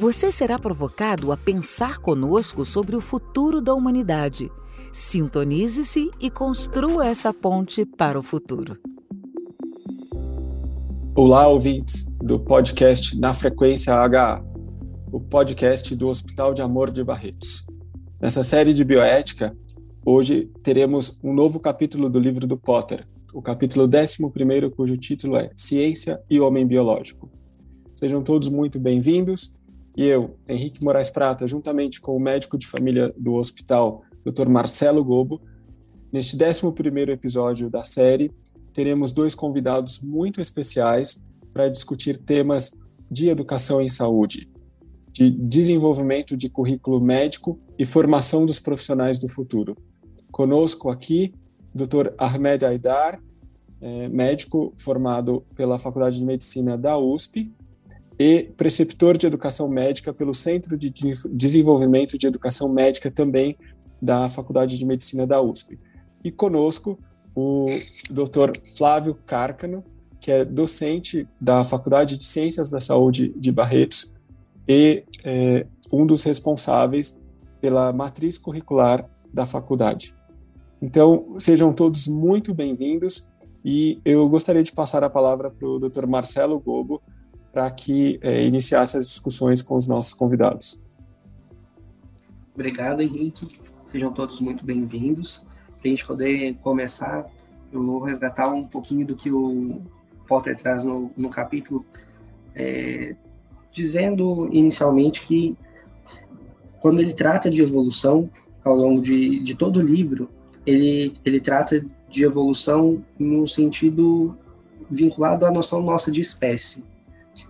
Você 0.00 0.32
será 0.32 0.58
provocado 0.58 1.30
a 1.30 1.36
pensar 1.36 1.98
conosco 1.98 2.64
sobre 2.64 2.96
o 2.96 3.02
futuro 3.02 3.60
da 3.60 3.74
humanidade. 3.74 4.50
Sintonize-se 4.90 6.10
e 6.18 6.30
construa 6.30 7.06
essa 7.06 7.34
ponte 7.34 7.84
para 7.84 8.18
o 8.18 8.22
futuro. 8.22 8.78
Olá, 11.14 11.46
ouvintes 11.48 12.06
do 12.16 12.40
podcast 12.40 13.20
Na 13.20 13.34
Frequência 13.34 13.92
HA, 13.92 14.42
o 15.12 15.20
podcast 15.20 15.94
do 15.94 16.08
Hospital 16.08 16.54
de 16.54 16.62
Amor 16.62 16.90
de 16.90 17.04
Barretos. 17.04 17.66
Nessa 18.18 18.42
série 18.42 18.72
de 18.72 18.82
bioética, 18.82 19.54
hoje 20.02 20.50
teremos 20.62 21.20
um 21.22 21.34
novo 21.34 21.60
capítulo 21.60 22.08
do 22.08 22.18
livro 22.18 22.46
do 22.46 22.56
Potter, 22.56 23.06
o 23.34 23.42
capítulo 23.42 23.84
11, 23.86 24.70
cujo 24.74 24.96
título 24.96 25.36
é 25.36 25.50
Ciência 25.54 26.18
e 26.30 26.40
Homem 26.40 26.66
Biológico. 26.66 27.30
Sejam 27.94 28.22
todos 28.22 28.48
muito 28.48 28.80
bem-vindos 28.80 29.59
e 29.96 30.04
eu, 30.04 30.36
Henrique 30.48 30.84
Moraes 30.84 31.10
Prata, 31.10 31.46
juntamente 31.46 32.00
com 32.00 32.16
o 32.16 32.20
médico 32.20 32.56
de 32.56 32.66
família 32.66 33.12
do 33.16 33.34
hospital, 33.34 34.02
Dr. 34.24 34.48
Marcelo 34.48 35.04
Gobo, 35.04 35.40
neste 36.12 36.36
11 36.36 37.10
episódio 37.10 37.68
da 37.68 37.84
série, 37.84 38.32
teremos 38.72 39.12
dois 39.12 39.34
convidados 39.34 40.00
muito 40.00 40.40
especiais 40.40 41.22
para 41.52 41.68
discutir 41.68 42.16
temas 42.16 42.72
de 43.10 43.28
educação 43.28 43.80
em 43.80 43.88
saúde, 43.88 44.48
de 45.12 45.30
desenvolvimento 45.30 46.36
de 46.36 46.48
currículo 46.48 47.00
médico 47.00 47.58
e 47.78 47.84
formação 47.84 48.46
dos 48.46 48.60
profissionais 48.60 49.18
do 49.18 49.28
futuro. 49.28 49.76
Conosco 50.30 50.88
aqui, 50.88 51.34
Dr. 51.74 52.12
Ahmed 52.16 52.64
Aidar, 52.64 53.20
é, 53.80 54.08
médico 54.08 54.72
formado 54.78 55.44
pela 55.56 55.78
Faculdade 55.78 56.18
de 56.18 56.24
Medicina 56.24 56.76
da 56.78 56.98
USP, 56.98 57.52
e 58.20 58.52
preceptor 58.54 59.16
de 59.16 59.26
educação 59.26 59.66
médica 59.66 60.12
pelo 60.12 60.34
Centro 60.34 60.76
de 60.76 60.92
Desenvolvimento 61.30 62.18
de 62.18 62.26
Educação 62.26 62.68
Médica 62.68 63.10
também 63.10 63.56
da 64.00 64.28
Faculdade 64.28 64.76
de 64.76 64.84
Medicina 64.84 65.26
da 65.26 65.40
USP. 65.40 65.78
E 66.22 66.30
conosco 66.30 66.98
o 67.34 67.64
Dr. 68.10 68.52
Flávio 68.76 69.14
Cárcano, 69.26 69.82
que 70.20 70.30
é 70.30 70.44
docente 70.44 71.26
da 71.40 71.64
Faculdade 71.64 72.18
de 72.18 72.26
Ciências 72.26 72.68
da 72.68 72.78
Saúde 72.78 73.32
de 73.38 73.50
Barretos 73.50 74.12
e 74.68 75.02
é, 75.24 75.66
um 75.90 76.04
dos 76.04 76.22
responsáveis 76.22 77.18
pela 77.58 77.90
matriz 77.90 78.36
curricular 78.36 79.08
da 79.32 79.46
faculdade. 79.46 80.14
Então, 80.82 81.36
sejam 81.38 81.72
todos 81.72 82.06
muito 82.06 82.52
bem-vindos 82.52 83.26
e 83.64 83.98
eu 84.04 84.28
gostaria 84.28 84.62
de 84.62 84.72
passar 84.72 85.02
a 85.02 85.08
palavra 85.08 85.50
para 85.50 85.66
o 85.66 85.78
Dr. 85.78 86.06
Marcelo 86.06 86.60
Gobo, 86.60 87.00
para 87.52 87.70
que 87.70 88.18
é, 88.22 88.44
iniciasse 88.44 88.96
as 88.96 89.06
discussões 89.06 89.62
com 89.62 89.76
os 89.76 89.86
nossos 89.86 90.14
convidados. 90.14 90.80
Obrigado, 92.54 93.02
Henrique. 93.02 93.60
Sejam 93.86 94.12
todos 94.12 94.40
muito 94.40 94.64
bem-vindos. 94.64 95.44
Para 95.80 95.86
a 95.86 95.88
gente 95.88 96.06
poder 96.06 96.54
começar, 96.62 97.26
eu 97.72 97.84
vou 97.84 98.02
resgatar 98.02 98.48
um 98.50 98.66
pouquinho 98.66 99.06
do 99.06 99.16
que 99.16 99.30
o 99.30 99.80
Potter 100.28 100.56
traz 100.56 100.84
no, 100.84 101.10
no 101.16 101.28
capítulo, 101.28 101.84
é, 102.54 103.16
dizendo 103.72 104.48
inicialmente 104.52 105.22
que 105.22 105.56
quando 106.80 107.00
ele 107.00 107.12
trata 107.12 107.50
de 107.50 107.62
evolução, 107.62 108.30
ao 108.64 108.74
longo 108.74 109.00
de, 109.00 109.40
de 109.40 109.54
todo 109.54 109.78
o 109.78 109.82
livro, 109.82 110.28
ele, 110.66 111.12
ele 111.24 111.40
trata 111.40 111.84
de 112.08 112.24
evolução 112.24 113.02
no 113.18 113.46
sentido 113.46 114.36
vinculado 114.90 115.46
à 115.46 115.50
noção 115.50 115.82
nossa 115.82 116.10
de 116.10 116.20
espécie. 116.20 116.84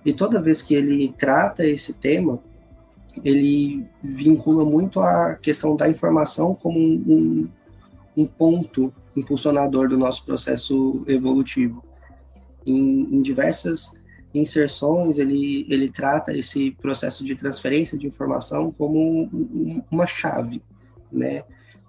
E 0.05 0.13
toda 0.13 0.43
vez 0.43 0.63
que 0.63 0.75
ele 0.75 1.15
trata 1.17 1.67
esse 1.67 1.99
tema, 1.99 2.41
ele 3.25 3.87
vincula 4.03 4.65
muito 4.65 5.01
a 5.01 5.35
questão 5.35 5.77
da 5.77 5.89
informação 5.89 6.55
como 6.55 6.79
um, 6.79 7.49
um 8.17 8.27
ponto 8.27 8.93
impulsionador 9.17 9.89
do 9.89 9.99
nosso 9.99 10.25
processo 10.25 11.05
evolutivo. 11.07 11.85
Em, 12.65 13.15
em, 13.15 13.19
diversas 13.19 14.01
inserções, 14.33 15.19
ele, 15.19 15.67
ele 15.69 15.91
trata 15.91 16.37
esse 16.37 16.71
processo 16.73 17.25
de 17.25 17.35
transferência 17.35 17.99
de 17.99 18.07
informação 18.07 18.71
como 18.71 19.25
um, 19.25 19.83
uma 19.91 20.07
chave, 20.07 20.63
né? 21.11 21.43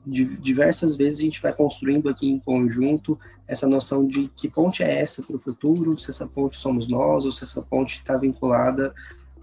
Diversas 0.04 0.96
vezes 0.96 1.20
a 1.20 1.24
gente 1.24 1.42
vai 1.42 1.54
construindo 1.54 2.10
aqui 2.10 2.28
em 2.28 2.40
conjunto 2.40 3.20
essa 3.52 3.68
noção 3.68 4.08
de 4.08 4.30
que 4.30 4.48
ponte 4.48 4.82
é 4.82 5.02
essa 5.02 5.22
para 5.22 5.36
o 5.36 5.40
futuro, 5.40 5.98
se 5.98 6.10
essa 6.10 6.26
ponte 6.26 6.56
somos 6.56 6.88
nós, 6.88 7.26
ou 7.26 7.34
se 7.34 7.44
essa 7.44 7.62
ponte 7.62 7.96
está 7.96 8.16
vinculada 8.16 8.94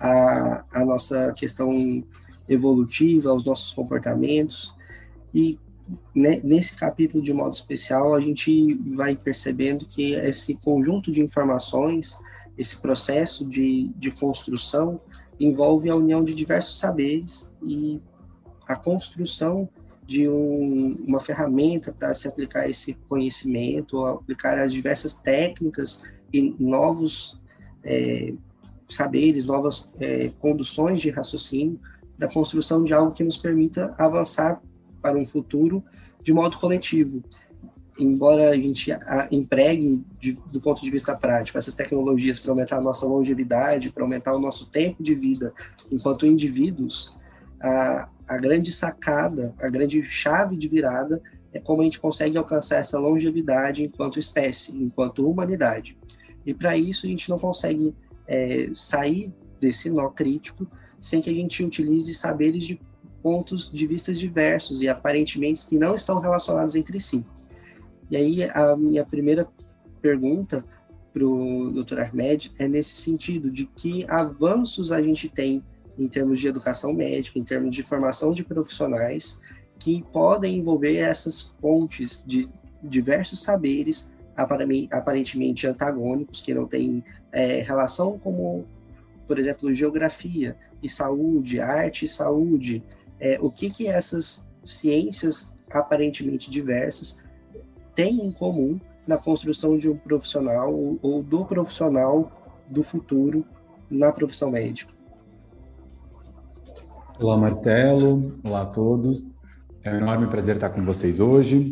à, 0.00 0.64
à 0.72 0.82
nossa 0.82 1.30
questão 1.34 2.02
evolutiva, 2.48 3.28
aos 3.28 3.44
nossos 3.44 3.70
comportamentos. 3.70 4.74
E 5.34 5.58
né, 6.14 6.40
nesse 6.42 6.74
capítulo, 6.74 7.22
de 7.22 7.34
modo 7.34 7.52
especial, 7.52 8.14
a 8.14 8.20
gente 8.20 8.72
vai 8.94 9.14
percebendo 9.14 9.86
que 9.86 10.14
esse 10.14 10.54
conjunto 10.54 11.12
de 11.12 11.20
informações, 11.20 12.18
esse 12.56 12.80
processo 12.80 13.46
de, 13.46 13.92
de 13.94 14.10
construção, 14.10 15.02
envolve 15.38 15.90
a 15.90 15.94
união 15.94 16.24
de 16.24 16.32
diversos 16.32 16.78
saberes 16.78 17.54
e 17.62 18.00
a 18.66 18.74
construção 18.74 19.68
de 20.08 20.26
um, 20.26 20.96
uma 21.06 21.20
ferramenta 21.20 21.92
para 21.92 22.14
se 22.14 22.26
aplicar 22.26 22.66
esse 22.68 22.94
conhecimento, 23.06 24.06
aplicar 24.06 24.58
as 24.58 24.72
diversas 24.72 25.12
técnicas 25.12 26.02
e 26.32 26.56
novos 26.58 27.38
é, 27.84 28.32
saberes, 28.88 29.44
novas 29.44 29.92
é, 30.00 30.30
conduções 30.38 31.02
de 31.02 31.10
raciocínio 31.10 31.78
para 32.16 32.26
a 32.26 32.32
construção 32.32 32.82
de 32.82 32.94
algo 32.94 33.12
que 33.12 33.22
nos 33.22 33.36
permita 33.36 33.94
avançar 33.98 34.62
para 35.02 35.18
um 35.18 35.26
futuro 35.26 35.84
de 36.22 36.32
modo 36.32 36.56
coletivo. 36.56 37.22
Embora 37.98 38.48
a 38.48 38.56
gente 38.56 38.90
empregue, 39.30 40.02
de, 40.18 40.38
do 40.50 40.58
ponto 40.58 40.80
de 40.80 40.90
vista 40.90 41.14
prático, 41.14 41.58
essas 41.58 41.74
tecnologias 41.74 42.40
para 42.40 42.52
aumentar 42.52 42.78
a 42.78 42.80
nossa 42.80 43.04
longevidade, 43.04 43.90
para 43.90 44.04
aumentar 44.04 44.34
o 44.34 44.40
nosso 44.40 44.70
tempo 44.70 45.02
de 45.02 45.14
vida 45.14 45.52
enquanto 45.92 46.24
indivíduos, 46.24 47.18
a, 47.60 48.06
a 48.26 48.36
grande 48.36 48.70
sacada, 48.72 49.54
a 49.60 49.68
grande 49.68 50.02
chave 50.02 50.56
de 50.56 50.68
virada 50.68 51.20
é 51.52 51.58
como 51.58 51.80
a 51.80 51.84
gente 51.84 52.00
consegue 52.00 52.36
alcançar 52.36 52.76
essa 52.76 52.98
longevidade 52.98 53.82
enquanto 53.82 54.18
espécie, 54.18 54.76
enquanto 54.76 55.28
humanidade. 55.28 55.96
E 56.44 56.54
para 56.54 56.76
isso 56.76 57.06
a 57.06 57.08
gente 57.08 57.28
não 57.28 57.38
consegue 57.38 57.94
é, 58.26 58.70
sair 58.74 59.32
desse 59.60 59.90
nó 59.90 60.08
crítico 60.10 60.66
sem 61.00 61.20
que 61.20 61.30
a 61.30 61.34
gente 61.34 61.64
utilize 61.64 62.12
saberes 62.14 62.64
de 62.64 62.80
pontos 63.22 63.70
de 63.70 63.86
vistas 63.86 64.18
diversos 64.18 64.80
e 64.80 64.88
aparentemente 64.88 65.66
que 65.66 65.78
não 65.78 65.94
estão 65.94 66.18
relacionados 66.20 66.74
entre 66.74 67.00
si. 67.00 67.24
E 68.10 68.16
aí 68.16 68.44
a 68.44 68.76
minha 68.76 69.04
primeira 69.04 69.46
pergunta 70.00 70.64
para 71.12 71.26
o 71.26 71.70
Dr. 71.72 72.00
Ahmed 72.00 72.52
é 72.58 72.68
nesse 72.68 72.96
sentido 72.96 73.50
de 73.50 73.66
que 73.66 74.04
avanços 74.08 74.92
a 74.92 75.02
gente 75.02 75.28
tem 75.28 75.62
em 75.98 76.08
termos 76.08 76.40
de 76.40 76.48
educação 76.48 76.92
médica, 76.92 77.38
em 77.38 77.44
termos 77.44 77.74
de 77.74 77.82
formação 77.82 78.32
de 78.32 78.44
profissionais, 78.44 79.40
que 79.78 80.04
podem 80.12 80.56
envolver 80.56 80.96
essas 80.96 81.56
pontes 81.60 82.24
de 82.26 82.48
diversos 82.82 83.42
saberes 83.42 84.14
aparentemente 84.36 85.66
antagônicos, 85.66 86.40
que 86.40 86.54
não 86.54 86.66
têm 86.66 87.02
é, 87.32 87.60
relação 87.60 88.18
como, 88.18 88.64
por 89.26 89.38
exemplo, 89.38 89.72
geografia 89.74 90.56
e 90.82 90.88
saúde, 90.88 91.60
arte 91.60 92.04
e 92.04 92.08
saúde, 92.08 92.82
é, 93.18 93.36
o 93.40 93.50
que, 93.50 93.68
que 93.68 93.88
essas 93.88 94.50
ciências 94.64 95.56
aparentemente 95.70 96.50
diversas 96.50 97.24
têm 97.94 98.24
em 98.24 98.30
comum 98.30 98.78
na 99.06 99.16
construção 99.16 99.76
de 99.76 99.88
um 99.88 99.96
profissional 99.96 100.72
ou 101.02 101.22
do 101.22 101.44
profissional 101.44 102.30
do 102.68 102.82
futuro 102.82 103.44
na 103.90 104.12
profissão 104.12 104.50
médica. 104.50 104.97
Olá, 107.20 107.36
Marcelo. 107.36 108.38
Olá 108.44 108.62
a 108.62 108.66
todos. 108.66 109.28
É 109.82 109.92
um 109.92 109.96
enorme 109.96 110.28
prazer 110.28 110.54
estar 110.54 110.70
com 110.70 110.84
vocês 110.84 111.18
hoje. 111.18 111.64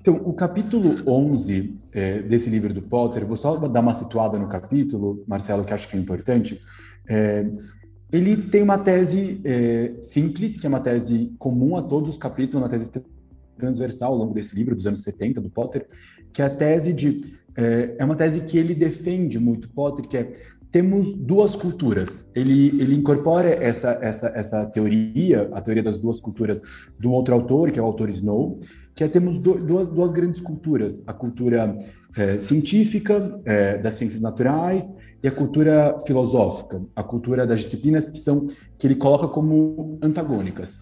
Então, 0.00 0.14
o 0.14 0.32
capítulo 0.32 1.02
11 1.04 1.80
é, 1.90 2.22
desse 2.22 2.48
livro 2.48 2.72
do 2.72 2.80
Potter, 2.80 3.26
vou 3.26 3.36
só 3.36 3.56
dar 3.56 3.80
uma 3.80 3.92
situada 3.92 4.38
no 4.38 4.48
capítulo, 4.48 5.24
Marcelo, 5.26 5.64
que 5.64 5.74
acho 5.74 5.88
que 5.88 5.96
é 5.96 6.00
importante. 6.00 6.60
É, 7.08 7.44
ele 8.12 8.36
tem 8.36 8.62
uma 8.62 8.78
tese 8.78 9.40
é, 9.44 9.94
simples, 10.00 10.56
que 10.56 10.64
é 10.64 10.68
uma 10.68 10.80
tese 10.80 11.34
comum 11.40 11.76
a 11.76 11.82
todos 11.82 12.10
os 12.10 12.16
capítulos, 12.16 12.62
uma 12.62 12.68
tese 12.68 12.88
transversal 13.58 14.12
ao 14.12 14.18
longo 14.18 14.32
desse 14.32 14.54
livro, 14.54 14.76
dos 14.76 14.86
anos 14.86 15.02
70, 15.02 15.40
do 15.40 15.50
Potter, 15.50 15.88
que 16.32 16.40
é 16.40 16.44
a 16.44 16.50
tese 16.50 16.92
de. 16.92 17.36
É, 17.56 17.96
é 17.98 18.04
uma 18.04 18.14
tese 18.14 18.40
que 18.42 18.56
ele 18.56 18.76
defende 18.76 19.40
muito, 19.40 19.68
Potter, 19.70 20.06
que 20.06 20.16
é 20.16 20.32
temos 20.72 21.14
duas 21.14 21.54
culturas. 21.54 22.26
Ele, 22.34 22.68
ele 22.80 22.94
incorpora 22.94 23.50
essa, 23.50 23.90
essa, 24.00 24.32
essa 24.34 24.66
teoria, 24.66 25.50
a 25.52 25.60
teoria 25.60 25.82
das 25.82 26.00
duas 26.00 26.18
culturas, 26.18 26.62
de 26.98 27.06
um 27.06 27.12
outro 27.12 27.34
autor, 27.34 27.70
que 27.70 27.78
é 27.78 27.82
o 27.82 27.84
autor 27.84 28.08
Snow, 28.08 28.58
que 28.96 29.04
é 29.04 29.08
temos 29.08 29.38
do, 29.38 29.64
duas, 29.64 29.90
duas 29.90 30.10
grandes 30.10 30.40
culturas: 30.40 30.98
a 31.06 31.12
cultura 31.12 31.78
é, 32.16 32.38
científica, 32.40 33.40
é, 33.44 33.78
das 33.78 33.94
ciências 33.94 34.20
naturais, 34.20 34.90
e 35.22 35.28
a 35.28 35.30
cultura 35.30 35.98
filosófica, 36.06 36.82
a 36.96 37.02
cultura 37.02 37.46
das 37.46 37.60
disciplinas 37.60 38.08
que 38.08 38.18
são 38.18 38.46
que 38.78 38.86
ele 38.86 38.96
coloca 38.96 39.28
como 39.28 39.98
antagônicas. 40.02 40.76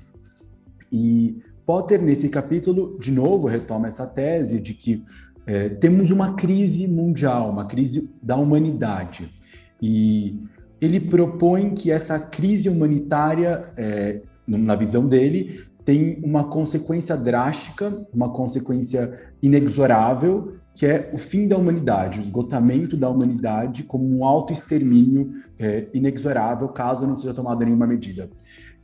E 0.90 1.42
Potter 1.66 2.00
nesse 2.00 2.28
capítulo 2.28 2.96
de 2.98 3.12
novo 3.12 3.46
retoma 3.46 3.88
essa 3.88 4.06
tese 4.06 4.58
de 4.58 4.72
que 4.72 5.04
é, 5.46 5.68
temos 5.68 6.10
uma 6.10 6.34
crise 6.34 6.86
mundial, 6.86 7.50
uma 7.50 7.66
crise 7.66 8.10
da 8.22 8.36
humanidade, 8.36 9.30
e 9.80 10.42
ele 10.80 10.98
propõe 10.98 11.74
que 11.74 11.90
essa 11.90 12.18
crise 12.18 12.68
humanitária, 12.68 13.72
é, 13.76 14.22
na 14.46 14.74
visão 14.74 15.06
dele, 15.06 15.60
tem 15.84 16.20
uma 16.22 16.44
consequência 16.44 17.16
drástica, 17.16 18.06
uma 18.12 18.30
consequência 18.30 19.18
inexorável, 19.42 20.54
que 20.74 20.86
é 20.86 21.10
o 21.12 21.18
fim 21.18 21.48
da 21.48 21.56
humanidade, 21.56 22.20
o 22.20 22.22
esgotamento 22.22 22.96
da 22.96 23.08
humanidade 23.08 23.82
como 23.82 24.04
um 24.04 24.24
auto-extermínio 24.24 25.32
é, 25.58 25.86
inexorável 25.92 26.68
caso 26.68 27.06
não 27.06 27.18
seja 27.18 27.34
tomada 27.34 27.64
nenhuma 27.64 27.86
medida. 27.86 28.30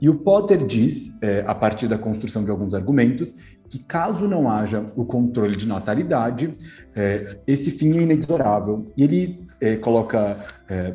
E 0.00 0.08
o 0.10 0.16
Potter 0.16 0.66
diz, 0.66 1.10
é, 1.22 1.42
a 1.46 1.54
partir 1.54 1.88
da 1.88 1.96
construção 1.96 2.44
de 2.44 2.50
alguns 2.50 2.74
argumentos, 2.74 3.34
que 3.68 3.78
caso 3.78 4.28
não 4.28 4.48
haja 4.48 4.84
o 4.96 5.04
controle 5.04 5.56
de 5.56 5.66
natalidade, 5.66 6.54
é, 6.94 7.38
esse 7.46 7.70
fim 7.70 7.96
é 7.98 8.02
inexorável. 8.02 8.86
E 8.96 9.02
ele 9.02 9.45
é, 9.60 9.76
coloca 9.76 10.38
é, 10.68 10.94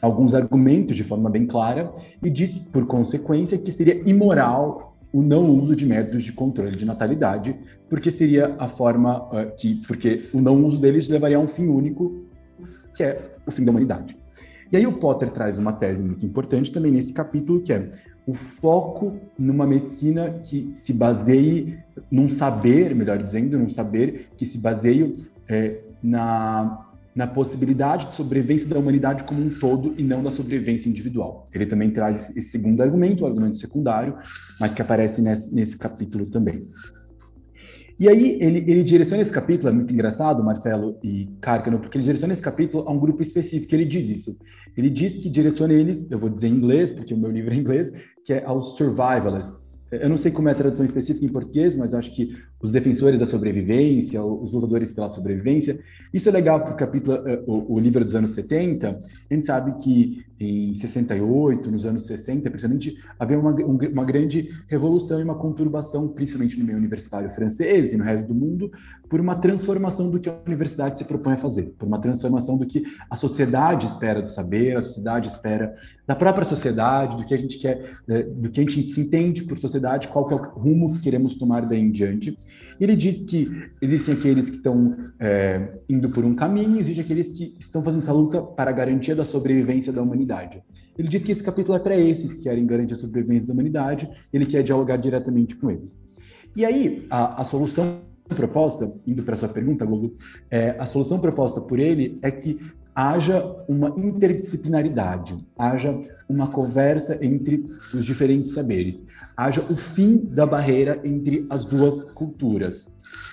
alguns 0.00 0.34
argumentos 0.34 0.96
de 0.96 1.04
forma 1.04 1.28
bem 1.28 1.46
clara 1.46 1.92
e 2.22 2.30
diz, 2.30 2.56
por 2.72 2.86
consequência, 2.86 3.58
que 3.58 3.72
seria 3.72 4.00
imoral 4.08 4.96
o 5.12 5.22
não 5.22 5.50
uso 5.50 5.74
de 5.74 5.86
métodos 5.86 6.24
de 6.24 6.32
controle 6.32 6.76
de 6.76 6.84
natalidade, 6.84 7.56
porque 7.88 8.10
seria 8.10 8.54
a 8.58 8.68
forma 8.68 9.22
uh, 9.32 9.56
que, 9.56 9.76
porque 9.86 10.28
o 10.34 10.40
não 10.40 10.62
uso 10.64 10.78
deles 10.78 11.08
levaria 11.08 11.38
a 11.38 11.40
um 11.40 11.48
fim 11.48 11.66
único, 11.66 12.24
que 12.94 13.02
é 13.02 13.30
o 13.46 13.50
fim 13.50 13.64
da 13.64 13.70
humanidade. 13.70 14.16
E 14.70 14.76
aí 14.76 14.86
o 14.86 14.92
Potter 14.92 15.30
traz 15.30 15.58
uma 15.58 15.72
tese 15.72 16.02
muito 16.02 16.26
importante 16.26 16.70
também 16.70 16.92
nesse 16.92 17.12
capítulo, 17.12 17.60
que 17.62 17.72
é 17.72 17.90
o 18.26 18.34
foco 18.34 19.16
numa 19.38 19.66
medicina 19.66 20.30
que 20.42 20.70
se 20.74 20.92
baseie 20.92 21.78
num 22.10 22.28
saber, 22.28 22.94
melhor 22.94 23.22
dizendo, 23.22 23.58
num 23.58 23.70
saber 23.70 24.28
que 24.36 24.44
se 24.44 24.58
baseie 24.58 25.24
é, 25.48 25.80
na 26.02 26.87
na 27.14 27.26
possibilidade 27.26 28.10
de 28.10 28.14
sobrevivência 28.14 28.68
da 28.68 28.78
humanidade 28.78 29.24
como 29.24 29.40
um 29.40 29.50
todo 29.50 29.94
e 29.98 30.02
não 30.02 30.22
da 30.22 30.30
sobrevivência 30.30 30.88
individual. 30.88 31.48
Ele 31.52 31.66
também 31.66 31.90
traz 31.90 32.30
esse 32.36 32.50
segundo 32.50 32.82
argumento, 32.82 33.24
o 33.24 33.26
argumento 33.26 33.58
secundário, 33.58 34.16
mas 34.60 34.72
que 34.72 34.82
aparece 34.82 35.20
nesse, 35.20 35.52
nesse 35.52 35.76
capítulo 35.76 36.30
também. 36.30 36.62
E 37.98 38.08
aí 38.08 38.38
ele, 38.40 38.58
ele 38.58 38.84
direciona 38.84 39.22
esse 39.22 39.32
capítulo, 39.32 39.70
é 39.70 39.72
muito 39.72 39.92
engraçado, 39.92 40.44
Marcelo 40.44 40.96
e 41.02 41.28
Cárcano, 41.40 41.80
porque 41.80 41.98
ele 41.98 42.04
direciona 42.04 42.32
esse 42.32 42.42
capítulo 42.42 42.88
a 42.88 42.92
um 42.92 42.98
grupo 42.98 43.20
específico, 43.22 43.74
ele 43.74 43.84
diz 43.84 44.08
isso. 44.08 44.36
Ele 44.76 44.88
diz 44.88 45.16
que 45.16 45.28
direciona 45.28 45.72
eles, 45.72 46.06
eu 46.08 46.16
vou 46.16 46.30
dizer 46.30 46.46
em 46.46 46.52
inglês, 46.52 46.92
porque 46.92 47.12
o 47.12 47.16
meu 47.16 47.30
livro 47.30 47.52
é 47.52 47.56
em 47.56 47.60
inglês, 47.60 47.92
que 48.24 48.32
é 48.32 48.44
aos 48.44 48.76
survivalists, 48.76 49.76
eu 49.90 50.08
não 50.08 50.18
sei 50.18 50.30
como 50.30 50.48
é 50.48 50.52
a 50.52 50.54
tradução 50.54 50.84
específica 50.84 51.24
em 51.24 51.28
português, 51.28 51.76
mas 51.76 51.94
acho 51.94 52.14
que 52.14 52.36
os 52.60 52.70
defensores 52.70 53.20
da 53.20 53.26
sobrevivência, 53.26 54.22
os 54.22 54.52
lutadores 54.52 54.92
pela 54.92 55.08
sobrevivência, 55.10 55.78
isso 56.12 56.28
é 56.28 56.32
legal 56.32 56.60
para 56.60 56.74
o 56.74 56.76
capítulo, 56.76 57.16
eh, 57.28 57.42
o, 57.46 57.74
o 57.74 57.78
livro 57.78 58.04
dos 58.04 58.14
anos 58.14 58.32
70. 58.32 59.00
A 59.30 59.34
gente 59.34 59.46
sabe 59.46 59.72
que 59.82 60.24
em 60.40 60.74
68, 60.76 61.70
nos 61.70 61.84
anos 61.84 62.06
60, 62.06 62.48
principalmente, 62.48 62.96
havia 63.18 63.38
uma, 63.38 63.52
uma 63.52 64.04
grande 64.04 64.48
revolução 64.68 65.18
e 65.18 65.24
uma 65.24 65.34
conturbação, 65.34 66.06
principalmente 66.08 66.58
no 66.58 66.64
meio 66.64 66.78
universitário 66.78 67.30
francês 67.30 67.92
e 67.92 67.96
no 67.96 68.04
resto 68.04 68.28
do 68.28 68.34
mundo, 68.34 68.70
por 69.08 69.20
uma 69.20 69.34
transformação 69.34 70.10
do 70.10 70.20
que 70.20 70.28
a 70.28 70.38
universidade 70.46 70.98
se 70.98 71.04
propõe 71.04 71.32
a 71.32 71.38
fazer, 71.38 71.74
por 71.78 71.86
uma 71.86 72.00
transformação 72.00 72.56
do 72.56 72.66
que 72.66 72.84
a 73.10 73.16
sociedade 73.16 73.86
espera 73.86 74.22
do 74.22 74.30
saber, 74.30 74.76
a 74.76 74.82
sociedade 74.82 75.28
espera 75.28 75.74
da 76.06 76.14
própria 76.14 76.44
sociedade, 76.44 77.16
do 77.16 77.24
que 77.24 77.34
a 77.34 77.38
gente 77.38 77.58
quer, 77.58 77.90
eh, 78.08 78.22
do 78.22 78.50
que 78.50 78.60
a 78.60 78.62
gente 78.62 78.92
se 78.92 79.00
entende 79.00 79.42
por 79.42 79.58
sociedade, 79.58 79.77
qual 80.08 80.24
que 80.24 80.34
é 80.34 80.36
o 80.36 80.40
rumo 80.40 80.92
que 80.92 81.02
queremos 81.02 81.34
tomar 81.34 81.66
daí 81.66 81.80
em 81.80 81.90
diante. 81.90 82.38
Ele 82.80 82.94
diz 82.94 83.16
que 83.18 83.46
existem 83.82 84.14
aqueles 84.14 84.48
que 84.48 84.56
estão 84.56 84.96
é, 85.18 85.80
indo 85.88 86.08
por 86.10 86.24
um 86.24 86.34
caminho, 86.34 86.80
existem 86.80 87.04
aqueles 87.04 87.30
que 87.30 87.54
estão 87.58 87.82
fazendo 87.82 88.02
essa 88.02 88.12
luta 88.12 88.42
para 88.42 88.70
a 88.70 88.72
garantia 88.72 89.16
da 89.16 89.24
sobrevivência 89.24 89.92
da 89.92 90.02
humanidade. 90.02 90.62
Ele 90.96 91.08
diz 91.08 91.22
que 91.22 91.32
esse 91.32 91.42
capítulo 91.42 91.76
é 91.76 91.80
para 91.80 91.96
esses 91.96 92.32
que 92.32 92.42
querem 92.42 92.66
garantir 92.66 92.94
a 92.94 92.96
sobrevivência 92.96 93.48
da 93.48 93.54
humanidade, 93.54 94.08
ele 94.32 94.46
quer 94.46 94.62
dialogar 94.62 94.96
diretamente 94.96 95.54
com 95.56 95.70
eles. 95.70 95.96
E 96.56 96.64
aí, 96.64 97.06
a, 97.08 97.40
a 97.42 97.44
solução 97.44 98.00
proposta, 98.28 98.92
indo 99.06 99.22
para 99.22 99.34
a 99.34 99.38
sua 99.38 99.48
pergunta, 99.48 99.86
Google, 99.86 100.14
é, 100.50 100.70
a 100.78 100.86
solução 100.86 101.18
proposta 101.20 101.60
por 101.60 101.78
ele 101.78 102.18
é 102.22 102.30
que 102.30 102.58
haja 102.98 103.54
uma 103.68 103.90
interdisciplinaridade, 103.96 105.38
haja 105.56 105.96
uma 106.28 106.48
conversa 106.48 107.16
entre 107.24 107.64
os 107.94 108.04
diferentes 108.04 108.50
saberes, 108.50 109.00
haja 109.36 109.64
o 109.70 109.76
fim 109.76 110.16
da 110.16 110.44
barreira 110.44 111.00
entre 111.04 111.46
as 111.48 111.64
duas 111.64 112.02
culturas. 112.14 112.88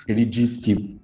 Ele 0.08 0.24
diz 0.24 0.56
que 0.58 1.02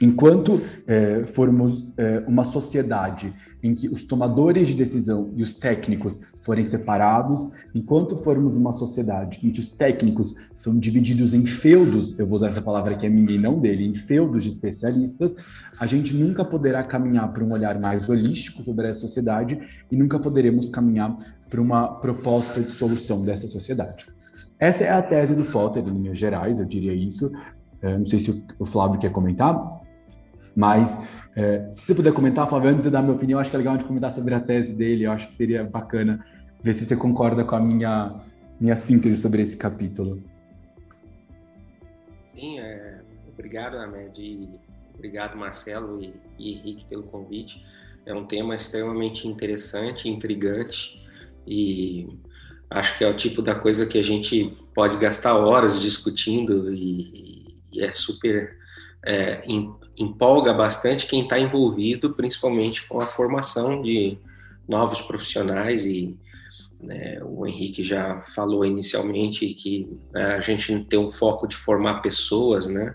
enquanto 0.00 0.60
é, 0.88 1.22
formos 1.22 1.92
é, 1.96 2.24
uma 2.26 2.42
sociedade 2.42 3.32
em 3.62 3.76
que 3.76 3.88
os 3.88 4.02
tomadores 4.02 4.70
de 4.70 4.74
decisão 4.74 5.30
e 5.36 5.44
os 5.44 5.52
técnicos 5.52 6.20
forem 6.50 6.64
separados, 6.64 7.48
enquanto 7.72 8.24
formos 8.24 8.56
uma 8.56 8.72
sociedade 8.72 9.38
em 9.40 9.50
que 9.50 9.60
os 9.60 9.70
técnicos 9.70 10.34
são 10.56 10.76
divididos 10.76 11.32
em 11.32 11.46
feudos, 11.46 12.18
eu 12.18 12.26
vou 12.26 12.34
usar 12.38 12.48
essa 12.48 12.60
palavra 12.60 12.96
que 12.96 13.06
é 13.06 13.08
minha 13.08 13.30
e 13.30 13.38
não 13.38 13.60
dele, 13.60 13.86
em 13.86 13.94
feudos 13.94 14.42
de 14.42 14.50
especialistas, 14.50 15.36
a 15.78 15.86
gente 15.86 16.12
nunca 16.12 16.44
poderá 16.44 16.82
caminhar 16.82 17.32
para 17.32 17.44
um 17.44 17.52
olhar 17.52 17.80
mais 17.80 18.08
holístico 18.08 18.64
sobre 18.64 18.88
essa 18.88 18.98
sociedade 18.98 19.60
e 19.92 19.96
nunca 19.96 20.18
poderemos 20.18 20.68
caminhar 20.68 21.16
para 21.48 21.60
uma 21.60 21.86
proposta 21.86 22.60
de 22.60 22.70
solução 22.70 23.22
dessa 23.22 23.46
sociedade. 23.46 24.04
Essa 24.58 24.82
é 24.82 24.90
a 24.90 25.00
tese 25.00 25.36
do 25.36 25.44
Potter, 25.44 25.84
em 25.86 25.92
linhas 25.92 26.18
gerais, 26.18 26.58
eu 26.58 26.66
diria 26.66 26.92
isso. 26.92 27.30
É, 27.80 27.96
não 27.96 28.06
sei 28.06 28.18
se 28.18 28.44
o 28.58 28.66
Flávio 28.66 28.98
quer 28.98 29.12
comentar, 29.12 29.56
mas 30.56 30.98
é, 31.36 31.68
se 31.70 31.86
você 31.86 31.94
puder 31.94 32.12
comentar, 32.12 32.48
Flávio, 32.48 32.70
antes 32.70 32.82
de 32.82 32.90
dar 32.90 33.02
minha 33.02 33.14
opinião, 33.14 33.38
acho 33.38 33.50
que 33.50 33.56
é 33.56 33.58
legal 33.58 33.76
de 33.76 33.84
comentar 33.84 34.10
sobre 34.10 34.34
a 34.34 34.40
tese 34.40 34.72
dele, 34.72 35.04
eu 35.04 35.12
acho 35.12 35.28
que 35.28 35.34
seria 35.34 35.62
bacana 35.62 36.24
ver 36.62 36.74
se 36.74 36.84
você 36.84 36.96
concorda 36.96 37.44
com 37.44 37.54
a 37.56 37.60
minha, 37.60 38.20
minha 38.60 38.76
síntese 38.76 39.20
sobre 39.20 39.42
esse 39.42 39.56
capítulo. 39.56 40.22
Sim, 42.32 42.58
é, 42.58 43.00
obrigado, 43.32 43.76
Ahmed, 43.76 44.48
obrigado, 44.94 45.36
Marcelo 45.36 46.02
e, 46.02 46.12
e 46.38 46.52
Henrique, 46.52 46.84
pelo 46.86 47.04
convite. 47.04 47.64
É 48.06 48.14
um 48.14 48.24
tema 48.24 48.54
extremamente 48.54 49.28
interessante, 49.28 50.08
intrigante 50.08 51.00
e 51.46 52.08
acho 52.70 52.96
que 52.96 53.04
é 53.04 53.08
o 53.08 53.16
tipo 53.16 53.42
da 53.42 53.54
coisa 53.54 53.86
que 53.86 53.98
a 53.98 54.04
gente 54.04 54.56
pode 54.74 54.96
gastar 54.98 55.36
horas 55.36 55.80
discutindo 55.80 56.72
e, 56.72 57.44
e 57.72 57.82
é 57.82 57.90
super 57.90 58.58
é, 59.04 59.42
empolga 59.98 60.52
bastante 60.52 61.06
quem 61.06 61.22
está 61.22 61.38
envolvido, 61.38 62.14
principalmente 62.14 62.86
com 62.86 63.00
a 63.00 63.06
formação 63.06 63.82
de 63.82 64.18
novos 64.68 65.00
profissionais 65.00 65.84
e 65.84 66.16
né, 66.82 67.18
o 67.22 67.46
Henrique 67.46 67.82
já 67.82 68.22
falou 68.34 68.64
inicialmente 68.64 69.46
que 69.54 69.88
né, 70.12 70.34
a 70.34 70.40
gente 70.40 70.84
tem 70.84 70.98
um 70.98 71.08
foco 71.08 71.46
de 71.46 71.56
formar 71.56 72.00
pessoas, 72.00 72.66
né, 72.66 72.94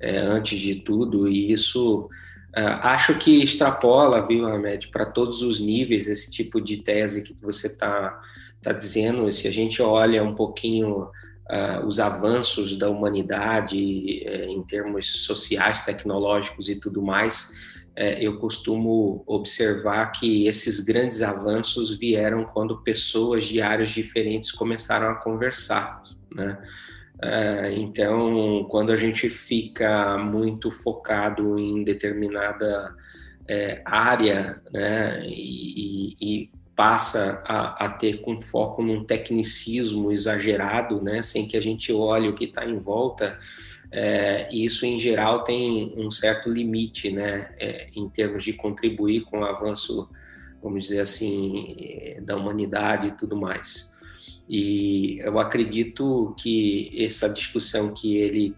é, 0.00 0.18
antes 0.18 0.58
de 0.58 0.76
tudo, 0.76 1.28
e 1.28 1.52
isso 1.52 2.08
uh, 2.56 2.78
acho 2.82 3.18
que 3.18 3.42
extrapola, 3.42 4.26
viu, 4.26 4.44
Ahmed, 4.46 4.88
para 4.88 5.06
todos 5.06 5.42
os 5.42 5.60
níveis 5.60 6.08
esse 6.08 6.30
tipo 6.30 6.60
de 6.60 6.78
tese 6.78 7.22
que 7.22 7.34
você 7.40 7.68
está 7.68 8.20
tá 8.60 8.72
dizendo. 8.72 9.30
Se 9.30 9.46
a 9.48 9.50
gente 9.50 9.80
olha 9.80 10.22
um 10.22 10.34
pouquinho 10.34 11.02
uh, 11.02 11.86
os 11.86 12.00
avanços 12.00 12.76
da 12.76 12.90
humanidade 12.90 13.78
uh, 14.26 14.50
em 14.50 14.62
termos 14.62 15.24
sociais, 15.24 15.82
tecnológicos 15.82 16.68
e 16.68 16.80
tudo 16.80 17.00
mais, 17.00 17.52
uh, 17.98 18.18
eu 18.18 18.38
costumo 18.38 19.22
observar 19.26 20.12
que 20.12 20.46
esses 20.46 20.80
grandes 20.80 21.22
avanços 21.22 21.94
vieram 21.94 22.44
quando 22.44 22.82
pessoas 22.82 23.44
de 23.44 23.60
áreas 23.60 23.90
diferentes 23.90 24.50
começaram 24.50 25.08
a 25.10 25.14
conversar, 25.16 26.02
né? 26.34 26.58
Eh, 27.24 27.74
então, 27.76 28.66
quando 28.68 28.90
a 28.90 28.96
gente 28.96 29.30
fica 29.30 30.18
muito 30.18 30.72
focado 30.72 31.56
em 31.56 31.84
determinada 31.84 32.92
área, 33.84 34.60
né, 34.72 35.22
e, 35.24 36.16
e 36.20 36.50
passa 36.74 37.42
a, 37.46 37.84
a, 37.84 37.88
ter 37.90 38.22
com 38.22 38.40
foco 38.40 38.82
num 38.82 39.04
tecnicismo 39.04 40.10
exagerado, 40.10 41.02
né, 41.02 41.22
sem 41.22 41.46
que 41.46 41.56
a 41.56 41.60
gente 41.60 41.92
olhe 41.92 42.28
o 42.28 42.34
que 42.34 42.46
está 42.46 42.64
em 42.64 42.78
volta, 42.78 43.38
é, 43.92 44.48
isso 44.50 44.86
em 44.86 44.98
geral 44.98 45.44
tem 45.44 45.92
um 45.96 46.10
certo 46.10 46.50
limite, 46.50 47.12
né, 47.12 47.54
é, 47.60 47.88
em 47.94 48.08
termos 48.08 48.42
de 48.42 48.54
contribuir 48.54 49.20
com 49.24 49.40
o 49.40 49.44
avanço, 49.44 50.08
vamos 50.62 50.84
dizer 50.84 51.00
assim, 51.00 52.16
da 52.22 52.36
humanidade 52.36 53.08
e 53.08 53.12
tudo 53.12 53.36
mais. 53.36 53.92
E 54.48 55.18
eu 55.20 55.38
acredito 55.38 56.34
que 56.38 56.90
essa 56.98 57.28
discussão 57.28 57.92
que 57.92 58.16
ele 58.16 58.56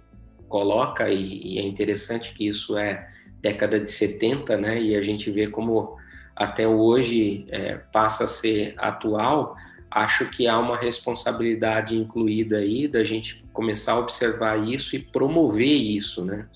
coloca, 0.49 1.11
e, 1.11 1.55
e 1.55 1.59
é 1.59 1.63
interessante 1.63 2.33
que 2.33 2.47
isso 2.47 2.79
é 2.79 3.09
década 3.41 3.81
de 3.81 3.91
70, 3.91 4.57
né, 4.57 4.81
e 4.81 4.97
a 4.97 5.03
gente 5.03 5.31
vê 5.33 5.49
como 5.49 5.97
até 6.37 6.67
hoje 6.67 7.45
é, 7.49 7.77
passa 7.77 8.25
a 8.25 8.29
ser 8.29 8.75
atual, 8.79 9.57
acho 9.95 10.29
que 10.29 10.49
há 10.49 10.59
uma 10.59 10.77
responsabilidade 10.77 11.97
incluída 11.97 12.59
aí 12.59 12.89
da 12.89 13.05
gente 13.05 13.45
começar 13.53 13.93
a 13.93 14.01
observar 14.01 14.69
isso 14.69 14.97
e 14.97 14.99
promover 14.99 15.69
isso, 15.69 16.25
né? 16.25 16.49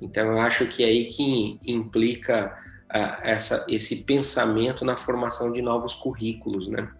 Então 0.00 0.26
eu 0.26 0.38
acho 0.38 0.66
que 0.66 0.82
é 0.82 0.86
aí 0.86 1.04
que 1.04 1.56
implica 1.64 2.52
uh, 2.92 3.22
essa, 3.22 3.64
esse 3.68 4.02
pensamento 4.02 4.84
na 4.84 4.96
formação 4.96 5.52
de 5.52 5.62
novos 5.62 5.94
currículos, 5.94 6.66
né? 6.66 6.90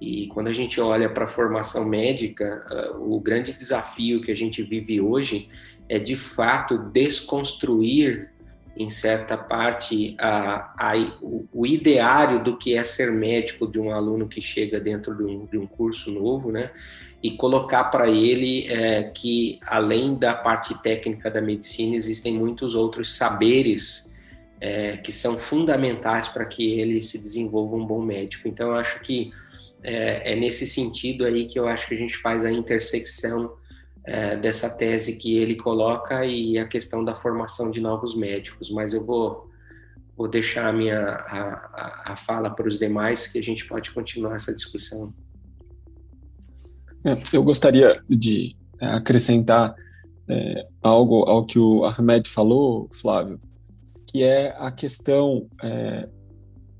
E 0.00 0.28
quando 0.28 0.46
a 0.46 0.52
gente 0.52 0.80
olha 0.80 1.10
para 1.10 1.24
a 1.24 1.26
formação 1.26 1.84
médica, 1.84 2.94
uh, 2.94 3.14
o 3.14 3.18
grande 3.18 3.52
desafio 3.52 4.22
que 4.22 4.30
a 4.30 4.36
gente 4.36 4.62
vive 4.62 5.00
hoje 5.00 5.48
é 5.88 5.98
de 5.98 6.14
fato 6.14 6.78
desconstruir 6.78 8.30
em 8.76 8.90
certa 8.90 9.36
parte, 9.36 10.16
a, 10.18 10.74
a, 10.76 10.96
o, 11.22 11.46
o, 11.52 11.66
ideário 11.66 12.42
do 12.42 12.56
que 12.56 12.76
é 12.76 12.82
ser 12.82 13.12
médico 13.12 13.66
de 13.66 13.78
um 13.78 13.90
aluno 13.90 14.28
que 14.28 14.40
chega 14.40 14.80
dentro 14.80 15.16
de 15.16 15.22
um, 15.22 15.46
de 15.46 15.58
um 15.58 15.66
curso 15.66 16.10
novo, 16.10 16.50
né? 16.50 16.70
E 17.22 17.30
colocar 17.30 17.84
para 17.84 18.08
ele 18.08 18.66
é, 18.70 19.04
que, 19.04 19.58
além 19.66 20.16
da 20.16 20.34
parte 20.34 20.80
técnica 20.82 21.30
da 21.30 21.40
medicina, 21.40 21.96
existem 21.96 22.36
muitos 22.36 22.74
outros 22.74 23.14
saberes 23.16 24.12
é, 24.60 24.96
que 24.96 25.12
são 25.12 25.38
fundamentais 25.38 26.28
para 26.28 26.44
que 26.44 26.78
ele 26.78 27.00
se 27.00 27.18
desenvolva 27.18 27.76
um 27.76 27.86
bom 27.86 28.02
médico. 28.02 28.48
Então, 28.48 28.70
eu 28.70 28.74
acho 28.74 29.00
que 29.00 29.32
é, 29.82 30.32
é 30.32 30.36
nesse 30.36 30.66
sentido 30.66 31.24
aí 31.24 31.44
que 31.44 31.58
eu 31.58 31.68
acho 31.68 31.88
que 31.88 31.94
a 31.94 31.98
gente 31.98 32.16
faz 32.16 32.44
a 32.44 32.50
intersecção 32.50 33.52
é, 34.04 34.36
dessa 34.36 34.68
tese 34.68 35.16
que 35.16 35.36
ele 35.36 35.56
coloca 35.56 36.24
e 36.26 36.58
a 36.58 36.66
questão 36.66 37.04
da 37.04 37.14
formação 37.14 37.70
de 37.70 37.80
novos 37.80 38.14
médicos. 38.14 38.70
Mas 38.70 38.92
eu 38.92 39.04
vou, 39.04 39.50
vou 40.16 40.28
deixar 40.28 40.68
a 40.68 40.72
minha 40.72 41.00
a, 41.00 42.12
a 42.12 42.16
fala 42.16 42.50
para 42.50 42.68
os 42.68 42.78
demais, 42.78 43.26
que 43.26 43.38
a 43.38 43.42
gente 43.42 43.66
pode 43.66 43.90
continuar 43.92 44.34
essa 44.34 44.54
discussão. 44.54 45.12
É, 47.04 47.16
eu 47.32 47.42
gostaria 47.42 47.92
de 48.08 48.56
é, 48.80 48.86
acrescentar 48.86 49.74
é, 50.28 50.66
algo 50.82 51.24
ao 51.24 51.44
que 51.44 51.58
o 51.58 51.84
Ahmed 51.84 52.28
falou, 52.28 52.88
Flávio, 52.92 53.40
que 54.10 54.22
é 54.22 54.54
a 54.58 54.70
questão 54.70 55.46
é, 55.62 56.08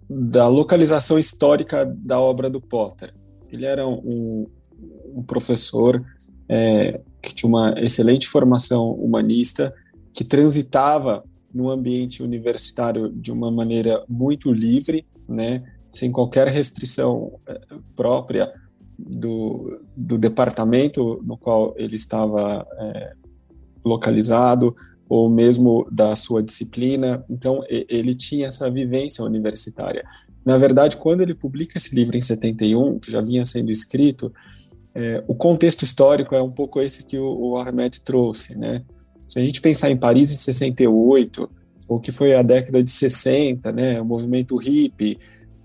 da 0.08 0.46
localização 0.46 1.18
histórica 1.18 1.84
da 1.84 2.20
obra 2.20 2.50
do 2.50 2.60
Potter. 2.60 3.14
Ele 3.50 3.64
era 3.64 3.86
um, 3.86 4.46
um 5.14 5.22
professor 5.22 6.04
é, 6.48 7.00
que 7.24 7.34
tinha 7.34 7.48
uma 7.48 7.74
excelente 7.78 8.28
formação 8.28 8.92
humanista, 8.92 9.74
que 10.12 10.24
transitava 10.24 11.24
no 11.52 11.70
ambiente 11.70 12.22
universitário 12.22 13.10
de 13.10 13.32
uma 13.32 13.50
maneira 13.50 14.04
muito 14.08 14.52
livre, 14.52 15.06
né, 15.28 15.62
sem 15.88 16.10
qualquer 16.10 16.48
restrição 16.48 17.38
é, 17.46 17.60
própria 17.94 18.52
do, 18.98 19.80
do 19.96 20.18
departamento 20.18 21.20
no 21.24 21.36
qual 21.36 21.74
ele 21.76 21.94
estava 21.94 22.66
é, 22.78 23.12
localizado, 23.84 24.74
ou 25.08 25.28
mesmo 25.28 25.86
da 25.90 26.16
sua 26.16 26.42
disciplina. 26.42 27.24
Então, 27.30 27.62
ele 27.68 28.14
tinha 28.14 28.48
essa 28.48 28.70
vivência 28.70 29.22
universitária. 29.22 30.04
Na 30.44 30.58
verdade, 30.58 30.96
quando 30.96 31.22
ele 31.22 31.34
publica 31.34 31.78
esse 31.78 31.94
livro 31.94 32.16
em 32.16 32.20
71, 32.20 32.98
que 32.98 33.10
já 33.10 33.20
vinha 33.20 33.44
sendo 33.44 33.70
escrito, 33.70 34.32
é, 34.94 35.22
o 35.26 35.34
contexto 35.34 35.82
histórico 35.82 36.34
é 36.34 36.42
um 36.42 36.50
pouco 36.50 36.80
esse 36.80 37.04
que 37.04 37.18
o, 37.18 37.24
o 37.24 37.58
Ahmed 37.58 38.00
trouxe, 38.02 38.56
né? 38.56 38.82
Se 39.28 39.38
a 39.38 39.42
gente 39.42 39.60
pensar 39.60 39.90
em 39.90 39.96
Paris 39.96 40.32
em 40.32 40.36
68, 40.36 41.50
ou 41.88 41.98
que 41.98 42.12
foi 42.12 42.34
a 42.34 42.42
década 42.42 42.82
de 42.82 42.90
60, 42.90 43.72
né, 43.72 44.00
o 44.00 44.04
movimento 44.04 44.56
hippie, 44.56 45.18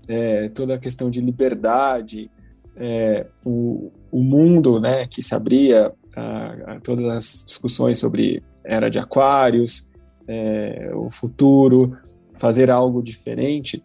é, 0.08 0.48
toda 0.48 0.74
a 0.74 0.78
questão 0.78 1.08
de 1.08 1.20
liberdade, 1.20 2.30
é, 2.76 3.26
o, 3.44 3.92
o, 4.10 4.22
mundo 4.22 4.80
né, 4.80 5.06
que 5.06 5.22
se 5.22 5.34
abria 5.34 5.92
a, 6.16 6.72
a, 6.72 6.80
todas 6.80 7.04
as 7.04 7.44
discussões 7.46 7.98
sobre 7.98 8.42
era 8.64 8.88
de 8.88 8.98
aquários, 8.98 9.90
é, 10.26 10.90
o 10.94 11.08
futuro, 11.10 11.96
fazer 12.34 12.70
algo 12.70 13.02
diferente, 13.02 13.82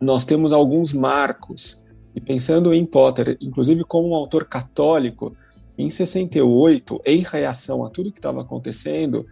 nós 0.00 0.24
temos 0.24 0.52
alguns 0.52 0.92
marcos 0.92 1.83
e 2.14 2.20
pensando 2.20 2.72
em 2.72 2.86
Potter, 2.86 3.36
inclusive 3.40 3.84
como 3.84 4.10
um 4.10 4.14
autor 4.14 4.44
católico, 4.44 5.36
em 5.76 5.90
68, 5.90 7.00
em 7.04 7.18
reação 7.18 7.84
a 7.84 7.90
tudo 7.90 8.12
que 8.12 8.18
estava 8.18 8.42
acontecendo, 8.42 9.26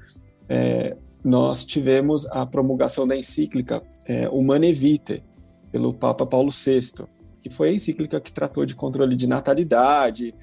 é, 0.49 0.97
nós 1.25 1.65
tivemos 1.65 2.27
a 2.27 2.45
promulgação 2.45 3.07
da 3.07 3.17
encíclica 3.17 3.83
é, 4.07 4.29
Humane 4.29 4.73
Vitae, 4.73 5.23
pelo 5.71 5.95
Papa 5.95 6.27
Paulo 6.27 6.51
VI, 6.51 7.07
que 7.41 7.51
foi 7.51 7.71
a 7.71 7.73
encíclica 7.73 8.21
que 8.21 8.33
tratou 8.33 8.67
de 8.67 8.75
controle 8.75 9.17
de 9.17 9.27
natalidade 9.27 10.35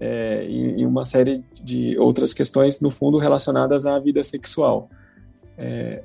é, 0.00 0.44
e, 0.48 0.80
e, 0.80 0.86
uma 0.86 1.04
série 1.04 1.44
de 1.62 1.96
outras 1.98 2.34
questões, 2.34 2.80
no 2.80 2.90
fundo, 2.90 3.18
relacionadas 3.18 3.86
à 3.86 3.98
vida 3.98 4.22
sexual. 4.22 4.88
É, 5.56 6.02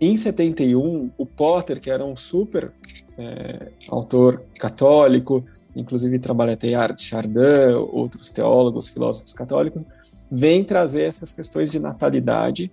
em 0.00 0.16
71, 0.16 1.10
o 1.18 1.26
Potter, 1.26 1.78
que 1.78 1.90
era 1.90 2.04
um 2.04 2.16
super 2.16 2.72
é, 3.18 3.70
autor 3.90 4.42
católico, 4.58 5.44
inclusive 5.76 6.18
trabalha 6.18 6.56
Teilhard 6.56 6.96
de 6.96 7.02
Chardin, 7.02 7.74
outros 7.92 8.30
teólogos, 8.30 8.88
filósofos 8.88 9.34
católicos, 9.34 9.82
vem 10.30 10.64
trazer 10.64 11.02
essas 11.02 11.34
questões 11.34 11.70
de 11.70 11.78
natalidade 11.78 12.72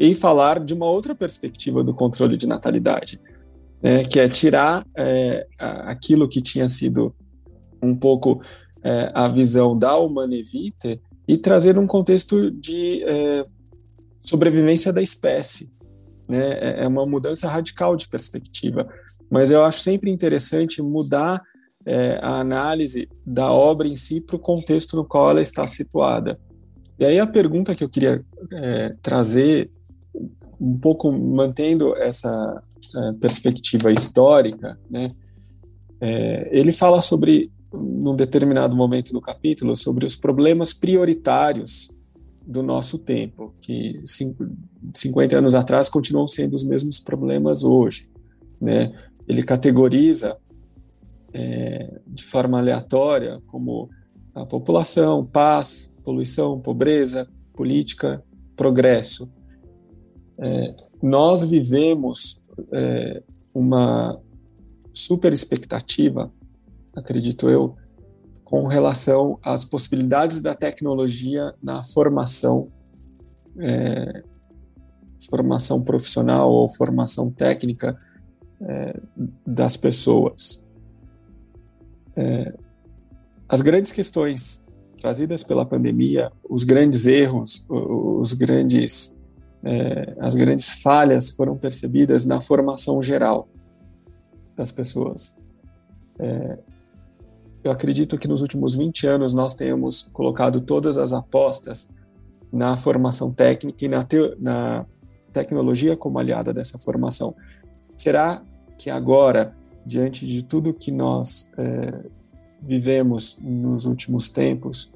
e 0.00 0.14
falar 0.14 0.58
de 0.58 0.72
uma 0.72 0.86
outra 0.86 1.14
perspectiva 1.14 1.84
do 1.84 1.92
controle 1.92 2.36
de 2.38 2.46
natalidade, 2.46 3.20
né, 3.82 4.04
que 4.04 4.18
é 4.18 4.26
tirar 4.28 4.86
é, 4.96 5.46
aquilo 5.58 6.28
que 6.28 6.40
tinha 6.40 6.68
sido 6.68 7.14
um 7.82 7.94
pouco 7.94 8.40
é, 8.82 9.10
a 9.14 9.28
visão 9.28 9.78
da 9.78 9.96
humanevite 9.98 11.00
e 11.28 11.36
trazer 11.36 11.78
um 11.78 11.86
contexto 11.86 12.50
de 12.50 13.02
é, 13.04 13.44
sobrevivência 14.22 14.92
da 14.92 15.02
espécie, 15.02 15.70
né? 16.28 16.58
É, 16.58 16.84
é 16.84 16.88
uma 16.88 17.06
mudança 17.06 17.48
radical 17.48 17.96
de 17.96 18.08
perspectiva. 18.08 18.88
Mas 19.30 19.50
eu 19.50 19.62
acho 19.62 19.80
sempre 19.80 20.10
interessante 20.10 20.82
mudar 20.82 21.42
é, 21.86 22.18
a 22.22 22.40
análise 22.40 23.08
da 23.26 23.52
obra 23.52 23.86
em 23.86 23.96
si 23.96 24.20
para 24.20 24.36
o 24.36 24.38
contexto 24.38 24.96
no 24.96 25.04
qual 25.04 25.30
ela 25.30 25.40
está 25.40 25.66
situada. 25.66 26.38
E 26.98 27.04
aí 27.04 27.18
a 27.18 27.26
pergunta 27.26 27.74
que 27.74 27.84
eu 27.84 27.88
queria 27.88 28.24
é, 28.52 28.94
trazer, 29.02 29.70
um 30.60 30.78
pouco 30.80 31.10
mantendo 31.12 31.94
essa 31.96 32.62
é, 32.96 33.12
perspectiva 33.20 33.92
histórica, 33.92 34.78
né? 34.90 35.12
É, 36.00 36.48
ele 36.52 36.72
fala 36.72 37.00
sobre, 37.00 37.50
num 37.72 38.14
determinado 38.14 38.76
momento 38.76 39.12
do 39.12 39.20
capítulo, 39.20 39.76
sobre 39.76 40.04
os 40.04 40.14
problemas 40.14 40.72
prioritários 40.72 41.88
do 42.46 42.62
nosso 42.62 42.98
tempo, 42.98 43.54
que 43.60 44.02
50 44.94 45.38
anos 45.38 45.54
atrás 45.54 45.88
continuam 45.88 46.26
sendo 46.26 46.54
os 46.54 46.64
mesmos 46.64 47.00
problemas 47.00 47.64
hoje. 47.64 48.08
Né? 48.60 48.92
Ele 49.26 49.42
categoriza 49.42 50.36
é, 51.32 52.00
de 52.06 52.22
forma 52.22 52.58
aleatória 52.58 53.40
como 53.46 53.88
a 54.34 54.44
população, 54.44 55.24
paz, 55.24 55.92
poluição, 56.04 56.60
pobreza, 56.60 57.26
política, 57.54 58.22
progresso. 58.56 59.30
É, 60.38 60.74
nós 61.02 61.44
vivemos 61.44 62.40
é, 62.72 63.22
uma 63.54 64.20
super 64.92 65.32
expectativa, 65.32 66.32
acredito 66.94 67.48
eu, 67.48 67.76
com 68.54 68.68
relação 68.68 69.36
às 69.42 69.64
possibilidades 69.64 70.40
da 70.40 70.54
tecnologia 70.54 71.52
na 71.60 71.82
formação, 71.82 72.68
é, 73.58 74.22
formação 75.28 75.82
profissional 75.82 76.52
ou 76.52 76.68
formação 76.68 77.32
técnica 77.32 77.98
é, 78.60 79.00
das 79.44 79.76
pessoas. 79.76 80.64
É, 82.14 82.54
as 83.48 83.60
grandes 83.60 83.90
questões 83.90 84.64
trazidas 84.98 85.42
pela 85.42 85.66
pandemia, 85.66 86.30
os 86.48 86.62
grandes 86.62 87.08
erros, 87.08 87.66
os 87.68 88.34
grandes, 88.34 89.16
é, 89.64 90.14
as 90.20 90.36
grandes 90.36 90.80
falhas 90.80 91.30
foram 91.30 91.58
percebidas 91.58 92.24
na 92.24 92.40
formação 92.40 93.02
geral 93.02 93.48
das 94.54 94.70
pessoas. 94.70 95.36
É, 96.20 96.56
eu 97.64 97.72
acredito 97.72 98.18
que 98.18 98.28
nos 98.28 98.42
últimos 98.42 98.74
20 98.74 99.06
anos 99.06 99.32
nós 99.32 99.54
tenhamos 99.54 100.02
colocado 100.12 100.60
todas 100.60 100.98
as 100.98 101.14
apostas 101.14 101.88
na 102.52 102.76
formação 102.76 103.32
técnica 103.32 103.84
e 103.86 103.88
na, 103.88 104.04
te, 104.04 104.36
na 104.38 104.84
tecnologia 105.32 105.96
como 105.96 106.18
aliada 106.18 106.52
dessa 106.52 106.78
formação. 106.78 107.34
Será 107.96 108.42
que 108.78 108.90
agora, 108.90 109.56
diante 109.84 110.26
de 110.26 110.42
tudo 110.44 110.74
que 110.74 110.92
nós 110.92 111.50
é, 111.56 112.04
vivemos 112.60 113.38
nos 113.40 113.86
últimos 113.86 114.28
tempos, 114.28 114.92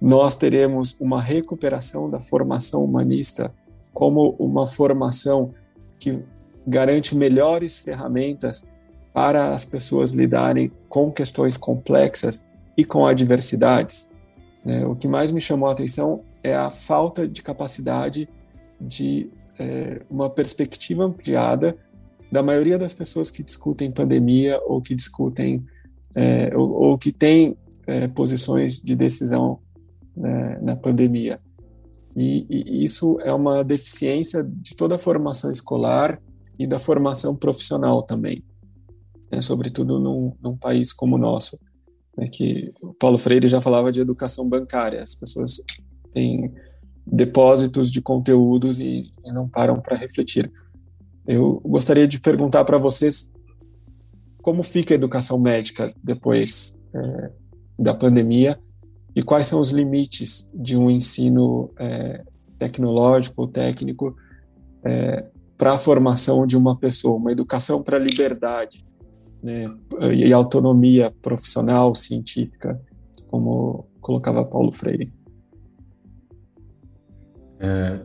nós 0.00 0.34
teremos 0.34 0.96
uma 0.98 1.22
recuperação 1.22 2.10
da 2.10 2.20
formação 2.20 2.84
humanista 2.84 3.54
como 3.92 4.34
uma 4.38 4.66
formação 4.66 5.54
que 5.98 6.22
garante 6.66 7.16
melhores 7.16 7.78
ferramentas 7.78 8.66
para 9.14 9.54
as 9.54 9.64
pessoas 9.64 10.12
lidarem 10.12 10.72
com 10.88 11.10
questões 11.10 11.56
complexas 11.56 12.44
e 12.76 12.84
com 12.84 13.06
adversidades. 13.06 14.10
É, 14.66 14.84
o 14.84 14.96
que 14.96 15.06
mais 15.06 15.30
me 15.30 15.40
chamou 15.40 15.68
a 15.68 15.72
atenção 15.72 16.22
é 16.42 16.52
a 16.54 16.68
falta 16.70 17.26
de 17.26 17.40
capacidade 17.40 18.28
de 18.80 19.30
é, 19.58 20.02
uma 20.10 20.28
perspectiva 20.28 21.04
ampliada 21.04 21.76
da 22.30 22.42
maioria 22.42 22.76
das 22.76 22.92
pessoas 22.92 23.30
que 23.30 23.44
discutem 23.44 23.92
pandemia 23.92 24.60
ou 24.66 24.82
que 24.82 24.96
discutem 24.96 25.64
é, 26.14 26.50
ou, 26.56 26.70
ou, 26.72 26.98
que 26.98 27.12
têm 27.12 27.56
é, 27.86 28.08
posições 28.08 28.80
de 28.80 28.96
decisão 28.96 29.60
né, 30.16 30.58
na 30.60 30.74
pandemia. 30.74 31.40
E, 32.16 32.46
e, 32.48 32.84
isso 32.84 33.18
é 33.20 33.32
uma 33.32 33.62
deficiência 33.62 34.44
de 34.44 34.76
toda 34.76 34.96
a 34.96 34.98
formação 34.98 35.50
escolar 35.50 36.20
e 36.58 36.66
da 36.66 36.78
formação 36.78 37.34
profissional 37.34 38.02
também, 38.02 38.42
né, 39.34 39.42
sobretudo 39.42 39.98
num, 39.98 40.32
num, 40.40 40.56
país 40.56 40.92
como 40.92 41.16
o 41.16 41.18
nosso, 41.18 41.58
né, 42.16 42.28
que 42.28 42.72
o 42.80 42.94
Paulo 42.94 43.18
Freire 43.18 43.48
já 43.48 43.60
falava 43.60 43.90
de 43.90 44.00
educação 44.00 44.48
bancária, 44.48 45.02
as 45.02 45.14
pessoas 45.14 45.60
têm 46.12 46.52
depósitos 47.06 47.90
de 47.90 48.00
conteúdos 48.00 48.80
e, 48.80 49.12
e 49.24 49.32
não 49.32 49.48
param 49.48 49.80
para 49.80 49.96
refletir. 49.96 50.50
Eu 51.26 51.60
gostaria 51.64 52.06
de 52.06 52.20
perguntar 52.20 52.64
para 52.64 52.78
vocês 52.78 53.32
como 54.40 54.62
fica 54.62 54.94
a 54.94 54.96
educação 54.96 55.38
médica 55.38 55.92
depois 56.02 56.80
é, 56.94 57.30
da 57.78 57.94
pandemia 57.94 58.58
e 59.16 59.22
quais 59.22 59.46
são 59.46 59.60
os 59.60 59.70
limites 59.70 60.48
de 60.54 60.76
um 60.76 60.90
ensino 60.90 61.72
é, 61.78 62.22
tecnológico 62.58 63.42
ou 63.42 63.48
técnico 63.48 64.14
é, 64.84 65.24
para 65.56 65.74
a 65.74 65.78
formação 65.78 66.46
de 66.46 66.56
uma 66.56 66.76
pessoa, 66.76 67.16
uma 67.16 67.32
educação 67.32 67.82
para 67.82 67.96
a 67.96 68.00
liberdade 68.00 68.84
né, 69.44 69.70
e 70.14 70.32
autonomia 70.32 71.12
profissional, 71.20 71.94
científica, 71.94 72.80
como 73.28 73.86
colocava 74.00 74.42
Paulo 74.42 74.72
Freire. 74.72 75.12
É, 77.60 78.00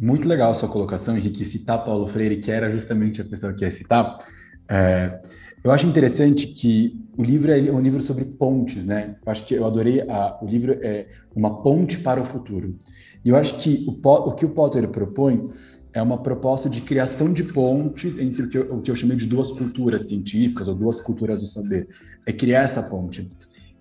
muito 0.00 0.26
legal 0.26 0.54
sua 0.54 0.68
colocação, 0.68 1.16
Henrique, 1.16 1.44
citar 1.44 1.84
Paulo 1.84 2.08
Freire, 2.08 2.38
que 2.38 2.50
era 2.50 2.70
justamente 2.70 3.20
a 3.20 3.24
pessoa 3.24 3.52
que 3.52 3.64
ia 3.64 3.70
citar. 3.70 4.18
É, 4.66 5.20
eu 5.62 5.70
acho 5.70 5.86
interessante 5.86 6.46
que 6.46 6.98
o 7.18 7.22
livro 7.22 7.52
é 7.52 7.70
um 7.70 7.80
livro 7.80 8.02
sobre 8.02 8.24
pontes, 8.24 8.86
né? 8.86 9.16
Eu 9.26 9.32
acho 9.32 9.44
que 9.44 9.54
eu 9.54 9.66
adorei 9.66 10.00
a, 10.08 10.38
o 10.40 10.46
livro 10.46 10.72
é 10.80 11.08
uma 11.34 11.62
ponte 11.62 11.98
para 11.98 12.20
o 12.20 12.24
futuro. 12.24 12.78
E 13.22 13.28
eu 13.28 13.36
acho 13.36 13.58
que 13.58 13.84
o, 13.86 14.08
o 14.08 14.34
que 14.34 14.46
o 14.46 14.50
Potter 14.50 14.88
propõe 14.88 15.50
é 15.98 16.02
uma 16.02 16.18
proposta 16.18 16.68
de 16.70 16.80
criação 16.80 17.32
de 17.32 17.42
pontes 17.42 18.16
entre 18.18 18.42
o 18.42 18.48
que, 18.48 18.58
eu, 18.58 18.74
o 18.74 18.80
que 18.80 18.90
eu 18.90 18.96
chamei 18.96 19.16
de 19.16 19.26
duas 19.26 19.50
culturas 19.50 20.06
científicas 20.06 20.68
ou 20.68 20.74
duas 20.74 21.00
culturas 21.00 21.40
do 21.40 21.46
saber. 21.46 21.88
É 22.26 22.32
criar 22.32 22.62
essa 22.62 22.82
ponte. 22.82 23.28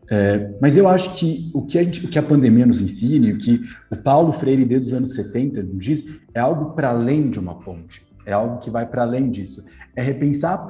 É, 0.09 0.51
mas 0.59 0.75
eu 0.75 0.87
acho 0.87 1.13
que 1.13 1.51
o 1.53 1.61
que, 1.63 1.77
a 1.77 1.83
gente, 1.83 2.05
o 2.05 2.09
que 2.09 2.17
a 2.17 2.23
pandemia 2.23 2.65
nos 2.65 2.81
ensina, 2.81 3.27
o 3.33 3.37
que 3.37 3.59
o 3.91 3.97
Paulo 3.97 4.31
Freire 4.33 4.65
desde 4.65 4.87
os 4.87 4.93
anos 4.93 5.13
70 5.13 5.61
nos 5.63 5.83
diz, 5.83 6.03
é 6.33 6.39
algo 6.39 6.71
para 6.71 6.89
além 6.89 7.29
de 7.29 7.39
uma 7.39 7.55
ponte. 7.59 8.05
É 8.25 8.33
algo 8.33 8.59
que 8.59 8.69
vai 8.69 8.85
para 8.85 9.03
além 9.03 9.29
disso 9.29 9.63
é 9.97 10.01
repensar 10.03 10.63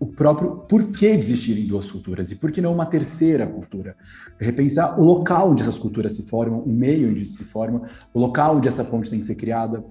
o 0.00 0.06
próprio 0.06 0.64
porquê 0.66 1.08
existirem 1.08 1.66
duas 1.66 1.90
culturas 1.90 2.30
e 2.30 2.34
por 2.34 2.50
que 2.50 2.62
não 2.62 2.72
uma 2.72 2.86
terceira 2.86 3.46
cultura. 3.46 3.94
É 4.40 4.46
repensar 4.46 4.98
o 4.98 5.04
local 5.04 5.50
onde 5.50 5.60
essas 5.60 5.76
culturas 5.76 6.16
se 6.16 6.26
formam, 6.26 6.60
o 6.60 6.72
meio 6.72 7.10
onde 7.10 7.26
se 7.26 7.44
formam, 7.44 7.82
o 8.14 8.18
local 8.18 8.56
onde 8.56 8.66
essa 8.66 8.82
ponte 8.82 9.10
tem 9.10 9.20
que 9.20 9.26
ser 9.26 9.34
criada. 9.34 9.84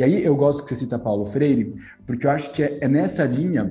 E 0.00 0.02
aí 0.02 0.24
eu 0.24 0.34
gosto 0.34 0.62
que 0.62 0.70
você 0.70 0.76
cita 0.76 0.98
Paulo 0.98 1.26
Freire, 1.26 1.74
porque 2.06 2.26
eu 2.26 2.30
acho 2.30 2.50
que 2.52 2.62
é, 2.62 2.78
é 2.80 2.88
nessa 2.88 3.22
linha 3.22 3.70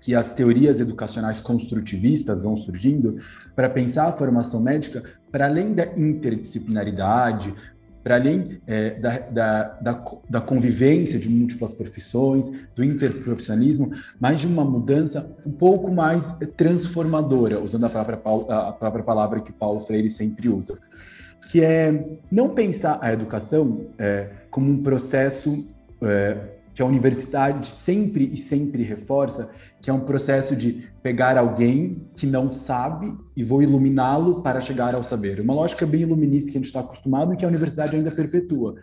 que 0.00 0.12
as 0.12 0.28
teorias 0.32 0.80
educacionais 0.80 1.38
construtivistas 1.38 2.42
vão 2.42 2.56
surgindo 2.56 3.20
para 3.54 3.70
pensar 3.70 4.08
a 4.08 4.12
formação 4.12 4.58
médica 4.58 5.04
para 5.30 5.46
além 5.46 5.72
da 5.72 5.86
interdisciplinaridade, 5.96 7.54
para 8.02 8.16
além 8.16 8.60
é, 8.66 8.98
da, 8.98 9.18
da, 9.20 9.62
da, 9.74 10.04
da, 10.28 10.40
convivência 10.40 11.16
de 11.16 11.28
múltiplas 11.30 11.72
profissões, 11.72 12.50
do 12.74 12.82
interprofissionalismo, 12.82 13.92
mas 14.18 14.40
de 14.40 14.48
uma 14.48 14.64
mudança 14.64 15.30
um 15.46 15.52
pouco 15.52 15.92
mais 15.92 16.24
transformadora, 16.56 17.62
usando 17.62 17.84
a 17.84 17.88
própria, 17.88 18.18
a 18.48 18.72
própria 18.72 19.04
palavra 19.04 19.40
que 19.40 19.52
Paulo 19.52 19.86
Freire 19.86 20.10
sempre 20.10 20.48
usa, 20.48 20.76
que 21.52 21.62
é 21.62 22.18
não 22.32 22.48
pensar 22.48 22.98
a 23.00 23.12
educação 23.12 23.86
é, 23.96 24.30
como 24.56 24.72
um 24.72 24.82
processo 24.82 25.66
é, 26.00 26.38
que 26.72 26.80
a 26.80 26.86
universidade 26.86 27.66
sempre 27.66 28.24
e 28.24 28.38
sempre 28.38 28.82
reforça, 28.82 29.50
que 29.82 29.90
é 29.90 29.92
um 29.92 30.00
processo 30.00 30.56
de 30.56 30.88
pegar 31.02 31.36
alguém 31.36 32.08
que 32.16 32.26
não 32.26 32.50
sabe 32.50 33.14
e 33.36 33.44
vou 33.44 33.62
iluminá-lo 33.62 34.40
para 34.40 34.62
chegar 34.62 34.94
ao 34.94 35.04
saber. 35.04 35.42
Uma 35.42 35.52
lógica 35.52 35.84
bem 35.84 36.00
iluminista 36.00 36.50
que 36.50 36.56
a 36.56 36.60
gente 36.60 36.68
está 36.68 36.80
acostumado 36.80 37.34
e 37.34 37.36
que 37.36 37.44
a 37.44 37.48
universidade 37.48 37.96
ainda 37.96 38.10
perpetua. 38.10 38.76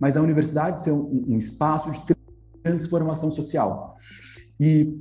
Mas 0.00 0.16
a 0.16 0.20
universidade 0.20 0.82
ser 0.82 0.90
um, 0.90 1.24
um 1.28 1.38
espaço 1.38 1.92
de 1.92 2.00
transformação 2.60 3.30
social. 3.30 3.96
E 4.58 4.98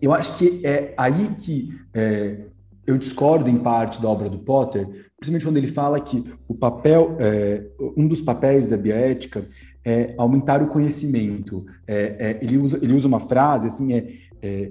eu 0.00 0.12
acho 0.12 0.38
que 0.38 0.64
é 0.64 0.94
aí 0.96 1.34
que 1.34 1.76
é, 1.92 2.46
eu 2.86 2.96
discordo 2.96 3.50
em 3.50 3.58
parte 3.58 4.00
da 4.00 4.08
obra 4.08 4.30
do 4.30 4.38
Potter, 4.38 5.03
principalmente 5.24 5.44
quando 5.44 5.56
ele 5.56 5.68
fala 5.68 6.00
que 6.00 6.24
o 6.46 6.54
papel, 6.54 7.16
é, 7.18 7.64
um 7.96 8.06
dos 8.06 8.20
papéis 8.20 8.68
da 8.68 8.76
bioética 8.76 9.46
é 9.84 10.14
aumentar 10.16 10.62
o 10.62 10.68
conhecimento. 10.68 11.64
É, 11.86 12.30
é, 12.30 12.38
ele, 12.42 12.58
usa, 12.58 12.78
ele 12.80 12.92
usa 12.92 13.08
uma 13.08 13.20
frase 13.20 13.68
assim, 13.68 13.92
é, 13.92 14.14
é 14.42 14.70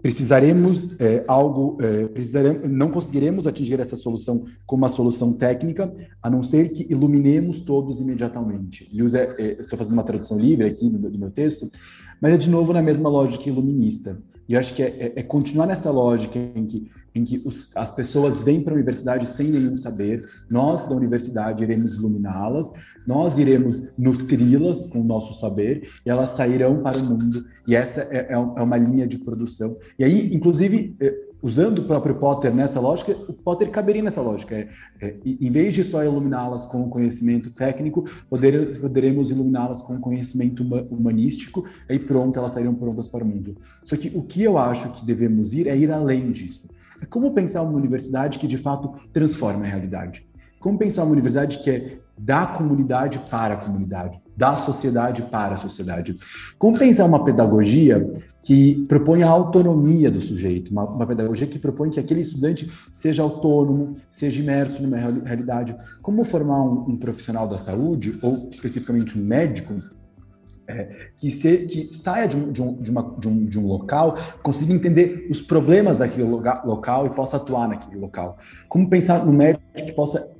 precisaremos 0.00 0.96
é, 0.98 1.24
algo, 1.28 1.78
é, 1.80 2.08
precisaremos, 2.08 2.68
não 2.68 2.90
conseguiremos 2.90 3.46
atingir 3.46 3.78
essa 3.78 3.94
solução 3.94 4.44
com 4.66 4.74
uma 4.74 4.88
solução 4.88 5.32
técnica, 5.32 5.94
a 6.20 6.28
não 6.28 6.42
ser 6.42 6.70
que 6.70 6.84
iluminemos 6.90 7.60
todos 7.60 8.00
imediatamente. 8.00 8.88
Ele 8.92 9.04
usa, 9.04 9.22
estou 9.60 9.78
fazendo 9.78 9.92
uma 9.92 10.02
tradução 10.02 10.36
livre 10.36 10.66
aqui 10.66 10.90
do, 10.90 11.16
meu 11.16 11.30
texto, 11.30 11.70
mas 12.22 12.34
é 12.34 12.36
de 12.36 12.48
novo 12.48 12.72
na 12.72 12.80
mesma 12.80 13.10
lógica 13.10 13.48
iluminista. 13.48 14.16
E 14.48 14.54
eu 14.54 14.60
acho 14.60 14.72
que 14.74 14.82
é, 14.82 14.86
é, 14.86 15.12
é 15.16 15.22
continuar 15.24 15.66
nessa 15.66 15.90
lógica 15.90 16.38
em 16.38 16.64
que, 16.64 16.88
em 17.14 17.24
que 17.24 17.42
os, 17.44 17.68
as 17.74 17.90
pessoas 17.90 18.38
vêm 18.38 18.62
para 18.62 18.72
a 18.72 18.76
universidade 18.76 19.26
sem 19.26 19.48
nenhum 19.48 19.76
saber, 19.76 20.24
nós 20.48 20.88
da 20.88 20.94
universidade 20.94 21.64
iremos 21.64 21.96
iluminá-las, 21.96 22.72
nós 23.08 23.36
iremos 23.38 23.82
nutri-las 23.98 24.86
com 24.86 25.00
o 25.00 25.04
nosso 25.04 25.34
saber, 25.40 25.88
e 26.06 26.10
elas 26.10 26.30
sairão 26.30 26.80
para 26.80 26.96
o 26.96 27.04
mundo, 27.04 27.44
e 27.66 27.74
essa 27.74 28.02
é, 28.02 28.28
é, 28.30 28.32
é 28.32 28.36
uma 28.36 28.76
linha 28.76 29.06
de 29.06 29.18
produção. 29.18 29.76
E 29.98 30.04
aí, 30.04 30.32
inclusive, 30.32 30.94
é, 31.00 31.31
usando 31.42 31.80
o 31.80 31.84
próprio 31.84 32.14
Potter 32.14 32.54
nessa 32.54 32.78
lógica, 32.78 33.12
o 33.28 33.32
Potter 33.32 33.70
caberia 33.70 34.02
nessa 34.02 34.20
lógica. 34.20 34.54
É, 34.54 34.68
é, 35.00 35.16
em 35.24 35.50
vez 35.50 35.74
de 35.74 35.82
só 35.82 36.04
iluminá-las 36.04 36.64
com 36.66 36.88
conhecimento 36.88 37.50
técnico, 37.50 38.04
poder, 38.30 38.80
poderemos 38.80 39.30
iluminá-las 39.30 39.82
com 39.82 39.98
conhecimento 40.00 40.62
humanístico, 40.62 41.64
e 41.88 41.98
pronto, 41.98 42.38
elas 42.38 42.52
sairiam 42.52 42.74
prontas 42.74 43.08
para 43.08 43.24
o 43.24 43.26
mundo. 43.26 43.56
Só 43.84 43.96
que 43.96 44.12
o 44.14 44.22
que 44.22 44.44
eu 44.44 44.56
acho 44.56 44.90
que 44.92 45.04
devemos 45.04 45.52
ir 45.52 45.66
é 45.66 45.76
ir 45.76 45.90
além 45.90 46.30
disso. 46.30 46.68
É 47.02 47.06
como 47.06 47.32
pensar 47.32 47.62
uma 47.62 47.76
universidade 47.76 48.38
que 48.38 48.46
de 48.46 48.56
fato 48.56 48.94
transforma 49.12 49.64
a 49.64 49.68
realidade. 49.68 50.24
Como 50.60 50.78
pensar 50.78 51.02
uma 51.02 51.12
universidade 51.12 51.58
que 51.58 51.70
é 51.70 51.98
da 52.18 52.46
comunidade 52.46 53.18
para 53.30 53.54
a 53.54 53.56
comunidade, 53.56 54.18
da 54.36 54.54
sociedade 54.54 55.22
para 55.22 55.54
a 55.54 55.58
sociedade. 55.58 56.16
Como 56.58 56.78
pensar 56.78 57.04
uma 57.04 57.24
pedagogia 57.24 58.04
que 58.42 58.84
propõe 58.86 59.22
a 59.22 59.28
autonomia 59.28 60.10
do 60.10 60.20
sujeito, 60.20 60.70
uma, 60.70 60.84
uma, 60.84 61.06
pedagogia 61.06 61.46
que 61.46 61.58
propõe 61.58 61.90
que 61.90 62.00
aquele 62.00 62.20
estudante 62.20 62.70
seja 62.92 63.22
autônomo, 63.22 63.96
seja 64.10 64.40
imerso 64.40 64.82
numa 64.82 64.96
realidade. 64.96 65.76
Como 66.02 66.24
formar 66.24 66.62
um, 66.62 66.90
um 66.90 66.96
profissional 66.96 67.48
da 67.48 67.58
saúde, 67.58 68.18
ou 68.22 68.48
especificamente 68.50 69.18
um 69.18 69.24
médico, 69.24 69.74
é, 70.66 71.08
que, 71.16 71.30
se, 71.30 71.58
que, 71.66 71.92
saia 71.92 72.26
de 72.26 72.36
um, 72.36 72.52
de, 72.52 72.62
um, 72.62 72.74
de, 72.82 72.90
uma, 72.90 73.16
um, 73.26 73.44
de 73.46 73.58
um 73.58 73.66
local, 73.66 74.16
consiga 74.42 74.72
entender 74.72 75.26
os 75.30 75.40
problemas 75.40 75.98
daquele 75.98 76.28
local 76.28 77.06
e 77.06 77.14
possa 77.14 77.36
atuar 77.36 77.68
naquele 77.68 78.00
local. 78.00 78.38
Como 78.68 78.88
pensar 78.88 79.24
no 79.24 79.32
médico 79.32 79.62
que 79.74 79.92
possa 79.92 80.32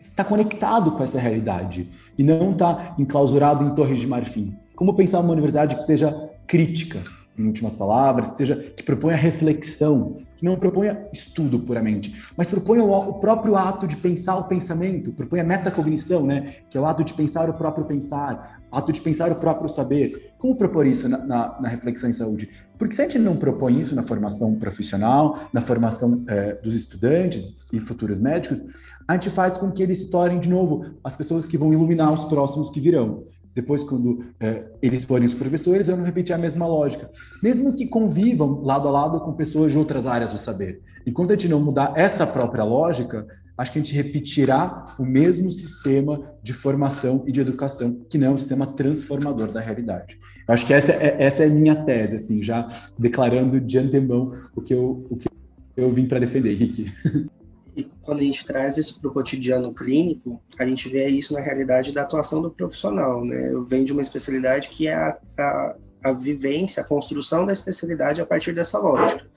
está 0.00 0.24
conectado 0.24 0.92
com 0.92 1.02
essa 1.02 1.20
realidade 1.20 1.88
e 2.16 2.22
não 2.22 2.52
está 2.52 2.94
enclausurado 2.98 3.64
em 3.64 3.74
torres 3.74 3.98
de 3.98 4.06
marfim. 4.06 4.56
Como 4.74 4.94
pensar 4.94 5.20
uma 5.20 5.32
universidade 5.32 5.76
que 5.76 5.84
seja 5.84 6.30
crítica, 6.46 7.00
em 7.38 7.46
últimas 7.46 7.74
palavras, 7.74 8.36
seja 8.36 8.56
que 8.56 8.82
proponha 8.82 9.16
reflexão, 9.16 10.18
que 10.36 10.44
não 10.44 10.56
proponha 10.56 11.06
estudo 11.12 11.58
puramente, 11.58 12.14
mas 12.36 12.48
proponha 12.48 12.82
o, 12.82 12.92
o, 12.92 13.14
próprio 13.14 13.56
ato 13.56 13.86
de 13.86 13.96
pensar 13.96 14.36
o 14.36 14.44
pensamento, 14.44 15.12
proponha 15.12 15.44
metacognição, 15.44 16.24
né, 16.24 16.56
que 16.68 16.76
é 16.76 16.80
o 16.80 16.86
ato 16.86 17.04
de 17.04 17.14
pensar 17.14 17.48
o 17.48 17.54
próprio 17.54 17.84
pensar, 17.84 18.60
ato 18.70 18.92
de 18.92 19.00
pensar 19.00 19.32
o 19.32 19.36
próprio 19.36 19.68
saber. 19.68 20.32
Como 20.38 20.56
propor 20.56 20.86
isso 20.86 21.08
na, 21.08 21.18
na, 21.18 21.60
na 21.60 21.68
reflexão 21.68 22.08
em 22.08 22.12
saúde? 22.12 22.48
Porque 22.78 22.94
se 22.94 23.02
a 23.02 23.04
gente 23.04 23.18
não 23.18 23.36
propõe 23.36 23.78
isso 23.80 23.94
na 23.94 24.02
formação 24.02 24.54
profissional, 24.54 25.40
na 25.52 25.60
formação 25.60 26.22
é, 26.26 26.54
dos 26.54 26.74
estudantes 26.74 27.54
e 27.72 27.80
futuros 27.80 28.18
médicos, 28.18 28.62
a 29.10 29.14
gente 29.14 29.30
faz 29.30 29.58
com 29.58 29.72
que 29.72 29.82
eles 29.82 29.98
se 29.98 30.08
tornem, 30.08 30.38
de 30.38 30.48
novo, 30.48 30.84
as 31.02 31.16
pessoas 31.16 31.44
que 31.44 31.58
vão 31.58 31.72
iluminar 31.72 32.12
os 32.12 32.28
próximos 32.28 32.70
que 32.70 32.80
virão. 32.80 33.24
Depois, 33.52 33.82
quando 33.82 34.24
é, 34.38 34.62
eles 34.80 35.02
forem 35.02 35.26
os 35.26 35.34
professores, 35.34 35.88
não 35.88 36.04
repetir 36.04 36.32
a 36.32 36.38
mesma 36.38 36.64
lógica. 36.64 37.10
Mesmo 37.42 37.76
que 37.76 37.88
convivam 37.88 38.62
lado 38.62 38.86
a 38.86 38.90
lado 38.92 39.18
com 39.18 39.32
pessoas 39.32 39.72
de 39.72 39.78
outras 39.78 40.06
áreas 40.06 40.32
do 40.32 40.38
saber. 40.38 40.80
Enquanto 41.04 41.30
a 41.30 41.32
gente 41.32 41.48
não 41.48 41.58
mudar 41.58 41.92
essa 41.96 42.24
própria 42.24 42.62
lógica, 42.62 43.26
acho 43.58 43.72
que 43.72 43.80
a 43.80 43.82
gente 43.82 43.92
repetirá 43.92 44.84
o 44.96 45.04
mesmo 45.04 45.50
sistema 45.50 46.22
de 46.40 46.52
formação 46.52 47.24
e 47.26 47.32
de 47.32 47.40
educação, 47.40 48.04
que 48.08 48.16
não 48.16 48.28
é 48.28 48.30
um 48.30 48.38
sistema 48.38 48.64
transformador 48.64 49.50
da 49.50 49.60
realidade. 49.60 50.20
Acho 50.46 50.64
que 50.64 50.72
essa 50.72 50.92
é, 50.92 51.16
essa 51.18 51.42
é 51.42 51.48
minha 51.48 51.74
tese, 51.84 52.14
assim, 52.14 52.44
já 52.44 52.68
declarando 52.96 53.60
de 53.60 53.76
antemão 53.76 54.32
o 54.54 54.62
que 54.62 54.72
eu, 54.72 55.04
o 55.10 55.16
que 55.16 55.28
eu 55.76 55.92
vim 55.92 56.06
para 56.06 56.20
defender, 56.20 56.52
Henrique. 56.52 56.92
E 57.76 57.84
quando 58.02 58.20
a 58.20 58.22
gente 58.24 58.44
traz 58.44 58.76
isso 58.76 59.00
para 59.00 59.08
o 59.08 59.12
cotidiano 59.12 59.72
clínico, 59.72 60.42
a 60.58 60.66
gente 60.66 60.88
vê 60.88 61.08
isso 61.08 61.32
na 61.32 61.40
realidade 61.40 61.92
da 61.92 62.02
atuação 62.02 62.42
do 62.42 62.50
profissional, 62.50 63.24
né? 63.24 63.52
Eu 63.52 63.64
venho 63.64 63.84
de 63.84 63.92
uma 63.92 64.02
especialidade 64.02 64.68
que 64.68 64.88
é 64.88 64.94
a, 64.94 65.18
a, 65.38 65.76
a 66.04 66.12
vivência, 66.12 66.82
a 66.82 66.86
construção 66.86 67.46
da 67.46 67.52
especialidade 67.52 68.20
a 68.20 68.26
partir 68.26 68.52
dessa 68.52 68.78
lógica. 68.78 69.28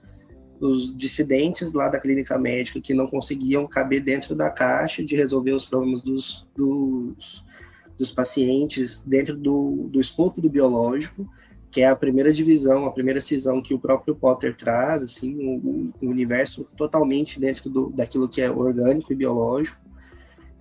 Os 0.60 0.96
dissidentes 0.96 1.74
lá 1.74 1.90
da 1.90 2.00
clínica 2.00 2.38
médica 2.38 2.82
que 2.82 2.94
não 2.94 3.08
conseguiam 3.08 3.68
caber 3.68 4.02
dentro 4.02 4.34
da 4.34 4.50
caixa 4.50 5.04
de 5.04 5.16
resolver 5.16 5.52
os 5.52 5.66
problemas 5.66 6.02
dos, 6.02 6.50
dos, 6.56 7.44
dos 7.98 8.12
pacientes 8.12 9.04
dentro 9.04 9.36
do, 9.36 9.90
do 9.92 10.00
escopo 10.00 10.42
do 10.42 10.50
biológico, 10.50 11.30
que 11.74 11.82
é 11.82 11.88
a 11.88 11.96
primeira 11.96 12.32
divisão, 12.32 12.86
a 12.86 12.92
primeira 12.92 13.20
cisão 13.20 13.60
que 13.60 13.74
o 13.74 13.80
próprio 13.80 14.16
Potter 14.16 14.56
traz, 14.56 15.02
assim, 15.02 15.36
um, 15.36 15.92
um 16.00 16.08
universo 16.08 16.68
totalmente 16.78 17.40
dentro 17.40 17.68
do, 17.68 17.90
daquilo 17.90 18.30
que 18.30 18.44
é 18.44 18.52
orgânico 18.52 19.12
e 19.12 19.16
biológico, 19.16 19.82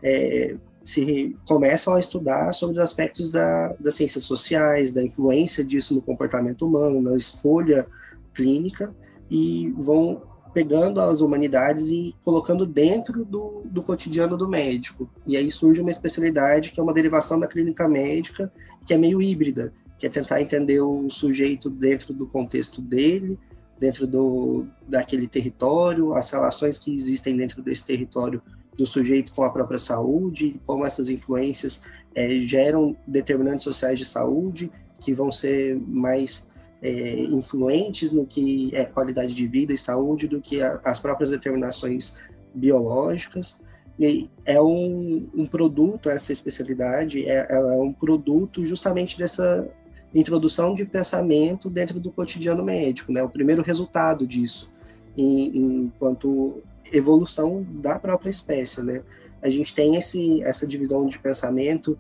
é, 0.03 0.57
se 0.83 1.37
começam 1.47 1.95
a 1.95 2.01
estudar 2.01 2.55
sobre 2.55 2.79
os 2.79 2.83
aspectos 2.83 3.29
da, 3.29 3.75
das 3.79 3.95
ciências 3.95 4.25
sociais, 4.25 4.91
da 4.91 5.03
influência 5.03 5.63
disso 5.63 5.95
no 5.95 6.01
comportamento 6.01 6.67
humano, 6.67 7.03
na 7.03 7.15
escolha 7.15 7.87
clínica, 8.33 8.97
e 9.31 9.71
vão 9.77 10.23
pegando 10.55 10.99
as 10.99 11.21
humanidades 11.21 11.89
e 11.89 12.15
colocando 12.25 12.65
dentro 12.65 13.23
do, 13.23 13.63
do 13.67 13.83
cotidiano 13.83 14.35
do 14.35 14.49
médico. 14.49 15.11
E 15.27 15.37
aí 15.37 15.51
surge 15.51 15.83
uma 15.83 15.91
especialidade 15.91 16.71
que 16.71 16.81
é 16.81 16.83
uma 16.83 16.95
derivação 16.95 17.39
da 17.39 17.47
clínica 17.47 17.87
médica, 17.87 18.51
que 18.87 18.95
é 18.95 18.97
meio 18.97 19.21
híbrida, 19.21 19.73
que 20.03 20.07
é 20.07 20.11
tentar 20.11 20.43
entender 20.43 20.81
o 20.81 21.09
sujeito 21.09 21.71
dentro 21.71 22.13
do 22.13 22.27
contexto 22.27 22.83
dele, 22.83 23.39
dentro 23.79 24.05
do, 24.05 24.67
daquele 24.89 25.29
território, 25.29 26.13
as 26.13 26.29
relações 26.29 26.77
que 26.77 26.93
existem 26.93 27.37
dentro 27.37 27.63
desse 27.63 27.87
território 27.87 28.43
do 28.77 28.85
sujeito 28.85 29.33
com 29.33 29.45
a 29.45 29.51
própria 29.51 29.79
saúde, 29.79 30.61
como 30.67 30.85
essas 30.85 31.09
influências 31.09 31.89
é, 32.17 32.37
geram 32.41 32.97
determinantes 33.07 33.63
sociais 33.63 33.97
de 33.97 34.05
saúde 34.05 34.73
que 34.99 35.15
vão 35.15 35.31
ser 35.31 35.81
mais 35.87 36.51
é, 36.83 37.21
influentes 37.21 38.11
no 38.11 38.27
que 38.27 38.75
é 38.75 38.85
qualidade 38.85 39.33
de 39.33 39.47
vida 39.47 39.73
e 39.73 39.79
saúde 39.79 40.27
do 40.27 40.41
que 40.41 40.61
a, 40.61 40.81
as 40.85 40.99
próprias 40.99 41.31
determinações 41.31 42.19
biológicas. 42.53 43.61
E 44.01 44.29
é 44.45 44.61
um, 44.61 45.31
um 45.33 45.47
produto, 45.47 46.11
essa 46.11 46.33
especialidade, 46.33 47.25
é, 47.25 47.47
é 47.49 47.61
um 47.77 47.93
produto 47.93 48.67
justamente 48.67 49.17
dessa 49.17 49.71
introdução 50.15 50.75
de 50.75 50.85
pensamento 50.85 51.71
dentro 51.71 51.99
do 51.99 52.11
cotidiano 52.11 52.63
médico, 52.63 53.13
né? 53.13 53.23
O 53.23 53.29
primeiro 53.29 53.63
resultado 53.63 54.27
disso, 54.27 54.71
em, 55.17 55.85
enquanto 55.85 56.63
evolução 56.93 57.67
da 57.69 57.99
própria 57.99 58.31
espécie, 58.31 58.83
né? 58.83 59.03
A 59.41 59.49
gente 59.49 59.75
tem 59.75 59.97
esse, 59.97 60.43
essa 60.43 60.67
divisão 60.67 61.07
de 61.07 61.19
pensamento 61.19 61.99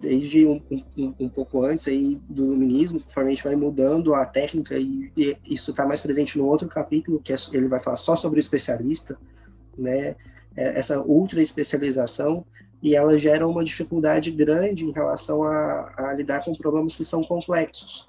desde 0.00 0.46
um, 0.46 0.60
um, 0.96 1.14
um 1.20 1.28
pouco 1.28 1.62
antes 1.62 1.86
aí 1.86 2.18
do 2.28 2.46
iluminismo, 2.46 3.00
conforme 3.00 3.30
a 3.30 3.34
gente 3.34 3.44
vai 3.44 3.54
mudando 3.54 4.14
a 4.14 4.24
técnica 4.24 4.78
e, 4.78 5.12
e 5.16 5.36
isso 5.44 5.70
está 5.70 5.86
mais 5.86 6.00
presente 6.00 6.38
no 6.38 6.46
outro 6.46 6.66
capítulo 6.68 7.20
que 7.20 7.32
é, 7.32 7.36
ele 7.52 7.68
vai 7.68 7.78
falar 7.78 7.96
só 7.96 8.16
sobre 8.16 8.38
o 8.38 8.40
especialista, 8.40 9.18
né? 9.76 10.16
É, 10.56 10.78
essa 10.78 11.00
ultra 11.00 11.40
especialização 11.40 12.44
e 12.82 12.94
ela 12.94 13.18
gera 13.18 13.46
uma 13.46 13.62
dificuldade 13.62 14.30
grande 14.30 14.84
em 14.84 14.92
relação 14.92 15.42
a, 15.42 15.92
a, 15.96 16.14
lidar 16.14 16.44
com 16.44 16.54
problemas 16.54 16.96
que 16.96 17.04
são 17.04 17.22
complexos, 17.22 18.08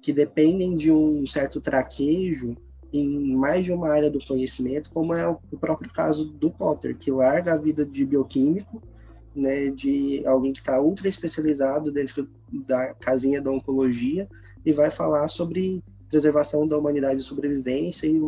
que 0.00 0.12
dependem 0.12 0.74
de 0.74 0.90
um 0.90 1.26
certo 1.26 1.60
traquejo 1.60 2.56
em 2.92 3.36
mais 3.36 3.64
de 3.64 3.72
uma 3.72 3.90
área 3.90 4.10
do 4.10 4.24
conhecimento, 4.24 4.90
como 4.90 5.12
é 5.12 5.28
o 5.28 5.58
próprio 5.58 5.92
caso 5.92 6.24
do 6.24 6.50
Potter, 6.50 6.96
que 6.96 7.10
larga 7.10 7.52
a 7.52 7.58
vida 7.58 7.84
de 7.84 8.06
bioquímico, 8.06 8.80
né, 9.34 9.68
de 9.68 10.22
alguém 10.26 10.52
que 10.52 10.60
está 10.60 10.80
ultra 10.80 11.08
especializado 11.08 11.92
dentro 11.92 12.26
da 12.66 12.94
casinha 12.94 13.42
da 13.42 13.50
oncologia 13.50 14.26
e 14.64 14.72
vai 14.72 14.90
falar 14.90 15.28
sobre 15.28 15.82
preservação 16.08 16.66
da 16.66 16.78
humanidade 16.78 17.20
e 17.20 17.24
sobrevivência 17.24 18.06
e 18.06 18.18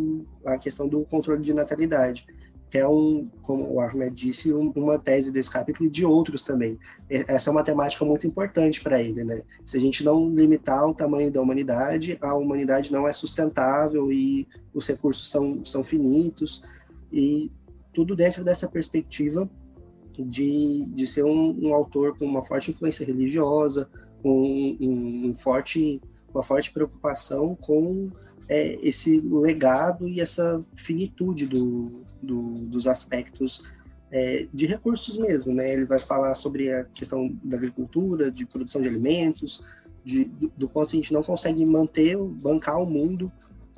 a 0.45 0.59
questão 0.59 0.87
do 0.87 1.03
controle 1.07 1.41
de 1.43 1.55
natalidade 1.55 2.27
que 2.71 2.79
é 2.79 2.87
um, 2.87 3.29
como 3.43 3.73
o 3.73 3.81
Ahmed 3.81 4.15
disse, 4.15 4.53
um, 4.53 4.71
uma 4.77 4.99
tese 4.99 5.33
desse 5.33 5.51
capítulo 5.51 5.89
e 5.89 5.91
de 5.91 6.05
outros 6.05 6.43
também. 6.43 6.79
Essa 7.09 7.49
é 7.49 7.53
uma 7.53 7.63
temática 7.63 8.05
muito 8.05 8.27
importante 8.27 8.83
para 8.83 9.01
ele, 9.01 9.25
né? 9.25 9.43
Se 9.65 9.77
a 9.77 9.81
gente 9.81 10.05
não 10.05 10.29
limitar 10.29 10.87
o 10.87 10.95
tamanho 10.95 11.31
da 11.31 11.41
humanidade, 11.41 12.19
a 12.21 12.35
humanidade 12.35 12.93
não 12.93 13.09
é 13.09 13.13
sustentável 13.13 14.13
e 14.13 14.47
os 14.75 14.87
recursos 14.87 15.31
são, 15.31 15.65
são 15.65 15.83
finitos 15.83 16.63
e 17.13 17.51
tudo 17.93 18.15
dentro 18.15 18.45
dessa 18.45 18.69
perspectiva 18.69 19.49
de, 20.19 20.85
de 20.87 21.07
ser 21.07 21.25
um, 21.25 21.59
um 21.67 21.75
autor 21.75 22.17
com 22.19 22.25
uma 22.25 22.43
forte 22.43 22.71
influência 22.71 23.07
religiosa, 23.07 23.89
com 24.23 24.43
um, 24.81 25.29
um 25.29 25.35
forte, 25.35 26.01
uma 26.33 26.43
forte 26.43 26.73
preocupação 26.73 27.55
com 27.55 28.11
é, 28.49 28.79
esse 28.83 29.21
legado 29.21 30.09
e 30.09 30.21
essa 30.21 30.61
finitude 30.75 31.47
do, 31.47 32.03
do, 32.23 32.53
dos 32.53 32.87
aspectos 32.87 33.63
é, 34.11 34.47
de 34.53 34.67
recursos 34.67 35.19
mesmo, 35.19 35.55
né? 35.55 35.73
Ele 35.73 35.85
vai 35.85 35.99
falar 35.99 36.35
sobre 36.35 36.73
a 36.73 36.85
questão 36.85 37.37
da 37.45 37.57
agricultura, 37.57 38.31
de 38.31 38.47
produção 38.47 38.81
de 38.81 38.89
alimentos, 38.89 39.63
de, 40.05 40.25
do, 40.25 40.53
do 40.57 40.69
quanto 40.69 40.95
a 40.95 40.97
gente 40.97 41.13
não 41.13 41.23
consegue 41.23 41.65
manter, 41.67 42.17
bancar 42.17 42.81
o 42.81 42.87
mundo 42.87 43.31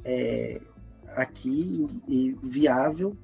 é, 0.05 0.61
aqui 1.09 1.85
e 2.09 2.37
viável 2.43 3.17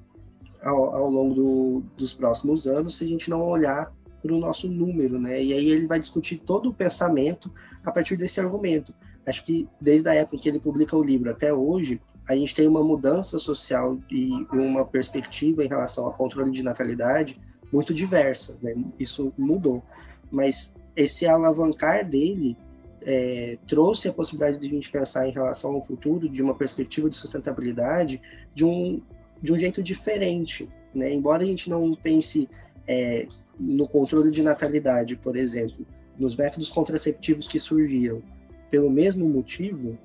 ao, 0.61 0.95
ao 0.95 1.09
longo 1.09 1.33
do, 1.33 1.83
dos 1.95 2.13
próximos 2.13 2.67
anos 2.67 2.97
se 2.97 3.05
a 3.05 3.07
gente 3.07 3.29
não 3.29 3.41
olhar 3.41 3.93
para 4.21 4.33
o 4.33 4.39
nosso 4.39 4.67
número, 4.67 5.19
né? 5.19 5.41
E 5.41 5.53
aí 5.53 5.69
ele 5.69 5.87
vai 5.87 5.99
discutir 5.99 6.39
todo 6.39 6.69
o 6.69 6.73
pensamento 6.73 7.51
a 7.85 7.91
partir 7.91 8.17
desse 8.17 8.39
argumento. 8.41 8.93
Acho 9.27 9.43
que 9.43 9.67
desde 9.79 10.07
a 10.07 10.13
época 10.13 10.37
que 10.37 10.47
ele 10.47 10.59
publica 10.59 10.95
o 10.95 11.03
livro 11.03 11.29
até 11.29 11.53
hoje, 11.53 12.01
a 12.29 12.35
gente 12.35 12.55
tem 12.55 12.65
uma 12.65 12.81
mudança 12.81 13.37
social 13.37 13.99
e 14.09 14.31
uma 14.51 14.85
perspectiva 14.85 15.65
em 15.65 15.67
relação 15.67 16.05
ao 16.05 16.13
controle 16.13 16.49
de 16.49 16.63
natalidade 16.63 17.37
muito 17.71 17.93
diversa, 17.93 18.57
né? 18.61 18.73
Isso 18.97 19.33
mudou, 19.37 19.83
mas 20.31 20.73
esse 20.95 21.27
alavancar 21.27 22.09
dele 22.09 22.55
é, 23.01 23.57
trouxe 23.67 24.07
a 24.07 24.13
possibilidade 24.13 24.59
de 24.59 24.67
a 24.67 24.69
gente 24.69 24.89
pensar 24.89 25.27
em 25.27 25.31
relação 25.31 25.75
ao 25.75 25.81
futuro 25.81 26.29
de 26.29 26.41
uma 26.41 26.55
perspectiva 26.55 27.09
de 27.09 27.17
sustentabilidade 27.17 28.21
de 28.55 28.65
um 28.65 29.01
de 29.39 29.53
um 29.53 29.59
jeito 29.59 29.83
diferente, 29.83 30.67
né? 30.95 31.13
Embora 31.13 31.43
a 31.43 31.45
gente 31.45 31.69
não 31.69 31.93
pense 31.93 32.49
é, 32.87 33.27
no 33.59 33.87
controle 33.87 34.31
de 34.31 34.41
natalidade, 34.41 35.15
por 35.15 35.35
exemplo, 35.35 35.85
nos 36.17 36.35
métodos 36.35 36.69
contraceptivos 36.69 37.47
que 37.47 37.59
surgiram 37.59 38.23
pelo 38.69 38.89
mesmo 38.89 39.27
motivo, 39.27 39.97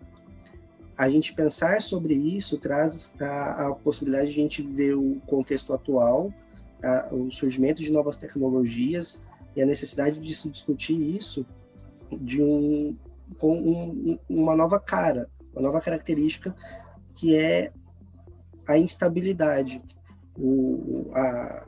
a 0.96 1.08
gente 1.08 1.34
pensar 1.34 1.80
sobre 1.80 2.14
isso 2.14 2.58
traz 2.58 3.14
a, 3.20 3.68
a 3.68 3.74
possibilidade 3.74 4.32
de 4.32 4.40
a 4.40 4.42
gente 4.42 4.62
ver 4.62 4.94
o 4.94 5.20
contexto 5.26 5.72
atual, 5.72 6.32
a, 6.82 7.08
o 7.12 7.30
surgimento 7.30 7.82
de 7.82 7.90
novas 7.90 8.16
tecnologias 8.16 9.26
e 9.56 9.62
a 9.62 9.66
necessidade 9.66 10.20
de 10.20 10.34
se 10.34 10.48
discutir 10.48 10.94
isso 10.94 11.46
de 12.10 12.42
um, 12.42 12.96
com 13.38 13.58
um, 13.58 14.18
uma 14.28 14.54
nova 14.54 14.78
cara, 14.78 15.28
uma 15.52 15.62
nova 15.62 15.80
característica 15.80 16.54
que 17.14 17.36
é 17.36 17.72
a 18.66 18.78
instabilidade, 18.78 19.82
o, 20.36 21.10
a, 21.14 21.66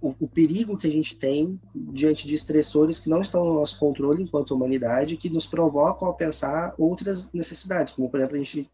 o, 0.00 0.14
o, 0.20 0.28
perigo 0.28 0.76
que 0.76 0.86
a 0.86 0.90
gente 0.90 1.16
tem 1.16 1.60
diante 1.74 2.26
de 2.26 2.34
estressores 2.34 2.98
que 2.98 3.08
não 3.08 3.20
estão 3.20 3.44
no 3.44 3.54
nosso 3.54 3.78
controle 3.78 4.22
enquanto 4.22 4.52
humanidade, 4.52 5.16
que 5.16 5.28
nos 5.28 5.46
provocam 5.46 6.08
a 6.08 6.12
pensar 6.12 6.74
outras 6.78 7.32
necessidades, 7.32 7.94
como, 7.94 8.08
por 8.08 8.20
exemplo, 8.20 8.36
a 8.36 8.38
gente 8.38 8.70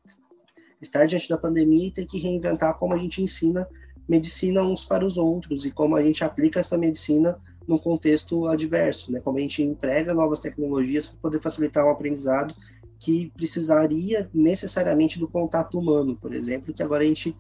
estar 0.80 1.06
diante 1.06 1.28
da 1.28 1.38
pandemia 1.38 1.88
e 1.88 1.90
ter 1.90 2.06
que 2.06 2.18
reinventar 2.18 2.78
como 2.78 2.94
a 2.94 2.98
gente 2.98 3.22
ensina 3.22 3.66
medicina 4.08 4.62
uns 4.62 4.84
para 4.84 5.04
os 5.04 5.16
outros 5.16 5.64
e 5.64 5.70
como 5.70 5.96
a 5.96 6.02
gente 6.02 6.22
aplica 6.22 6.60
essa 6.60 6.76
medicina 6.76 7.38
num 7.66 7.78
contexto 7.78 8.46
adverso, 8.46 9.10
né? 9.10 9.20
Como 9.20 9.38
a 9.38 9.40
gente 9.40 9.62
emprega 9.62 10.12
novas 10.12 10.40
tecnologias 10.40 11.06
para 11.06 11.18
poder 11.20 11.40
facilitar 11.40 11.87
o 11.87 11.88
aprendizado 11.88 12.54
que 12.98 13.32
precisaria 13.34 14.30
necessariamente 14.32 15.18
do 15.18 15.26
contato 15.26 15.78
humano, 15.78 16.16
por 16.16 16.34
exemplo, 16.34 16.72
que 16.72 16.82
agora 16.82 17.02
a 17.02 17.06
gente 17.06 17.34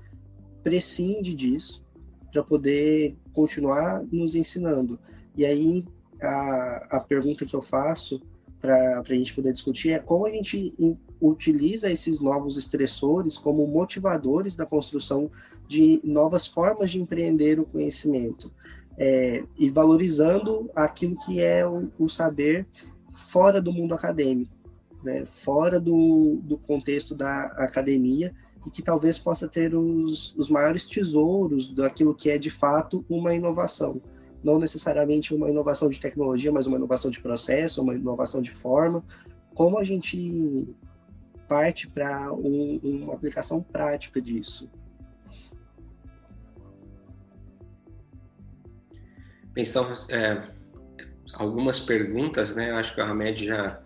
prescinde 0.62 1.34
disso 1.34 1.84
para 2.32 2.42
poder 2.42 3.16
continuar 3.34 4.02
nos 4.10 4.34
ensinando. 4.34 4.98
E 5.36 5.44
aí 5.44 5.84
a, 6.22 6.96
a 6.96 7.00
pergunta 7.00 7.44
que 7.44 7.54
eu 7.54 7.62
faço 7.62 8.22
para 8.60 9.00
a 9.00 9.14
gente 9.14 9.34
poder 9.34 9.52
discutir 9.52 9.90
é 9.90 9.98
como 9.98 10.26
a 10.26 10.30
gente 10.30 10.74
utiliza 11.20 11.90
esses 11.90 12.18
novos 12.18 12.56
estressores 12.56 13.36
como 13.36 13.66
motivadores 13.66 14.54
da 14.54 14.64
construção 14.64 15.30
de 15.68 16.00
novas 16.02 16.46
formas 16.46 16.90
de 16.90 17.00
empreender 17.00 17.60
o 17.60 17.66
conhecimento 17.66 18.50
é, 18.96 19.44
e 19.58 19.68
valorizando 19.68 20.70
aquilo 20.74 21.18
que 21.26 21.40
é 21.40 21.66
o, 21.66 21.90
o, 21.98 22.08
saber 22.08 22.66
fora 23.10 23.60
do 23.60 23.72
mundo 23.72 23.94
acadêmico, 23.94 24.54
né, 25.02 25.24
fora 25.26 25.78
do, 25.80 26.40
do 26.42 26.56
contexto 26.58 27.14
da 27.14 27.44
academia 27.56 28.34
e 28.66 28.70
que 28.70 28.82
talvez 28.82 29.18
possa 29.18 29.48
ter 29.48 29.74
os, 29.74 30.34
os 30.36 30.48
maiores 30.48 30.84
tesouros 30.84 31.72
daquilo 31.72 32.14
que 32.14 32.30
é 32.30 32.38
de 32.38 32.50
fato 32.50 33.04
uma 33.08 33.34
inovação. 33.34 34.00
Não 34.42 34.58
necessariamente 34.58 35.34
uma 35.34 35.48
inovação 35.48 35.88
de 35.88 35.98
tecnologia, 35.98 36.52
mas 36.52 36.66
uma 36.66 36.76
inovação 36.76 37.10
de 37.10 37.20
processo, 37.20 37.82
uma 37.82 37.94
inovação 37.94 38.42
de 38.42 38.50
forma. 38.50 39.02
Como 39.54 39.78
a 39.78 39.84
gente 39.84 40.68
parte 41.48 41.88
para 41.88 42.32
um, 42.32 42.80
uma 42.82 43.14
aplicação 43.14 43.62
prática 43.62 44.20
disso? 44.20 44.70
Pensamos 49.52 50.08
é, 50.10 50.50
algumas 51.34 51.78
perguntas, 51.78 52.56
né? 52.56 52.70
Eu 52.70 52.76
acho 52.76 52.94
que 52.94 53.00
o 53.00 53.04
Ahmed 53.04 53.46
já 53.46 53.80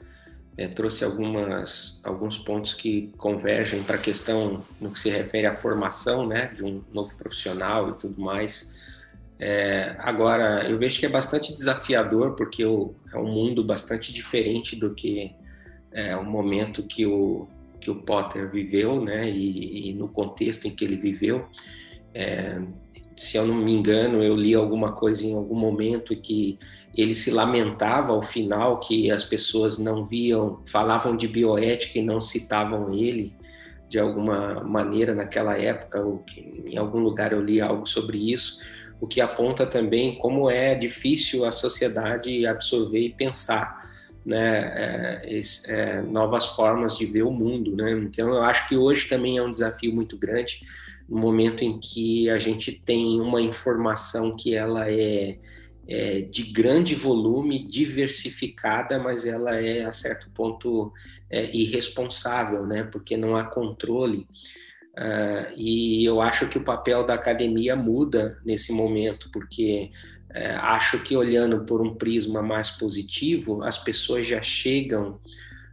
é, 0.58 0.66
trouxe 0.66 1.04
algumas, 1.04 2.00
alguns 2.02 2.36
pontos 2.36 2.74
que 2.74 3.12
convergem 3.16 3.80
para 3.84 3.94
a 3.94 3.98
questão 3.98 4.64
no 4.80 4.90
que 4.90 4.98
se 4.98 5.08
refere 5.08 5.46
à 5.46 5.52
formação 5.52 6.26
né, 6.26 6.46
de 6.48 6.64
um 6.64 6.82
novo 6.92 7.14
profissional 7.16 7.90
e 7.90 7.92
tudo 7.94 8.20
mais. 8.20 8.74
É, 9.38 9.94
agora, 10.00 10.68
eu 10.68 10.76
vejo 10.76 10.98
que 10.98 11.06
é 11.06 11.08
bastante 11.08 11.54
desafiador, 11.54 12.34
porque 12.34 12.64
o, 12.64 12.92
é 13.14 13.16
um 13.16 13.32
mundo 13.32 13.62
bastante 13.62 14.12
diferente 14.12 14.74
do 14.74 14.92
que 14.96 15.32
é, 15.92 16.16
o 16.16 16.24
momento 16.24 16.82
que 16.82 17.06
o, 17.06 17.46
que 17.80 17.88
o 17.88 18.02
Potter 18.02 18.50
viveu, 18.50 19.00
né, 19.00 19.30
e, 19.30 19.90
e 19.90 19.94
no 19.94 20.08
contexto 20.08 20.66
em 20.66 20.74
que 20.74 20.84
ele 20.84 20.96
viveu. 20.96 21.46
É, 22.12 22.60
se 23.18 23.36
eu 23.36 23.46
não 23.46 23.56
me 23.56 23.72
engano, 23.72 24.22
eu 24.22 24.36
li 24.36 24.54
alguma 24.54 24.92
coisa 24.92 25.26
em 25.26 25.34
algum 25.34 25.56
momento 25.56 26.14
que 26.16 26.58
ele 26.96 27.14
se 27.14 27.30
lamentava 27.30 28.12
ao 28.12 28.22
final 28.22 28.78
que 28.80 29.10
as 29.10 29.24
pessoas 29.24 29.78
não 29.78 30.06
viam, 30.06 30.62
falavam 30.66 31.16
de 31.16 31.28
bioética 31.28 31.98
e 31.98 32.02
não 32.02 32.20
citavam 32.20 32.92
ele 32.92 33.34
de 33.88 33.98
alguma 33.98 34.62
maneira 34.62 35.14
naquela 35.14 35.56
época, 35.56 36.00
ou 36.00 36.24
em 36.66 36.76
algum 36.76 36.98
lugar 36.98 37.32
eu 37.32 37.42
li 37.42 37.60
algo 37.60 37.86
sobre 37.86 38.32
isso, 38.32 38.60
o 39.00 39.06
que 39.06 39.20
aponta 39.20 39.64
também 39.64 40.18
como 40.18 40.50
é 40.50 40.74
difícil 40.74 41.44
a 41.44 41.50
sociedade 41.50 42.46
absorver 42.46 43.00
e 43.00 43.10
pensar 43.10 43.80
né, 44.26 45.22
é, 45.24 45.40
é, 45.68 46.02
novas 46.02 46.46
formas 46.46 46.98
de 46.98 47.06
ver 47.06 47.22
o 47.22 47.32
mundo. 47.32 47.74
Né? 47.74 47.92
Então, 47.92 48.28
eu 48.28 48.42
acho 48.42 48.68
que 48.68 48.76
hoje 48.76 49.08
também 49.08 49.38
é 49.38 49.42
um 49.42 49.50
desafio 49.50 49.94
muito 49.94 50.18
grande, 50.18 50.60
no 51.08 51.18
momento 51.18 51.64
em 51.64 51.78
que 51.78 52.28
a 52.28 52.38
gente 52.38 52.72
tem 52.84 53.20
uma 53.20 53.40
informação 53.40 54.36
que 54.36 54.54
ela 54.54 54.90
é 54.90 55.38
é, 55.88 56.20
de 56.20 56.42
grande 56.52 56.94
volume, 56.94 57.66
diversificada, 57.66 58.98
mas 58.98 59.24
ela 59.24 59.56
é, 59.56 59.84
a 59.84 59.90
certo 59.90 60.28
ponto, 60.34 60.92
é, 61.30 61.50
irresponsável, 61.56 62.66
né? 62.66 62.82
porque 62.84 63.16
não 63.16 63.34
há 63.34 63.44
controle. 63.44 64.26
Uh, 64.98 65.54
e 65.56 66.04
eu 66.04 66.20
acho 66.20 66.48
que 66.48 66.58
o 66.58 66.64
papel 66.64 67.06
da 67.06 67.14
academia 67.14 67.76
muda 67.76 68.36
nesse 68.44 68.72
momento, 68.72 69.30
porque 69.32 69.92
é, 70.34 70.50
acho 70.56 71.00
que 71.04 71.16
olhando 71.16 71.64
por 71.64 71.80
um 71.80 71.94
prisma 71.94 72.42
mais 72.42 72.68
positivo, 72.68 73.62
as 73.62 73.78
pessoas 73.78 74.26
já 74.26 74.42
chegam 74.42 75.20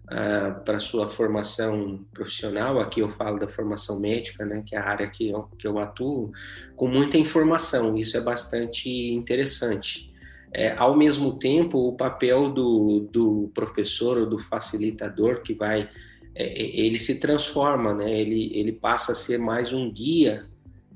uh, 0.06 0.64
para 0.64 0.80
sua 0.80 1.08
formação 1.10 2.06
profissional, 2.14 2.80
aqui 2.80 3.00
eu 3.00 3.10
falo 3.10 3.40
da 3.40 3.48
formação 3.48 4.00
médica, 4.00 4.46
né, 4.46 4.64
que 4.66 4.76
é 4.76 4.80
a 4.80 4.88
área 4.88 5.10
que 5.10 5.30
eu, 5.30 5.44
que 5.58 5.68
eu 5.68 5.78
atuo, 5.80 6.32
com 6.76 6.88
muita 6.88 7.18
informação, 7.18 7.96
isso 7.98 8.18
é 8.18 8.22
bastante 8.22 8.90
interessante. 8.90 10.14
É, 10.54 10.74
ao 10.78 10.96
mesmo 10.96 11.38
tempo, 11.38 11.78
o 11.80 11.98
papel 11.98 12.50
do, 12.50 13.10
do 13.12 13.52
professor 13.54 14.18
ou 14.18 14.26
do 14.26 14.40
facilitador 14.40 15.42
que 15.42 15.54
vai, 15.54 15.90
é, 16.34 16.46
é, 16.46 16.80
ele 16.80 16.98
se 16.98 17.20
transforma, 17.20 17.94
né? 17.94 18.10
ele, 18.14 18.58
ele 18.58 18.72
passa 18.72 19.12
a 19.12 19.16
ser 19.16 19.38
mais 19.38 19.74
um 19.74 19.92
guia 19.92 20.46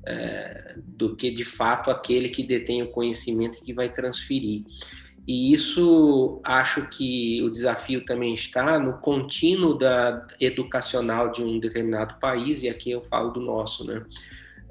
é, 0.06 0.76
do 0.78 1.14
que 1.14 1.30
de 1.30 1.44
fato 1.44 1.90
aquele 1.90 2.30
que 2.30 2.42
detém 2.42 2.82
o 2.82 2.90
conhecimento 2.90 3.58
e 3.58 3.62
que 3.62 3.74
vai 3.74 3.90
transferir. 3.90 4.62
E 5.30 5.54
isso 5.54 6.40
acho 6.42 6.88
que 6.88 7.40
o 7.44 7.50
desafio 7.50 8.04
também 8.04 8.34
está 8.34 8.80
no 8.80 8.94
contínuo 8.94 9.78
da 9.78 10.26
educacional 10.40 11.30
de 11.30 11.40
um 11.40 11.60
determinado 11.60 12.18
país, 12.18 12.64
e 12.64 12.68
aqui 12.68 12.90
eu 12.90 13.00
falo 13.04 13.30
do 13.30 13.40
nosso, 13.40 13.86
né? 13.86 14.04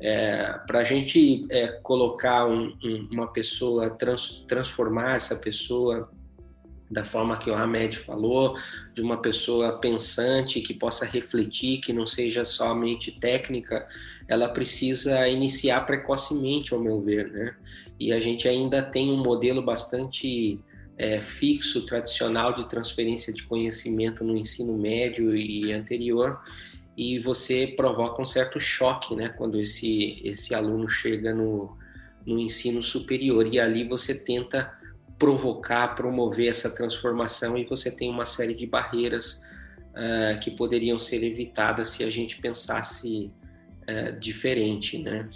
É, 0.01 0.59
para 0.67 0.79
a 0.79 0.83
gente 0.83 1.47
é, 1.49 1.67
colocar 1.81 2.45
um, 2.45 2.77
um, 2.83 3.07
uma 3.09 3.31
pessoa, 3.31 3.89
trans, 3.89 4.43
transformar 4.49 5.15
essa 5.15 5.37
pessoa 5.37 6.11
da 6.91 7.05
forma 7.05 7.37
que 7.37 7.49
o 7.49 7.55
Hamed 7.55 7.97
falou, 7.97 8.53
de 8.93 9.01
uma 9.01 9.21
pessoa 9.21 9.79
pensante 9.79 10.59
que 10.59 10.73
possa 10.73 11.05
refletir, 11.05 11.79
que 11.79 11.93
não 11.93 12.05
seja 12.05 12.43
somente 12.43 13.17
técnica, 13.17 13.87
ela 14.27 14.49
precisa 14.49 15.25
iniciar 15.29 15.85
precocemente, 15.85 16.73
ao 16.73 16.81
meu 16.81 16.99
ver, 16.99 17.31
né? 17.31 17.55
E 17.99 18.13
a 18.13 18.19
gente 18.19 18.47
ainda 18.47 18.81
tem 18.81 19.12
um 19.12 19.21
modelo 19.21 19.62
bastante 19.62 20.59
é, 20.97 21.19
fixo, 21.19 21.85
tradicional 21.85 22.53
de 22.53 22.67
transferência 22.67 23.33
de 23.33 23.43
conhecimento 23.43 24.23
no 24.23 24.38
ensino 24.38 24.77
médio 24.77 25.35
e 25.35 25.71
anterior, 25.71 26.39
e 26.97 27.17
você 27.19 27.67
provoca 27.67 28.21
um 28.21 28.25
certo 28.25 28.59
choque, 28.59 29.15
né, 29.15 29.29
quando 29.29 29.59
esse 29.59 30.21
esse 30.23 30.53
aluno 30.53 30.88
chega 30.89 31.33
no, 31.33 31.77
no 32.25 32.38
ensino 32.38 32.83
superior 32.83 33.47
e 33.47 33.59
ali 33.59 33.88
você 33.88 34.13
tenta 34.13 34.77
provocar, 35.17 35.95
promover 35.95 36.47
essa 36.47 36.69
transformação 36.69 37.57
e 37.57 37.65
você 37.65 37.91
tem 37.91 38.09
uma 38.09 38.25
série 38.25 38.53
de 38.53 38.65
barreiras 38.65 39.43
uh, 39.89 40.39
que 40.39 40.51
poderiam 40.51 40.99
ser 40.99 41.23
evitadas 41.23 41.89
se 41.89 42.03
a 42.03 42.09
gente 42.09 42.38
pensasse 42.39 43.31
uh, 43.89 44.19
diferente, 44.19 44.97
né? 44.97 45.29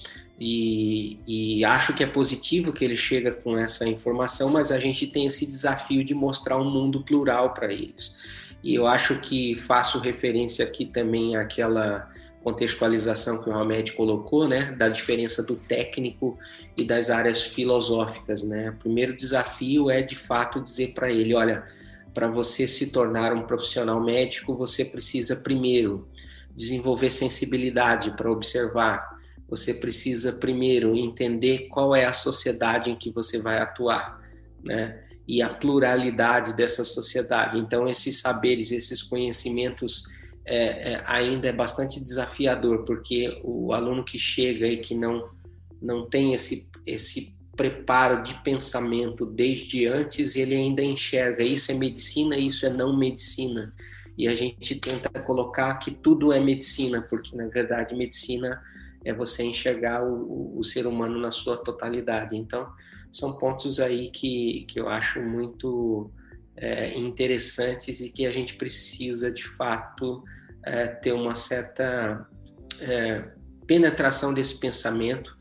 E, 0.45 1.19
e, 1.25 1.63
acho 1.63 1.93
que 1.93 2.03
é 2.03 2.05
positivo 2.05 2.73
que 2.73 2.83
ele 2.83 2.97
chega 2.97 3.31
com 3.31 3.57
essa 3.57 3.87
informação, 3.87 4.49
mas 4.49 4.73
a 4.73 4.77
gente 4.77 5.07
tem 5.07 5.25
esse 5.25 5.45
desafio 5.45 6.03
de 6.03 6.13
mostrar 6.13 6.57
um 6.57 6.69
mundo 6.69 7.01
plural 7.01 7.53
para 7.53 7.71
eles. 7.71 8.17
E 8.61 8.75
eu 8.75 8.85
acho 8.85 9.21
que 9.21 9.55
faço 9.55 9.99
referência 9.99 10.65
aqui 10.65 10.85
também 10.85 11.37
àquela 11.37 12.11
contextualização 12.43 13.41
que 13.41 13.49
o 13.49 13.53
Hamed 13.53 13.93
colocou, 13.93 14.45
né, 14.45 14.73
da 14.73 14.89
diferença 14.89 15.41
do 15.41 15.55
técnico 15.55 16.37
e 16.77 16.83
das 16.83 17.09
áreas 17.09 17.41
filosóficas, 17.41 18.43
né? 18.43 18.71
O 18.71 18.75
primeiro 18.75 19.15
desafio 19.15 19.89
é 19.89 20.01
de 20.01 20.17
fato 20.17 20.59
dizer 20.59 20.93
para 20.93 21.09
ele, 21.09 21.33
olha, 21.33 21.63
para 22.13 22.27
você 22.27 22.67
se 22.67 22.91
tornar 22.91 23.31
um 23.31 23.43
profissional 23.43 24.03
médico, 24.03 24.57
você 24.57 24.83
precisa 24.83 25.37
primeiro 25.37 26.05
desenvolver 26.53 27.11
sensibilidade 27.11 28.11
para 28.11 28.29
observar. 28.29 29.12
Você 29.49 29.73
precisa 29.73 30.33
primeiro 30.33 30.95
entender 30.95 31.67
qual 31.69 31.95
é 31.95 32.05
a 32.05 32.13
sociedade 32.13 32.89
em 32.89 32.95
que 32.95 33.11
você 33.11 33.41
vai 33.41 33.59
atuar, 33.59 34.19
né? 34.63 35.03
e 35.27 35.41
a 35.41 35.49
pluralidade 35.49 36.53
dessa 36.53 36.83
sociedade. 36.83 37.57
Então, 37.57 37.87
esses 37.87 38.19
saberes, 38.19 38.71
esses 38.71 39.01
conhecimentos 39.01 40.03
é, 40.45 40.93
é, 40.93 41.03
ainda 41.05 41.47
é 41.47 41.53
bastante 41.53 42.01
desafiador, 42.01 42.83
porque 42.83 43.39
o 43.43 43.73
aluno 43.73 44.03
que 44.03 44.17
chega 44.17 44.67
e 44.67 44.77
que 44.77 44.93
não, 44.93 45.29
não 45.81 46.07
tem 46.09 46.33
esse, 46.33 46.69
esse 46.85 47.37
preparo 47.55 48.23
de 48.23 48.35
pensamento 48.43 49.25
desde 49.25 49.87
antes, 49.87 50.35
ele 50.35 50.55
ainda 50.55 50.83
enxerga 50.83 51.43
isso 51.43 51.71
é 51.71 51.75
medicina, 51.75 52.37
isso 52.37 52.65
é 52.65 52.69
não 52.69 52.97
medicina. 52.97 53.73
E 54.17 54.27
a 54.27 54.35
gente 54.35 54.75
tenta 54.75 55.09
colocar 55.21 55.75
que 55.75 55.89
tudo 55.89 56.33
é 56.33 56.39
medicina, 56.39 57.01
porque 57.01 57.35
na 57.35 57.47
verdade 57.47 57.95
medicina 57.95 58.61
é 59.05 59.13
você 59.13 59.43
enxergar 59.43 60.03
o, 60.03 60.57
o 60.57 60.63
ser 60.63 60.87
humano 60.87 61.19
na 61.19 61.31
sua 61.31 61.57
totalidade. 61.57 62.35
Então, 62.35 62.71
são 63.11 63.37
pontos 63.37 63.79
aí 63.79 64.09
que, 64.09 64.65
que 64.67 64.79
eu 64.79 64.89
acho 64.89 65.21
muito 65.21 66.09
é, 66.55 66.97
interessantes 66.97 68.01
e 68.01 68.11
que 68.11 68.25
a 68.25 68.31
gente 68.31 68.55
precisa, 68.55 69.31
de 69.31 69.43
fato, 69.43 70.23
é, 70.65 70.87
ter 70.87 71.13
uma 71.13 71.35
certa 71.35 72.27
é, 72.81 73.29
penetração 73.67 74.33
desse 74.33 74.59
pensamento. 74.59 75.37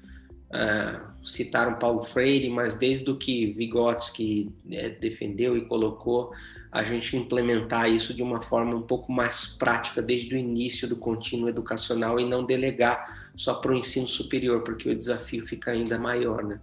Uh, 0.52 1.26
citaram 1.26 1.78
Paulo 1.78 2.02
Freire, 2.02 2.50
mas 2.50 2.74
desde 2.74 3.10
o 3.10 3.16
que 3.16 3.54
Vygotsky 3.54 4.52
né, 4.64 4.90
defendeu 4.90 5.56
e 5.56 5.66
colocou, 5.66 6.30
a 6.72 6.82
gente 6.82 7.14
implementar 7.18 7.90
isso 7.90 8.14
de 8.14 8.22
uma 8.22 8.40
forma 8.40 8.74
um 8.74 8.80
pouco 8.80 9.12
mais 9.12 9.44
prática 9.58 10.00
desde 10.00 10.34
o 10.34 10.38
início 10.38 10.88
do 10.88 10.96
contínuo 10.96 11.50
educacional 11.50 12.18
e 12.18 12.24
não 12.24 12.46
delegar 12.46 13.04
só 13.36 13.52
para 13.54 13.72
o 13.72 13.76
ensino 13.76 14.08
superior, 14.08 14.62
porque 14.62 14.88
o 14.88 14.96
desafio 14.96 15.46
fica 15.46 15.72
ainda 15.72 15.98
maior, 15.98 16.42
né? 16.42 16.58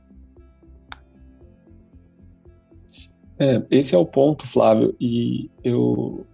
É, 3.37 3.63
esse 3.69 3.93
é 3.93 3.97
o 3.97 4.05
ponto, 4.05 4.47
Flávio, 4.47 4.95
e 4.99 5.49
eu 5.63 6.25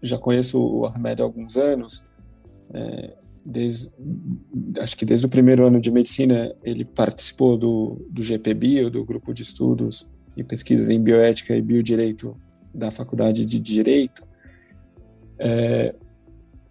já 0.00 0.16
conheço 0.16 0.60
o 0.60 0.86
Ahmed 0.86 1.20
há 1.20 1.24
alguns 1.24 1.56
anos, 1.56 2.06
é, 2.72 3.14
desde, 3.44 3.90
acho 4.80 4.96
que 4.96 5.04
desde 5.04 5.26
o 5.26 5.28
primeiro 5.28 5.66
ano 5.66 5.80
de 5.80 5.90
medicina 5.90 6.54
ele 6.62 6.84
participou 6.84 7.58
do, 7.58 8.06
do 8.08 8.22
GPBio, 8.22 8.88
do 8.88 9.04
Grupo 9.04 9.34
de 9.34 9.42
Estudos 9.42 10.08
e 10.36 10.44
Pesquisas 10.44 10.88
em 10.88 11.02
Bioética 11.02 11.56
e 11.56 11.60
Biodireito 11.60 12.36
da 12.72 12.90
Faculdade 12.90 13.44
de 13.44 13.58
Direito, 13.58 14.26
é, 15.38 15.94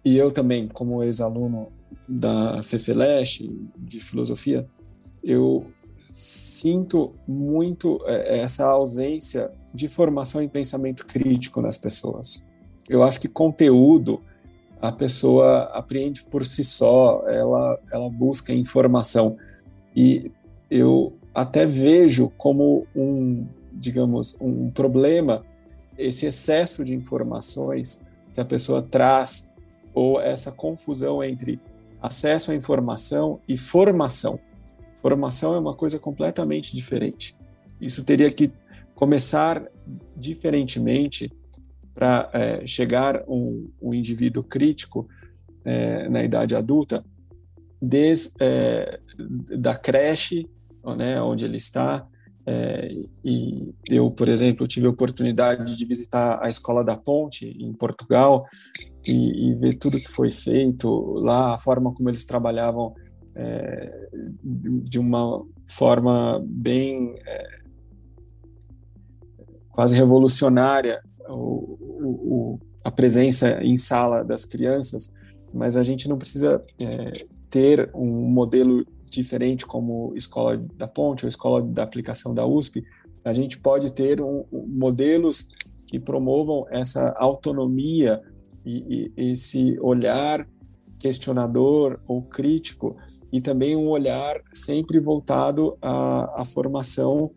e 0.04 0.16
eu 0.16 0.30
também, 0.30 0.68
como 0.68 1.02
ex-aluno 1.02 1.72
da 2.08 2.62
FEFELESH, 2.62 3.42
de 3.76 4.00
Filosofia, 4.00 4.66
eu 5.22 5.66
sinto 6.12 7.14
muito 7.26 8.00
é, 8.06 8.38
essa 8.38 8.66
ausência 8.66 9.50
de 9.74 9.88
formação 9.88 10.42
em 10.42 10.48
pensamento 10.48 11.06
crítico 11.06 11.60
nas 11.60 11.76
pessoas. 11.76 12.42
Eu 12.88 13.02
acho 13.02 13.20
que 13.20 13.28
conteúdo 13.28 14.20
a 14.80 14.92
pessoa 14.92 15.64
apreende 15.74 16.22
por 16.24 16.44
si 16.44 16.62
só, 16.64 17.24
ela, 17.28 17.78
ela 17.92 18.08
busca 18.08 18.52
informação. 18.52 19.36
E 19.94 20.30
eu 20.70 21.12
até 21.34 21.66
vejo 21.66 22.32
como 22.38 22.86
um, 22.94 23.46
digamos, 23.72 24.36
um 24.40 24.70
problema 24.70 25.44
esse 25.98 26.24
excesso 26.26 26.84
de 26.84 26.94
informações 26.94 28.02
que 28.32 28.40
a 28.40 28.44
pessoa 28.44 28.80
traz 28.80 29.50
ou 29.92 30.20
essa 30.20 30.52
confusão 30.52 31.22
entre 31.22 31.60
acesso 32.00 32.52
à 32.52 32.54
informação 32.54 33.40
e 33.48 33.56
formação. 33.56 34.38
Formação 35.02 35.54
é 35.54 35.58
uma 35.58 35.74
coisa 35.74 35.98
completamente 35.98 36.74
diferente. 36.74 37.36
Isso 37.80 38.04
teria 38.04 38.30
que 38.30 38.52
começar 38.94 39.66
diferentemente 40.16 41.32
para 41.94 42.30
é, 42.32 42.66
chegar 42.66 43.24
um, 43.26 43.68
um, 43.82 43.92
indivíduo 43.92 44.42
crítico 44.42 45.08
é, 45.64 46.08
na 46.08 46.22
idade 46.22 46.54
adulta, 46.54 47.04
desde 47.82 48.34
é, 48.40 49.00
da 49.58 49.76
creche, 49.76 50.48
né, 50.96 51.20
onde 51.20 51.44
ele 51.44 51.56
está. 51.56 52.06
É, 52.50 52.88
e 53.22 53.74
eu, 53.90 54.10
por 54.10 54.26
exemplo, 54.26 54.66
tive 54.66 54.86
a 54.86 54.90
oportunidade 54.90 55.76
de 55.76 55.84
visitar 55.84 56.42
a 56.42 56.48
Escola 56.48 56.82
da 56.82 56.96
Ponte 56.96 57.46
em 57.46 57.74
Portugal 57.74 58.46
e, 59.06 59.50
e 59.50 59.54
ver 59.56 59.74
tudo 59.74 60.00
que 60.00 60.08
foi 60.08 60.30
feito 60.30 60.88
lá, 61.18 61.54
a 61.54 61.58
forma 61.58 61.92
como 61.92 62.08
eles 62.08 62.24
trabalhavam 62.24 62.94
é, 63.34 64.08
de 64.42 64.98
uma 64.98 65.44
forma 65.66 66.42
bem 66.42 67.16
é, 67.26 67.58
quase 69.68 69.94
revolucionária 69.94 71.02
o, 71.28 71.76
o, 71.90 72.60
a 72.82 72.90
presença 72.90 73.62
em 73.62 73.76
sala 73.76 74.24
das 74.24 74.46
crianças, 74.46 75.12
mas 75.52 75.76
a 75.76 75.82
gente 75.82 76.08
não 76.08 76.16
precisa 76.16 76.64
é, 76.80 77.12
ter 77.50 77.90
um 77.94 78.06
modelo 78.06 78.86
diferente 79.10 79.66
como 79.66 80.12
escola 80.16 80.56
da 80.76 80.86
Ponte 80.86 81.24
ou 81.24 81.28
escola 81.28 81.62
da 81.62 81.82
aplicação 81.82 82.34
da 82.34 82.46
USP. 82.46 82.84
A 83.24 83.32
gente 83.32 83.58
pode 83.58 83.92
ter 83.92 84.20
um, 84.20 84.44
modelos 84.52 85.48
que 85.86 85.98
promovam 85.98 86.66
essa 86.70 87.14
autonomia 87.18 88.22
e, 88.64 89.10
e 89.16 89.30
esse 89.30 89.78
olhar 89.80 90.46
questionador 90.98 92.00
ou 92.06 92.22
crítico 92.22 92.96
e 93.32 93.40
também 93.40 93.76
um 93.76 93.88
olhar 93.88 94.40
sempre 94.52 94.98
voltado 94.98 95.78
à, 95.80 96.42
à 96.42 96.44
formação 96.44 97.30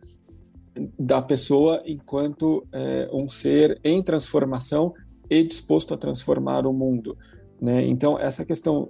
da 0.97 1.21
pessoa 1.21 1.81
enquanto 1.85 2.65
é, 2.71 3.09
um 3.13 3.27
ser 3.27 3.79
em 3.83 4.01
transformação 4.01 4.93
e 5.29 5.43
disposto 5.43 5.93
a 5.93 5.97
transformar 5.97 6.65
o 6.65 6.73
mundo. 6.73 7.17
Né? 7.61 7.85
Então, 7.85 8.19
essa 8.19 8.43
questão 8.43 8.89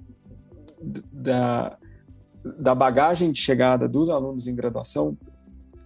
da, 1.12 1.78
da 2.44 2.74
bagagem 2.74 3.32
de 3.32 3.40
chegada 3.40 3.88
dos 3.88 4.10
alunos 4.10 4.48
em 4.48 4.56
graduação, 4.56 5.18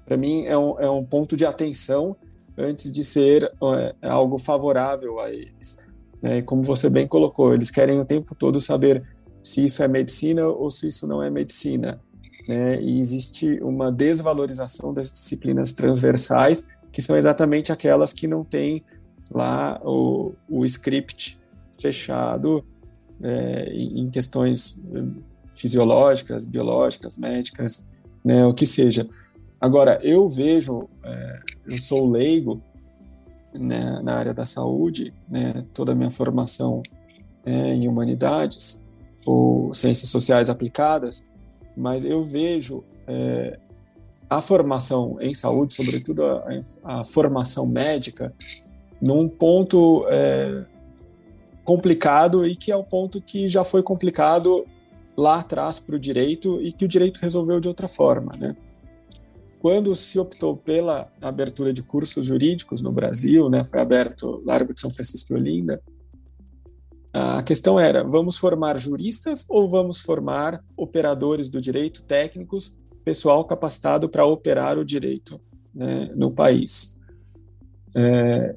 para 0.06 0.18
mim, 0.18 0.46
é 0.46 0.58
um, 0.58 0.80
é 0.80 0.90
um 0.90 1.04
ponto 1.04 1.36
de 1.36 1.46
atenção 1.46 2.16
antes 2.58 2.92
de 2.92 3.04
ser 3.04 3.52
é, 3.74 3.96
algo 4.08 4.38
favorável 4.38 5.20
a 5.20 5.32
eles. 5.32 5.78
Né? 6.22 6.42
Como 6.42 6.62
você 6.62 6.90
bem 6.90 7.08
colocou, 7.08 7.54
eles 7.54 7.72
querem 7.72 8.00
o 8.00 8.06
tempo 8.06 8.36
todo 8.36 8.62
saber 8.62 9.04
se 9.44 9.66
isso 9.66 9.84
é 9.84 9.88
medicina 9.88 10.48
ou 10.48 10.70
se 10.70 10.88
isso 10.88 11.08
não 11.08 11.22
é 11.22 11.30
medicina. 11.30 12.00
Né? 12.48 12.82
E 12.82 13.00
existe 13.00 13.60
uma 13.62 13.92
desvalorização 13.92 14.94
das 14.94 15.12
disciplinas 15.12 15.72
transversais, 15.72 16.68
que 16.92 17.02
são 17.02 17.18
exatamente 17.18 17.72
aquelas 17.72 18.14
que 18.14 18.28
não 18.28 18.44
têm 18.44 18.84
lá 19.32 19.82
o, 19.84 20.34
o 20.48 20.64
script 20.66 21.40
fechado 21.80 22.64
é, 23.22 23.74
em 23.74 24.10
questões 24.10 24.80
fisiológicas, 25.56 26.46
biológicas, 26.46 27.18
médicas, 27.18 27.86
né, 28.24 28.46
o 28.46 28.54
que 28.54 28.66
seja. 28.66 29.08
Agora, 29.60 30.00
eu 30.04 30.30
vejo, 30.30 30.88
é, 31.04 31.40
eu 31.66 31.78
sou 31.78 32.10
leigo, 32.10 32.62
né, 33.54 34.00
na 34.04 34.16
área 34.16 34.34
da 34.34 34.46
saúde, 34.46 35.14
né, 35.30 35.66
toda 35.74 35.94
a 35.94 35.96
minha 35.96 36.12
formação 36.12 36.84
é, 37.46 37.74
em 37.74 37.88
humanidades 37.88 38.82
ou 39.26 39.74
ciências 39.74 40.10
sociais 40.10 40.50
aplicadas, 40.50 41.26
mas 41.76 42.04
eu 42.04 42.24
vejo 42.24 42.84
é, 43.08 43.58
a 44.30 44.42
formação 44.42 45.18
em 45.22 45.34
saúde, 45.34 45.76
sobretudo 45.76 46.26
a, 46.26 46.44
a 46.84 47.06
formação 47.06 47.66
médica, 47.66 48.34
num 49.02 49.28
ponto 49.28 50.06
é, 50.10 50.66
complicado 51.64 52.46
e 52.46 52.56
que 52.56 52.72
é 52.72 52.76
o 52.76 52.84
ponto 52.84 53.22
que 53.22 53.48
já 53.48 53.64
foi 53.64 53.82
complicado 53.84 54.66
lá 55.18 55.40
atrás 55.40 55.80
para 55.80 55.96
o 55.96 56.00
direito 56.00 56.62
e 56.62 56.72
que 56.72 56.86
o 56.86 56.88
direito 56.88 57.20
resolveu 57.20 57.60
de 57.60 57.68
outra 57.68 57.88
forma, 57.88 58.32
né? 58.38 58.56
quando 59.66 59.96
se 59.96 60.20
optou 60.20 60.56
pela 60.56 61.12
abertura 61.20 61.74
de 61.74 61.82
cursos 61.82 62.24
jurídicos 62.24 62.82
no 62.82 62.92
Brasil, 62.92 63.50
né, 63.50 63.66
foi 63.66 63.80
aberto 63.80 64.40
Largo 64.46 64.76
de 64.76 64.80
São 64.80 64.92
Francisco 64.92 65.34
e 65.34 65.36
Olinda, 65.36 65.82
a 67.12 67.42
questão 67.42 67.80
era: 67.80 68.04
vamos 68.04 68.38
formar 68.38 68.78
juristas 68.78 69.46
ou 69.50 69.70
vamos 69.70 70.02
formar 70.02 70.62
operadores 70.78 71.48
do 71.48 71.62
direito, 71.62 72.04
técnicos, 72.04 72.78
pessoal 73.04 73.46
capacitado 73.46 74.10
para 74.10 74.26
operar 74.26 74.78
o 74.78 74.84
direito 74.84 75.40
né, 75.74 76.12
no 76.14 76.30
país? 76.30 77.00
É, 77.96 78.56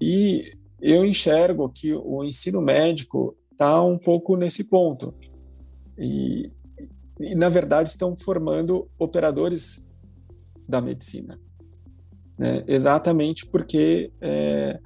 e 0.00 0.56
eu 0.80 1.04
enxergo 1.04 1.68
que 1.68 1.92
o 1.92 2.22
ensino 2.22 2.62
médico 2.62 3.36
está 3.50 3.82
um 3.82 3.98
pouco 3.98 4.36
nesse 4.36 4.62
ponto. 4.64 5.12
E, 5.98 6.50
e, 7.20 7.34
na 7.34 7.48
verdade, 7.48 7.90
estão 7.90 8.16
formando 8.16 8.88
operadores 8.98 9.84
da 10.68 10.80
medicina. 10.80 11.38
Né? 12.38 12.62
Exatamente 12.66 13.46
porque 13.46 14.12
é, 14.20 14.78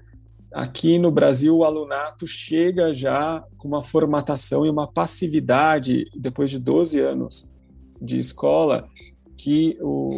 aqui 0.55 0.99
no 0.99 1.11
Brasil 1.11 1.57
o 1.57 1.65
alunato 1.65 2.27
chega 2.27 2.95
já 2.95 3.45
com 3.59 3.69
uma 3.69 3.83
formatação 3.83 4.65
e 4.65 4.71
uma 4.71 4.91
passividade, 4.91 6.07
depois 6.17 6.51
de 6.51 6.59
12 6.59 6.99
anos 6.99 7.51
de 8.01 8.19
escola, 8.19 8.89
que 9.37 9.77
o, 9.81 10.09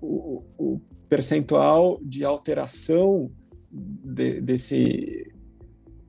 o, 0.00 0.44
o 0.58 0.80
percentual 1.08 1.98
de 2.02 2.24
alteração 2.24 3.30
de, 3.70 4.40
desse 4.40 5.30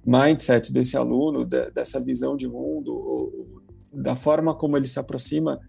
mindset 0.05 0.72
desse 0.74 0.97
aluno, 0.97 1.45
de, 1.45 1.72
dessa 1.72 1.99
visão 1.99 2.36
de 2.36 2.47
mundo, 2.47 3.53
da 3.94 4.16
forma 4.16 4.56
como 4.56 4.78
ele 4.78 4.88
se 4.88 5.00
aproxima 5.00 5.60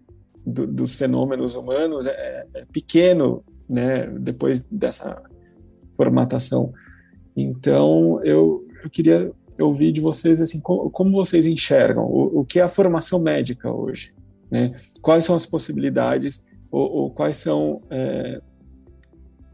do, 0.44 0.66
dos 0.66 0.94
fenômenos 0.94 1.54
humanos 1.54 2.06
é, 2.06 2.46
é, 2.54 2.64
pequeno, 2.72 3.42
né, 3.68 4.06
depois 4.06 4.64
dessa 4.70 5.22
formatação. 5.96 6.72
Então, 7.36 8.20
eu, 8.24 8.66
eu 8.82 8.90
queria 8.90 9.32
ouvir 9.58 9.92
de 9.92 10.00
vocês 10.00 10.40
assim, 10.40 10.60
como, 10.60 10.90
como 10.90 11.12
vocês 11.12 11.46
enxergam 11.46 12.04
o, 12.04 12.40
o, 12.40 12.44
que 12.44 12.58
é 12.58 12.62
a 12.62 12.68
formação 12.68 13.20
médica 13.20 13.70
hoje? 13.70 14.14
Né? 14.50 14.74
Quais 15.00 15.24
são 15.24 15.34
as 15.34 15.46
possibilidades 15.46 16.44
ou, 16.70 16.90
ou 16.90 17.10
quais 17.10 17.36
são 17.36 17.80
é, 17.90 18.40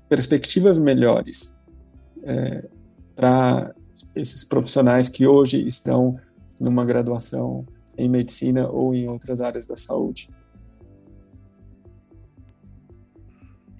perspectivas 0.08 0.78
melhores 0.78 1.56
é, 2.24 2.68
para 3.14 3.74
esses 4.14 4.44
profissionais 4.44 5.08
que 5.08 5.26
hoje 5.26 5.64
estão 5.66 6.18
numa 6.60 6.84
graduação 6.84 7.64
em 8.00 8.08
medicina 8.08 8.68
ou 8.68 8.94
em 8.94 9.08
outras 9.08 9.40
áreas 9.40 9.66
da 9.66 9.76
saúde? 9.76 10.28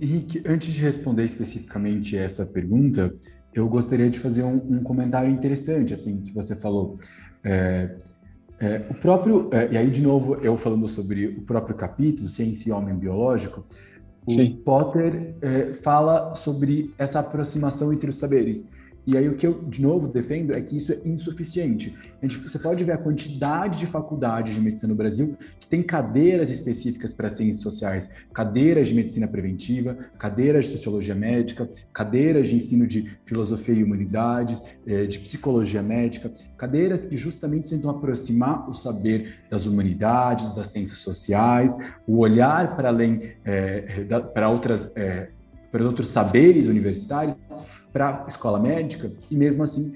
Henrique, 0.01 0.43
antes 0.47 0.73
de 0.73 0.81
responder 0.81 1.25
especificamente 1.25 2.17
essa 2.17 2.47
pergunta, 2.47 3.15
eu 3.53 3.69
gostaria 3.69 4.09
de 4.09 4.19
fazer 4.19 4.43
um, 4.43 4.57
um 4.57 4.83
comentário 4.83 5.31
interessante, 5.31 5.93
assim, 5.93 6.21
que 6.23 6.33
você 6.33 6.57
falou. 6.57 6.99
É, 7.45 7.97
é, 8.59 8.87
o 8.91 8.95
próprio, 8.95 9.49
é, 9.53 9.73
e 9.73 9.77
aí 9.77 9.91
de 9.91 10.03
novo 10.03 10.37
eu 10.37 10.57
falando 10.57 10.89
sobre 10.89 11.27
o 11.27 11.43
próprio 11.43 11.75
capítulo, 11.75 12.29
Ciência 12.29 12.69
e 12.69 12.73
Homem 12.73 12.95
Biológico, 12.95 13.65
o 14.27 14.31
Sim. 14.31 14.61
Potter 14.65 15.35
é, 15.41 15.75
fala 15.83 16.35
sobre 16.35 16.95
essa 16.99 17.21
aproximação 17.21 17.93
entre 17.93 18.11
os 18.11 18.19
saberes. 18.19 18.65
E 19.07 19.17
aí 19.17 19.29
o 19.29 19.35
que 19.35 19.47
eu, 19.47 19.63
de 19.65 19.81
novo, 19.81 20.07
defendo 20.07 20.53
é 20.53 20.61
que 20.61 20.77
isso 20.77 20.93
é 20.93 20.99
insuficiente. 21.05 21.95
A 22.23 22.27
gente, 22.27 22.39
você 22.39 22.59
pode 22.59 22.85
ver 22.85 22.93
a 22.93 22.99
quantidade 22.99 23.79
de 23.79 23.87
faculdades 23.87 24.55
de 24.55 24.61
medicina 24.61 24.91
no 24.91 24.95
Brasil 24.95 25.37
que 25.59 25.67
tem 25.67 25.83
cadeiras 25.83 26.51
específicas 26.51 27.13
para 27.13 27.31
ciências 27.31 27.63
sociais, 27.63 28.11
cadeiras 28.33 28.89
de 28.89 28.95
medicina 28.95 29.27
preventiva, 29.27 29.97
cadeiras 30.19 30.67
de 30.67 30.73
sociologia 30.73 31.15
médica, 31.15 31.69
cadeiras 31.93 32.49
de 32.49 32.57
ensino 32.57 32.87
de 32.87 33.11
filosofia 33.25 33.75
e 33.75 33.85
humanidades, 33.85 34.63
eh, 34.87 35.07
de 35.07 35.19
psicologia 35.19 35.83
médica, 35.83 36.31
cadeiras 36.57 37.05
que 37.05 37.17
justamente 37.17 37.71
tentam 37.71 37.91
aproximar 37.91 38.69
o 38.69 38.75
saber 38.75 39.39
das 39.51 39.65
humanidades, 39.65 40.55
das 40.55 40.69
ciências 40.69 40.99
sociais, 40.99 41.75
o 42.07 42.19
olhar 42.19 42.77
para 42.77 42.89
além, 42.89 43.33
é, 43.45 44.05
para 44.35 44.51
outras... 44.51 44.91
É, 44.95 45.29
para 45.71 45.85
outros 45.85 46.09
saberes 46.09 46.67
universitários, 46.67 47.37
para 47.93 48.25
a 48.25 48.29
escola 48.29 48.59
médica, 48.59 49.13
e 49.31 49.37
mesmo 49.37 49.63
assim, 49.63 49.95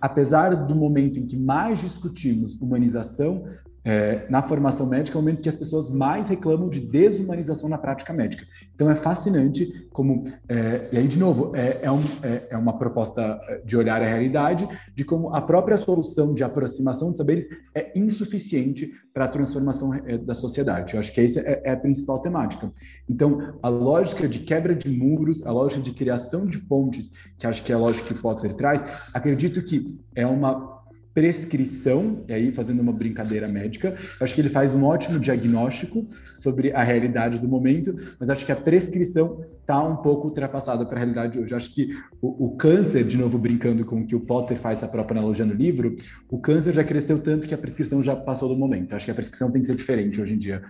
apesar 0.00 0.54
do 0.66 0.74
momento 0.74 1.18
em 1.18 1.26
que 1.26 1.36
mais 1.36 1.80
discutimos 1.80 2.54
humanização, 2.60 3.44
é, 3.86 4.26
na 4.28 4.42
formação 4.42 4.84
médica 4.84 5.16
é 5.16 5.20
o 5.20 5.22
momento 5.22 5.40
que 5.40 5.48
as 5.48 5.54
pessoas 5.54 5.88
mais 5.88 6.28
reclamam 6.28 6.68
de 6.68 6.80
desumanização 6.80 7.68
na 7.68 7.78
prática 7.78 8.12
médica. 8.12 8.44
Então 8.74 8.90
é 8.90 8.96
fascinante 8.96 9.86
como, 9.92 10.24
é, 10.48 10.88
e 10.90 10.98
aí 10.98 11.06
de 11.06 11.16
novo, 11.16 11.54
é, 11.54 11.78
é, 11.82 11.92
um, 11.92 12.02
é, 12.20 12.48
é 12.50 12.56
uma 12.56 12.76
proposta 12.76 13.38
de 13.64 13.76
olhar 13.76 14.02
a 14.02 14.06
realidade, 14.06 14.68
de 14.92 15.04
como 15.04 15.32
a 15.32 15.40
própria 15.40 15.76
solução 15.76 16.34
de 16.34 16.42
aproximação 16.42 17.12
de 17.12 17.16
saberes 17.16 17.46
é 17.76 17.96
insuficiente 17.96 18.90
para 19.14 19.26
a 19.26 19.28
transformação 19.28 19.94
é, 19.94 20.18
da 20.18 20.34
sociedade. 20.34 20.94
Eu 20.94 21.00
acho 21.00 21.12
que 21.12 21.20
essa 21.20 21.38
é, 21.38 21.62
é 21.66 21.70
a 21.70 21.76
principal 21.76 22.18
temática. 22.18 22.72
Então, 23.08 23.54
a 23.62 23.68
lógica 23.68 24.26
de 24.26 24.40
quebra 24.40 24.74
de 24.74 24.90
muros, 24.90 25.46
a 25.46 25.52
lógica 25.52 25.80
de 25.80 25.92
criação 25.92 26.44
de 26.44 26.58
pontes, 26.58 27.12
que 27.38 27.46
acho 27.46 27.62
que 27.62 27.70
é 27.70 27.76
a 27.76 27.78
lógica 27.78 28.12
que 28.12 28.20
Potter 28.20 28.56
traz, 28.56 28.82
acredito 29.14 29.62
que 29.62 30.00
é 30.16 30.26
uma 30.26 30.75
prescrição, 31.16 32.18
e 32.28 32.32
aí 32.34 32.52
fazendo 32.52 32.80
uma 32.80 32.92
brincadeira 32.92 33.48
médica, 33.48 33.98
acho 34.20 34.34
que 34.34 34.40
ele 34.42 34.50
faz 34.50 34.74
um 34.74 34.84
ótimo 34.84 35.18
diagnóstico 35.18 36.06
sobre 36.36 36.74
a 36.74 36.84
realidade 36.84 37.38
do 37.38 37.48
momento, 37.48 37.94
mas 38.20 38.28
acho 38.28 38.44
que 38.44 38.52
a 38.52 38.56
prescrição 38.56 39.40
está 39.58 39.82
um 39.82 39.96
pouco 39.96 40.28
ultrapassada 40.28 40.84
para 40.84 40.96
a 40.96 40.98
realidade 40.98 41.38
hoje. 41.38 41.54
Acho 41.54 41.74
que 41.74 41.88
o, 42.20 42.48
o, 42.48 42.56
câncer, 42.58 43.02
de 43.02 43.16
novo 43.16 43.38
brincando 43.38 43.82
com 43.86 44.02
o 44.02 44.06
que 44.06 44.14
o 44.14 44.20
Potter 44.20 44.58
faz 44.58 44.82
a 44.82 44.88
própria 44.88 45.18
analogia 45.18 45.46
no 45.46 45.54
livro, 45.54 45.96
o 46.28 46.38
câncer 46.38 46.74
já 46.74 46.84
cresceu 46.84 47.18
tanto 47.18 47.48
que 47.48 47.54
a 47.54 47.58
prescrição 47.58 48.02
já 48.02 48.14
passou 48.14 48.50
do 48.50 48.54
momento. 48.56 48.94
Acho 48.94 49.06
que 49.06 49.10
a 49.10 49.14
prescrição 49.14 49.50
tem 49.50 49.62
que 49.62 49.68
ser 49.68 49.76
diferente 49.76 50.20
hoje 50.20 50.34
em 50.34 50.38
dia. 50.38 50.62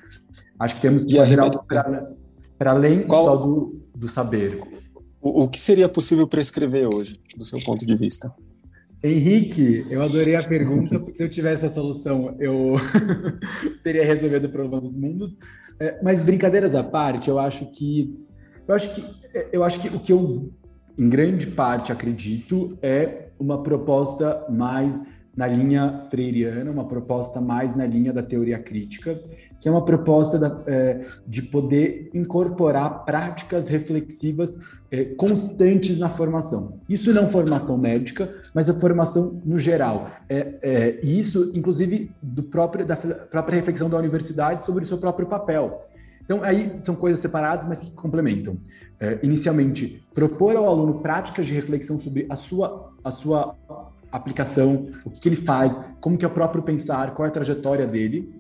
Acho 0.61 0.77
que 0.77 0.81
temos 0.81 1.05
que 1.05 1.17
fazer 1.17 1.41
algo 1.41 1.65
para 1.65 2.71
além 2.71 3.03
Qual... 3.03 3.25
só 3.25 3.37
do, 3.37 3.81
do 3.97 4.09
saber. 4.09 4.61
O, 5.21 5.43
o 5.43 5.49
que 5.49 5.59
seria 5.59 5.89
possível 5.89 6.29
prescrever 6.29 6.87
hoje, 6.87 7.19
do 7.37 7.45
seu 7.45 7.59
ponto 7.65 7.85
de 7.85 7.97
vista? 7.97 8.31
Henrique, 9.07 9.87
eu 9.89 10.03
adorei 10.03 10.37
a 10.37 10.43
pergunta, 10.43 10.99
porque 10.99 11.17
se 11.17 11.23
eu 11.23 11.31
tivesse 11.31 11.67
a 11.67 11.71
solução, 11.71 12.37
eu 12.39 12.75
teria 13.83 14.05
resolvido 14.05 14.47
o 14.47 14.51
problema 14.51 14.81
dos 14.81 14.97
mundos. 14.97 15.37
É, 15.81 15.99
mas 16.03 16.25
brincadeiras 16.25 16.75
à 16.75 16.83
parte, 16.83 17.29
eu 17.29 17.39
acho 17.39 17.67
que 17.67 18.15
eu 18.67 18.75
acho 18.75 18.95
que 18.95 19.05
eu 19.53 19.63
acho 19.63 19.81
que 19.81 19.89
o 19.89 20.01
que 20.01 20.13
eu 20.13 20.51
em 20.99 21.09
grande 21.09 21.47
parte 21.47 21.93
acredito 21.93 22.79
é 22.83 23.29
uma 23.39 23.63
proposta 23.63 24.47
mais 24.49 24.99
na 25.37 25.47
linha 25.47 26.07
freiriana, 26.11 26.71
uma 26.71 26.87
proposta 26.87 27.41
mais 27.41 27.77
na 27.77 27.87
linha 27.87 28.13
da 28.13 28.23
teoria 28.23 28.59
crítica, 28.59 29.21
que 29.61 29.69
é 29.69 29.71
uma 29.71 29.85
proposta 29.85 30.39
da, 30.39 30.63
é, 30.67 31.01
de 31.27 31.43
poder 31.43 32.11
incorporar 32.15 33.05
práticas 33.05 33.69
reflexivas 33.69 34.57
é, 34.91 35.05
constantes 35.05 35.99
na 35.99 36.09
formação. 36.09 36.81
Isso 36.89 37.13
não 37.13 37.31
formação 37.31 37.77
médica, 37.77 38.35
mas 38.55 38.71
a 38.71 38.75
formação 38.75 39.41
no 39.45 39.59
geral. 39.59 40.11
É, 40.29 40.55
é, 40.63 41.01
e 41.03 41.19
isso, 41.19 41.51
inclusive, 41.55 42.11
do 42.23 42.43
próprio, 42.43 42.87
da 42.87 42.97
própria 42.97 43.57
reflexão 43.57 43.91
da 43.91 43.99
universidade 43.99 44.65
sobre 44.65 44.85
o 44.85 44.89
seu 44.89 44.99
próprio 44.99 45.27
papel. 45.27 45.83
Então, 46.25 46.43
aí 46.43 46.81
são 46.83 46.95
coisas 46.95 47.21
separadas, 47.21 47.67
mas 47.67 47.81
que 47.81 47.91
complementam. 47.93 48.57
É, 48.99 49.19
inicialmente, 49.23 50.03
propor 50.15 50.57
ao 50.57 50.69
aluno 50.69 51.01
práticas 51.01 51.47
de 51.47 51.55
reflexão 51.55 51.99
sobre 51.99 52.27
a 52.31 52.35
sua, 52.35 52.93
a 53.05 53.11
sua 53.11 53.55
aplicação, 54.11 54.89
o 55.05 55.11
que, 55.11 55.21
que 55.21 55.29
ele 55.29 55.37
faz, 55.37 55.77
como 56.01 56.17
que 56.17 56.25
é 56.25 56.29
o 56.29 56.31
próprio 56.33 56.63
pensar, 56.63 57.15
qual 57.15 57.27
é 57.27 57.29
a 57.29 57.33
trajetória 57.35 57.87
dele, 57.87 58.35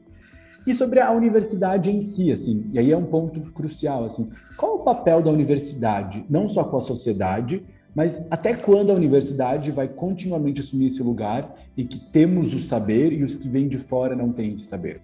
e 0.66 0.74
sobre 0.74 1.00
a 1.00 1.12
universidade 1.12 1.90
em 1.90 2.02
si, 2.02 2.32
assim, 2.32 2.68
e 2.72 2.78
aí 2.78 2.90
é 2.90 2.96
um 2.96 3.06
ponto 3.06 3.40
crucial, 3.52 4.04
assim, 4.04 4.28
qual 4.56 4.76
o 4.76 4.84
papel 4.84 5.22
da 5.22 5.30
universidade, 5.30 6.24
não 6.28 6.48
só 6.48 6.64
com 6.64 6.76
a 6.76 6.80
sociedade, 6.80 7.64
mas 7.94 8.20
até 8.30 8.52
quando 8.54 8.90
a 8.90 8.94
universidade 8.94 9.70
vai 9.70 9.88
continuamente 9.88 10.60
assumir 10.60 10.88
esse 10.88 11.02
lugar 11.02 11.54
e 11.76 11.84
que 11.84 11.98
temos 11.98 12.52
o 12.52 12.62
saber 12.62 13.12
e 13.12 13.24
os 13.24 13.34
que 13.34 13.48
vêm 13.48 13.68
de 13.68 13.78
fora 13.78 14.14
não 14.14 14.32
têm 14.32 14.52
esse 14.52 14.64
saber? 14.64 15.00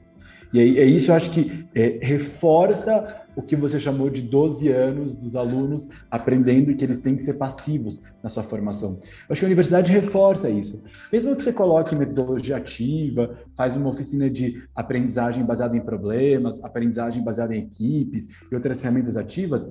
E 0.52 0.60
aí, 0.60 0.78
é 0.78 0.84
isso 0.84 1.10
eu 1.10 1.14
acho 1.14 1.30
que 1.30 1.66
é, 1.74 1.98
reforça 2.02 3.22
o 3.34 3.42
que 3.42 3.56
você 3.56 3.80
chamou 3.80 4.10
de 4.10 4.20
12 4.20 4.68
anos 4.68 5.14
dos 5.14 5.34
alunos 5.34 5.88
aprendendo 6.10 6.74
que 6.74 6.84
eles 6.84 7.00
têm 7.00 7.16
que 7.16 7.22
ser 7.22 7.34
passivos 7.34 8.02
na 8.22 8.28
sua 8.28 8.42
formação. 8.42 9.00
Eu 9.00 9.32
acho 9.32 9.40
que 9.40 9.46
a 9.46 9.48
universidade 9.48 9.90
reforça 9.90 10.50
isso. 10.50 10.82
Mesmo 11.10 11.34
que 11.34 11.42
você 11.42 11.52
coloque 11.52 11.94
metodologia 11.94 12.56
ativa, 12.56 13.38
faz 13.56 13.74
uma 13.74 13.88
oficina 13.88 14.28
de 14.28 14.62
aprendizagem 14.76 15.42
baseada 15.44 15.76
em 15.76 15.80
problemas, 15.80 16.62
aprendizagem 16.62 17.24
baseada 17.24 17.56
em 17.56 17.62
equipes 17.62 18.28
e 18.50 18.54
outras 18.54 18.80
ferramentas 18.80 19.16
ativas, 19.16 19.66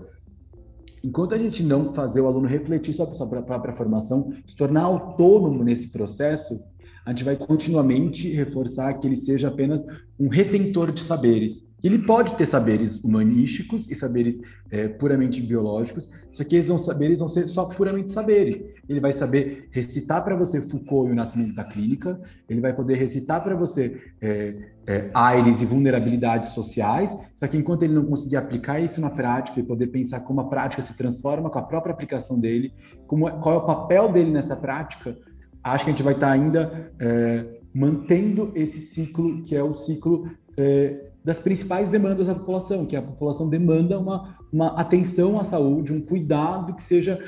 enquanto 1.04 1.34
a 1.34 1.38
gente 1.38 1.64
não 1.64 1.92
fazer 1.92 2.22
o 2.22 2.28
aluno 2.28 2.48
refletir 2.48 2.94
sobre 2.94 3.14
a 3.14 3.18
sua 3.18 3.28
própria 3.28 3.74
formação, 3.74 4.34
se 4.48 4.56
tornar 4.56 4.84
autônomo 4.84 5.64
nesse 5.64 5.88
processo, 5.88 6.62
a 7.06 7.10
gente 7.12 7.24
vai 7.24 7.36
continuamente 7.36 8.30
reforçar 8.32 8.94
que 8.96 9.08
ele 9.08 9.18
seja 9.18 9.48
apenas 9.48 9.86
um 10.20 10.28
retentor 10.28 10.92
de 10.92 11.02
saberes. 11.02 11.64
Ele 11.84 11.98
pode 11.98 12.36
ter 12.36 12.46
saberes 12.46 13.04
humanísticos 13.04 13.90
e 13.90 13.96
saberes 13.96 14.40
é, 14.70 14.88
puramente 14.88 15.42
biológicos, 15.42 16.10
só 16.32 16.44
que 16.44 16.56
esses 16.56 16.82
saberes 16.84 17.20
vão 17.20 17.28
ser 17.28 17.48
só 17.48 17.66
puramente 17.66 18.12
saberes. 18.12 18.64
Ele 18.88 19.00
vai 19.00 19.12
saber 19.14 19.68
recitar 19.72 20.24
para 20.24 20.36
você 20.36 20.62
Foucault 20.62 21.10
e 21.10 21.14
o 21.14 21.16
Nascimento 21.16 21.56
da 21.56 21.64
Clínica, 21.64 22.20
ele 22.48 22.62
vai 22.62 22.74
poder 22.74 22.96
recitar 22.96 23.44
para 23.44 23.56
você 23.56 24.00
é, 24.22 24.56
é, 24.86 25.10
Aires 25.14 25.60
e 25.62 25.66
vulnerabilidades 25.66 26.50
sociais, 26.50 27.16
só 27.36 27.48
que 27.48 27.58
enquanto 27.58 27.84
ele 27.84 27.94
não 27.94 28.06
conseguir 28.06 28.38
aplicar 28.38 28.80
isso 28.80 29.02
na 29.02 29.10
prática 29.10 29.60
e 29.60 29.64
poder 29.64 29.88
pensar 29.88 30.20
como 30.20 30.42
a 30.42 30.50
prática 30.50 30.84
se 30.84 30.96
transforma 30.96 31.50
com 31.50 31.58
a 31.58 31.64
própria 31.64 31.94
aplicação 31.94 32.40
dele, 32.40 32.74
como, 33.08 33.28
é, 33.28 33.32
qual 33.32 33.56
é 33.56 33.58
o 33.58 33.66
papel 33.66 34.12
dele 34.12 34.30
nessa 34.30 34.56
prática, 34.56 35.18
acho 35.64 35.86
que 35.86 35.92
a 35.92 35.94
gente 35.94 36.04
vai 36.04 36.14
estar 36.14 36.32
ainda 36.32 36.92
é, 37.00 37.46
mantendo 37.74 38.52
esse 38.56 38.82
ciclo, 38.82 39.44
que 39.44 39.56
é 39.56 39.64
o 39.64 39.76
ciclo 39.76 40.30
é, 40.58 41.10
das 41.24 41.40
principais 41.40 41.90
demandas 41.90 42.28
da 42.28 42.36
população, 42.36 42.86
que 42.86 42.96
a 42.96 43.02
população 43.02 43.48
demanda 43.48 44.00
uma, 44.00 44.36
uma 44.52 44.80
atenção 44.80 45.40
à 45.40 45.44
saúde, 45.44 45.94
um 45.94 46.02
cuidado 46.02 46.74
que 46.74 46.84
seja 46.84 47.20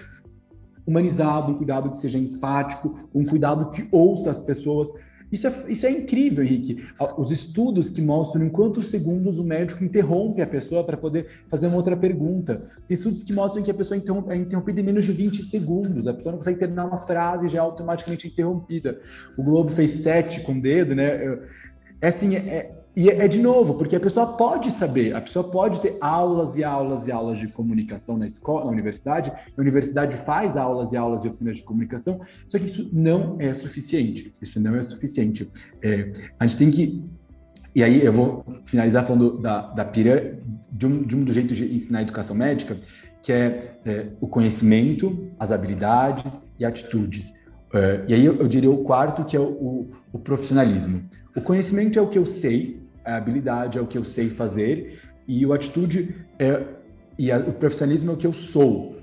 humanizado, 0.86 1.52
um 1.52 1.56
cuidado 1.56 1.92
que 1.92 1.98
seja 1.98 2.18
empático, 2.18 2.98
um 3.14 3.24
cuidado 3.26 3.70
que 3.70 3.88
ouça 3.92 4.32
as 4.32 4.40
pessoas. 4.40 4.90
Isso 5.34 5.48
é, 5.48 5.64
isso 5.68 5.86
é 5.88 5.90
incrível, 5.90 6.44
Henrique. 6.44 6.86
Os 7.18 7.32
estudos 7.32 7.90
que 7.90 8.04
mostram 8.04 8.46
em 8.46 8.50
quantos 8.50 8.92
segundos 8.92 9.40
o 9.40 9.44
médico 9.44 9.84
interrompe 9.84 10.44
a 10.44 10.46
pessoa 10.46 10.84
para 10.84 10.96
poder 10.96 11.26
fazer 11.50 11.66
uma 11.66 11.78
outra 11.78 11.98
pergunta. 11.98 12.62
Tem 12.88 12.94
estudos 12.94 13.24
que 13.24 13.34
mostram 13.34 13.64
que 13.64 13.72
a 13.72 13.74
pessoa 13.74 14.00
é 14.30 14.36
interrompida 14.36 14.80
em 14.80 14.84
menos 14.84 15.06
de 15.06 15.12
20 15.12 15.44
segundos. 15.46 16.06
A 16.06 16.14
pessoa 16.14 16.34
não 16.34 16.38
consegue 16.38 16.60
terminar 16.60 16.86
uma 16.86 17.00
frase 17.00 17.48
e 17.48 17.50
já 17.50 17.58
é 17.58 17.62
automaticamente 17.62 18.28
interrompida. 18.28 19.02
O 19.36 19.44
Globo 19.44 19.72
fez 19.72 20.04
sete 20.04 20.40
com 20.42 20.52
o 20.52 20.62
dedo, 20.62 20.94
né? 20.94 21.40
É 22.00 22.10
assim, 22.10 22.36
é, 22.36 22.72
e 22.96 23.10
é, 23.10 23.26
é 23.26 23.28
de 23.28 23.40
novo, 23.40 23.74
porque 23.74 23.96
a 23.96 24.00
pessoa 24.00 24.38
pode 24.38 24.70
saber, 24.72 25.16
a 25.16 25.22
pessoa 25.22 25.50
pode 25.50 25.82
ter 25.82 25.98
aulas 26.00 26.56
e 26.56 26.64
aulas 26.64 27.08
e 27.08 27.12
aulas 27.12 27.40
de 27.40 27.48
comunicação 27.48 28.18
na 28.18 28.28
escola, 28.28 28.66
na 28.66 28.72
universidade, 28.72 29.32
a 29.32 29.62
universidade 29.62 30.18
faz 30.26 30.56
aulas 30.56 30.92
e 30.92 30.98
aulas 30.98 31.24
de 31.24 31.28
oficinas 31.28 31.58
de 31.58 31.64
comunicação, 31.64 32.22
só 32.50 32.60
que 32.60 32.66
isso 32.66 32.90
não 32.94 33.38
é 33.40 33.54
suficiente. 33.54 34.34
Isso 34.42 34.60
não 34.60 34.76
é 34.76 34.84
suficiente. 34.84 35.50
É, 35.82 36.12
a 36.40 36.46
gente 36.46 36.58
tem 36.58 36.70
que 36.70 37.04
E 37.76 37.84
aí 37.84 38.06
eu 38.06 38.14
vou 38.14 38.46
finalizar 38.66 39.06
falando 39.06 39.40
da, 39.40 39.62
da 39.74 39.86
pirâmide, 39.86 40.44
de 40.72 40.86
um, 40.86 41.02
de 41.04 41.16
um 41.16 41.24
dos 41.24 41.34
jeitos 41.34 41.58
de 41.58 41.76
ensinar 41.76 42.04
educação 42.04 42.36
médica, 42.36 42.78
que 43.24 43.32
é, 43.32 43.80
é 43.86 44.08
o 44.20 44.28
conhecimento, 44.28 45.32
as 45.40 45.52
habilidades 45.52 46.32
e 46.60 46.66
atitudes. 46.66 47.34
É, 47.74 48.04
e 48.08 48.14
aí 48.14 48.24
eu, 48.24 48.36
eu, 48.36 48.48
diria 48.48 48.70
o 48.70 48.84
quarto, 48.84 49.26
que 49.26 49.36
é 49.36 49.40
o, 49.40 49.46
o, 49.46 49.92
o, 50.12 50.20
profissionalismo. 50.20 51.02
O 51.36 51.42
conhecimento 51.42 51.98
é 51.98 52.02
o 52.02 52.08
que 52.08 52.20
eu 52.20 52.26
sei, 52.26 52.83
a 53.06 53.16
habilidade 53.16 53.78
é 53.78 53.82
o 53.82 53.88
que 53.88 53.98
eu 53.98 54.06
sei 54.06 54.30
fazer, 54.30 55.00
e 55.28 55.46
o 55.46 55.54
atitude 55.54 56.16
é, 56.38 56.64
e 57.18 57.32
a, 57.32 57.38
o 57.38 57.54
profissionalismo 57.54 58.12
é 58.12 58.14
o 58.14 58.18
que 58.18 58.28
eu 58.28 58.34
sou. 58.34 58.96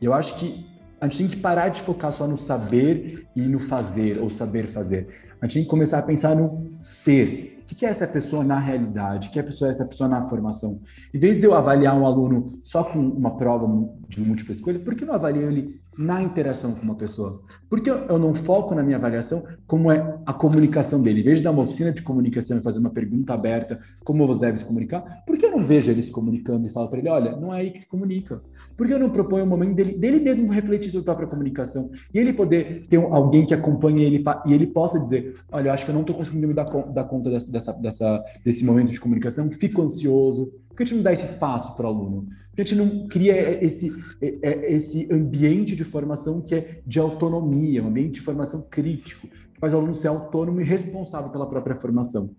Eu 0.00 0.12
acho 0.12 0.36
que 0.38 0.66
a 1.00 1.06
gente 1.06 1.18
tem 1.18 1.26
que 1.28 1.36
parar 1.36 1.68
de 1.68 1.82
focar 1.82 2.12
só 2.12 2.26
no 2.26 2.38
saber 2.38 3.26
e 3.34 3.42
no 3.42 3.58
fazer, 3.58 4.18
ou 4.20 4.30
saber 4.30 4.68
fazer. 4.68 5.08
A 5.40 5.46
gente 5.46 5.54
tem 5.54 5.62
que 5.64 5.68
começar 5.68 5.98
a 5.98 6.02
pensar 6.02 6.36
no 6.36 6.68
ser. 6.82 7.60
O 7.70 7.74
que 7.74 7.86
é 7.86 7.88
essa 7.88 8.06
pessoa 8.06 8.44
na 8.44 8.58
realidade? 8.58 9.28
O 9.28 9.30
que 9.32 9.40
é 9.40 9.42
essa 9.42 9.84
pessoa 9.84 10.08
na 10.08 10.28
formação? 10.28 10.80
Em 11.12 11.18
vez 11.18 11.38
de 11.38 11.44
eu 11.44 11.54
avaliar 11.54 11.98
um 11.98 12.06
aluno 12.06 12.58
só 12.62 12.84
com 12.84 12.98
uma 13.00 13.36
prova 13.36 13.66
de 14.08 14.20
múltipla 14.20 14.54
escolha, 14.54 14.78
por 14.78 14.94
que 14.94 15.04
não 15.04 15.14
avalio 15.14 15.50
ele 15.50 15.81
na 15.96 16.22
interação 16.22 16.74
com 16.74 16.82
uma 16.82 16.94
pessoa? 16.94 17.42
Por 17.68 17.80
que 17.80 17.90
eu 17.90 18.18
não 18.18 18.34
foco 18.34 18.74
na 18.74 18.82
minha 18.82 18.96
avaliação 18.96 19.44
como 19.66 19.90
é 19.90 20.18
a 20.26 20.32
comunicação 20.32 21.02
dele? 21.02 21.20
Em 21.20 21.24
vez 21.24 21.38
de 21.38 21.44
dar 21.44 21.50
uma 21.50 21.62
oficina 21.62 21.92
de 21.92 22.02
comunicação 22.02 22.58
e 22.58 22.62
fazer 22.62 22.78
uma 22.78 22.90
pergunta 22.90 23.34
aberta, 23.34 23.80
como 24.04 24.26
você 24.26 24.40
deve 24.40 24.58
se 24.58 24.64
comunicar, 24.64 25.22
por 25.26 25.36
que 25.36 25.46
eu 25.46 25.50
não 25.50 25.64
vejo 25.64 25.90
ele 25.90 26.02
se 26.02 26.10
comunicando 26.10 26.66
e 26.66 26.70
falo 26.70 26.88
para 26.88 26.98
ele, 26.98 27.08
olha, 27.08 27.36
não 27.36 27.52
é 27.52 27.60
aí 27.60 27.70
que 27.70 27.80
se 27.80 27.88
comunica? 27.88 28.42
Por 28.76 28.86
que 28.86 28.94
eu 28.94 28.98
não 28.98 29.10
proponho 29.10 29.44
um 29.44 29.48
momento 29.48 29.74
dele, 29.74 29.96
dele 29.96 30.20
mesmo 30.20 30.50
refletir 30.50 30.90
sobre 30.90 31.02
a 31.02 31.14
própria 31.14 31.28
comunicação 31.28 31.90
e 32.12 32.18
ele 32.18 32.32
poder 32.32 32.86
ter 32.88 32.96
alguém 32.96 33.46
que 33.46 33.54
acompanhe 33.54 34.02
ele 34.02 34.24
e 34.46 34.52
ele 34.52 34.66
possa 34.66 34.98
dizer, 34.98 35.34
olha, 35.52 35.68
eu 35.68 35.72
acho 35.72 35.84
que 35.84 35.90
eu 35.90 35.94
não 35.94 36.00
estou 36.02 36.16
conseguindo 36.16 36.48
me 36.48 36.54
dar, 36.54 36.64
dar 36.64 37.04
conta 37.04 37.30
dessa, 37.30 37.50
dessa, 37.50 37.72
dessa, 37.72 38.24
desse 38.44 38.64
momento 38.64 38.90
de 38.90 39.00
comunicação, 39.00 39.50
fico 39.50 39.82
ansioso. 39.82 40.52
Por 40.68 40.76
que 40.76 40.82
a 40.84 40.86
gente 40.86 40.96
não 40.96 41.02
dá 41.02 41.12
esse 41.12 41.26
espaço 41.26 41.76
para 41.76 41.86
o 41.86 41.88
aluno? 41.88 42.28
A 42.56 42.60
gente 42.60 42.74
não 42.74 43.06
cria 43.06 43.64
esse, 43.64 43.90
esse 44.20 45.08
ambiente 45.10 45.74
de 45.74 45.84
formação 45.84 46.40
que 46.42 46.54
é 46.54 46.82
de 46.86 46.98
autonomia, 46.98 47.82
um 47.82 47.88
ambiente 47.88 48.14
de 48.14 48.20
formação 48.20 48.60
crítico, 48.70 49.26
que 49.26 49.58
faz 49.58 49.72
o 49.72 49.76
aluno 49.78 49.94
ser 49.94 50.08
autônomo 50.08 50.60
e 50.60 50.64
responsável 50.64 51.30
pela 51.30 51.48
própria 51.48 51.76
formação? 51.76 52.30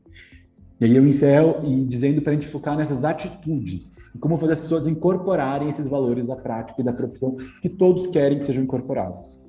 E 0.80 0.86
aí 0.86 0.96
eu 0.96 1.08
encerro 1.08 1.66
e 1.66 1.84
dizendo 1.86 2.22
para 2.22 2.34
a 2.34 2.36
gente 2.36 2.48
focar 2.48 2.78
nessas 2.78 3.04
atitudes, 3.04 3.90
e 4.14 4.18
como 4.20 4.38
fazer 4.38 4.54
as 4.54 4.62
pessoas 4.62 4.86
incorporarem 4.86 5.70
esses 5.70 5.88
valores 5.88 6.28
da 6.28 6.36
prática 6.36 6.80
e 6.80 6.86
da 6.86 6.94
profissão 6.94 7.36
que 7.62 7.70
todos 7.70 8.06
querem 8.06 8.38
que 8.38 8.46
sejam 8.46 8.64
incorporados. 8.64 9.40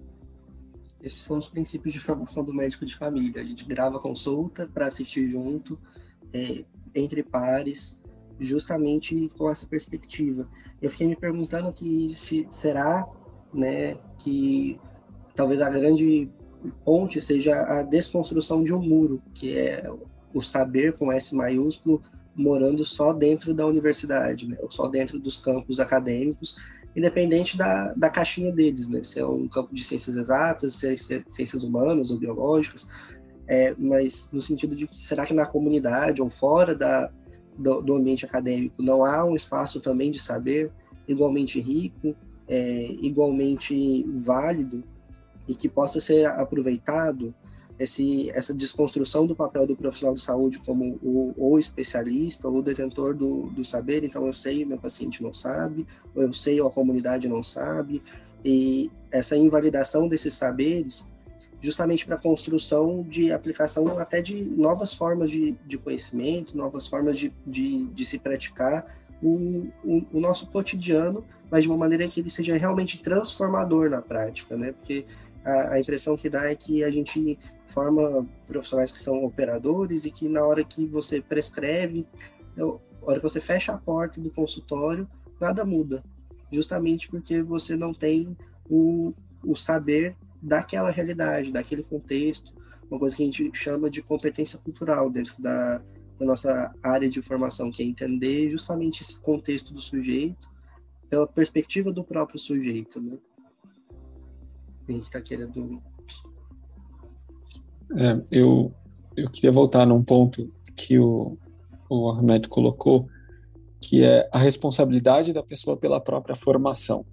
Esses 1.03 1.21
são 1.21 1.37
os 1.37 1.49
princípios 1.49 1.93
de 1.93 2.01
formação 2.01 2.43
do 2.43 2.55
médico 2.55 2.87
de 2.87 2.97
família. 2.97 3.43
A 3.43 3.45
gente 3.45 3.67
grava 3.67 3.99
consulta 3.99 4.67
para 4.73 4.87
assistir 4.87 5.27
junto, 5.27 5.79
é, 6.33 6.65
entre 6.95 7.23
pares, 7.23 8.01
justamente 8.41 9.29
com 9.37 9.51
essa 9.51 9.67
perspectiva. 9.67 10.49
Eu 10.81 10.91
fiquei 10.91 11.07
me 11.07 11.17
perguntando 11.17 11.73
que 11.73 12.09
se 12.11 12.47
será, 12.51 13.07
né, 13.53 13.97
que 14.19 14.79
talvez 15.35 15.61
a 15.61 15.71
grande 15.71 16.29
ponte 16.85 17.21
seja 17.21 17.55
a 17.55 17.83
desconstrução 17.83 18.63
de 18.63 18.73
um 18.73 18.81
muro, 18.81 19.23
que 19.35 19.57
é 19.59 19.91
o 20.33 20.43
saber 20.43 20.97
com 20.97 21.13
S 21.13 21.35
maiúsculo 21.35 22.03
morando 22.35 22.85
só 22.85 23.13
dentro 23.13 23.55
da 23.55 23.67
universidade, 23.67 24.49
né? 24.49 24.57
ou 24.61 24.71
só 24.71 24.89
dentro 24.89 25.19
dos 25.19 25.37
campos 25.37 25.79
acadêmicos, 25.79 26.57
independente 26.97 27.57
da, 27.57 27.93
da 27.95 28.11
caixinha 28.11 28.53
deles, 28.53 28.89
né? 28.89 29.03
se 29.03 29.21
é 29.21 29.27
um 29.27 29.47
campo 29.47 29.75
de 29.75 29.85
ciências 29.85 30.17
exatas, 30.17 30.75
se 30.75 30.89
é 30.89 30.97
ciências 30.97 31.63
humanas 31.63 32.11
ou 32.11 32.19
biológicas, 32.19 32.89
é, 33.47 33.75
mas 33.79 34.29
no 34.33 34.43
sentido 34.43 34.75
de 34.75 34.89
será 34.93 35.25
que 35.25 35.35
na 35.35 35.47
comunidade 35.47 36.21
ou 36.21 36.29
fora 36.29 36.75
da, 36.75 37.11
do, 37.57 37.81
do 37.81 37.95
ambiente 37.95 38.25
acadêmico. 38.25 38.83
Não 38.83 39.05
há 39.05 39.25
um 39.25 39.35
espaço 39.35 39.81
também 39.81 40.11
de 40.11 40.19
saber 40.19 40.71
igualmente 41.07 41.61
rico, 41.61 42.15
é, 42.49 42.87
igualmente 43.01 44.05
válido 44.19 44.83
e 45.47 45.55
que 45.55 45.69
possa 45.69 46.01
ser 46.01 46.27
aproveitado 46.27 47.35
esse, 47.79 48.31
essa 48.31 48.55
desconstrução 48.55 49.27
do 49.27 49.35
papel 49.35 49.67
do 49.67 49.77
profissional 49.77 50.15
de 50.15 50.21
saúde 50.21 50.59
como 50.61 50.99
o, 51.03 51.35
o 51.37 51.59
especialista 51.59 52.49
ou 52.49 52.63
detentor 52.63 53.15
do, 53.15 53.47
do 53.51 53.65
saber, 53.65 54.05
então 54.05 54.27
eu 54.27 54.33
sei 54.33 54.65
meu 54.65 54.79
paciente 54.79 55.23
não 55.23 55.35
sabe, 55.35 55.87
ou 56.15 56.23
eu 56.23 56.33
sei 56.33 56.61
ou 56.61 56.69
a 56.69 56.71
comunidade 56.71 57.29
não 57.29 57.43
sabe, 57.43 58.03
e 58.45 58.91
essa 59.11 59.37
invalidação 59.37 60.07
desses 60.07 60.35
saberes 60.35 61.13
justamente 61.65 62.05
para 62.05 62.17
a 62.17 62.21
construção 62.21 63.03
de 63.03 63.33
aplicação 63.33 63.99
até 63.99 64.21
de 64.21 64.45
novas 64.45 64.93
formas 64.93 65.31
de, 65.31 65.53
de 65.67 65.79
conhecimento, 65.79 66.55
novas 66.55 66.87
formas 66.87 67.19
de, 67.19 67.33
de, 67.47 67.87
de 67.87 68.05
se 68.05 68.19
praticar 68.19 68.87
o, 69.23 69.67
o, 69.83 70.05
o, 70.13 70.21
nosso 70.21 70.47
cotidiano, 70.49 71.25
mas 71.51 71.65
de 71.65 71.71
uma 71.71 71.79
maneira 71.79 72.07
que 72.07 72.21
ele 72.21 72.29
seja 72.29 72.55
realmente 72.55 73.01
transformador 73.01 73.89
na 73.89 74.03
prática, 74.03 74.55
né? 74.59 74.73
Porque 74.73 75.07
a, 75.43 75.75
a 75.75 75.81
impressão 75.81 76.19
que 76.19 76.29
dá 76.29 76.51
é 76.51 76.55
que 76.55 76.85
a 76.85 76.91
gente 76.91 77.39
forma 77.67 78.27
profissionais 78.47 78.93
que 78.93 79.01
são 79.01 79.25
operadores 79.25 80.05
e 80.05 80.11
que 80.11 80.29
na 80.29 80.45
hora 80.45 80.63
que 80.63 80.85
você 80.85 81.23
prescreve, 81.23 82.07
na 82.55 82.67
hora 83.01 83.17
que 83.17 83.23
você 83.23 83.41
fecha 83.41 83.73
a 83.73 83.79
porta 83.79 84.21
do 84.21 84.31
consultório, 84.31 85.09
nada 85.41 85.65
muda, 85.65 86.05
justamente 86.53 87.09
porque 87.09 87.41
você 87.41 87.75
não 87.75 87.95
tem 87.95 88.37
o, 88.69 89.15
o 89.43 89.57
saber 89.57 90.15
daquela 90.45 90.91
realidade, 90.91 91.51
daquele 91.51 91.83
contexto, 91.83 92.53
uma 92.91 92.99
coisa 92.99 93.17
que 93.17 93.23
a 93.23 93.27
gente 93.27 93.51
chama 93.55 93.89
de 93.89 94.03
competência 94.03 94.59
cultural 94.59 95.11
dentro 95.11 95.35
da, 95.41 95.79
da 96.19 96.27
nossa 96.27 96.73
área 96.83 97.09
de 97.09 97.23
formação, 97.23 97.71
que 97.71 97.83
é 97.83 97.87
entender 97.87 98.51
justamente 98.51 99.03
esse 99.03 99.21
contexto 99.21 99.73
do 99.73 99.81
sujeito 99.81 100.49
pela 101.09 101.27
perspectiva 101.27 101.91
do 101.91 102.05
próprio 102.05 102.39
sujeito, 102.39 103.01
né? 103.01 103.17
A 104.87 104.93
gente 104.93 105.05
está 105.05 105.21
querendo 105.21 105.83
é, 107.97 108.23
eu, 108.31 108.73
eu 109.17 109.31
queria 109.31 109.53
voltar 109.53 109.87
num 109.87 110.03
ponto 110.03 110.53
que 110.77 110.99
o, 110.99 111.39
o 111.89 112.11
Ahmed 112.11 112.49
colocou, 112.49 113.09
que 113.81 114.03
é 114.03 114.29
a 114.33 114.39
responsabilidade 114.39 115.33
da 115.33 115.43
pessoa 115.43 115.77
pela 115.77 116.01
própria 116.01 116.35
formação. 116.35 117.05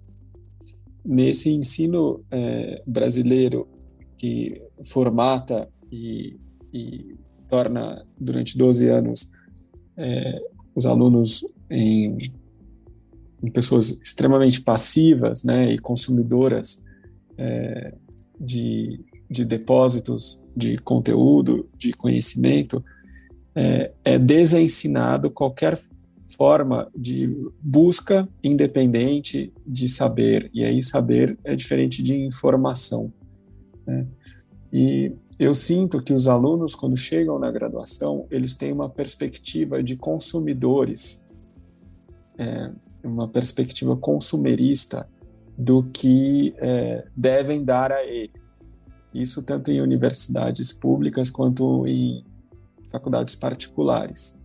Nesse 1.04 1.50
ensino 1.50 2.24
é, 2.30 2.82
brasileiro 2.86 3.68
que 4.16 4.62
formata 4.84 5.68
e, 5.90 6.36
e, 6.72 7.16
torna 7.48 8.06
durante 8.18 8.56
12 8.56 8.88
anos 8.88 9.30
é, 9.96 10.40
os 10.74 10.86
alunos 10.86 11.44
em, 11.68 12.16
em, 13.42 13.50
pessoas 13.50 13.98
extremamente 14.02 14.60
passivas 14.60 15.44
né, 15.44 15.70
e 15.70 15.78
consumidoras 15.78 16.82
é, 17.36 17.94
de, 18.40 19.04
de 19.28 19.44
depósitos 19.44 20.40
de 20.56 20.78
conteúdo, 20.78 21.68
de 21.76 21.92
conhecimento, 21.92 22.82
é, 23.54 23.92
é 24.04 24.18
desensinado 24.18 25.30
qualquer 25.30 25.78
forma 26.36 26.90
de 26.94 27.28
busca 27.60 28.28
independente 28.42 29.52
de 29.66 29.88
saber. 29.88 30.50
E 30.52 30.64
aí, 30.64 30.82
saber 30.82 31.38
é 31.44 31.54
diferente 31.54 32.02
de 32.02 32.14
informação. 32.14 33.12
Né? 33.86 34.06
E 34.72 35.12
eu 35.38 35.54
sinto 35.54 36.02
que 36.02 36.12
os 36.12 36.28
alunos, 36.28 36.74
quando 36.74 36.96
chegam 36.96 37.38
na 37.38 37.50
graduação, 37.50 38.26
eles 38.30 38.54
têm 38.54 38.72
uma 38.72 38.88
perspectiva 38.88 39.82
de 39.82 39.96
consumidores, 39.96 41.26
é, 42.38 42.70
uma 43.02 43.28
perspectiva 43.28 43.96
consumerista 43.96 45.08
do 45.56 45.82
que 45.82 46.54
é, 46.58 47.06
devem 47.16 47.64
dar 47.64 47.92
a 47.92 48.04
ele. 48.04 48.32
Isso 49.12 49.42
tanto 49.42 49.70
em 49.70 49.80
universidades 49.80 50.72
públicas 50.72 51.28
quanto 51.28 51.86
em 51.86 52.24
faculdades 52.90 53.34
particulares. 53.34 54.38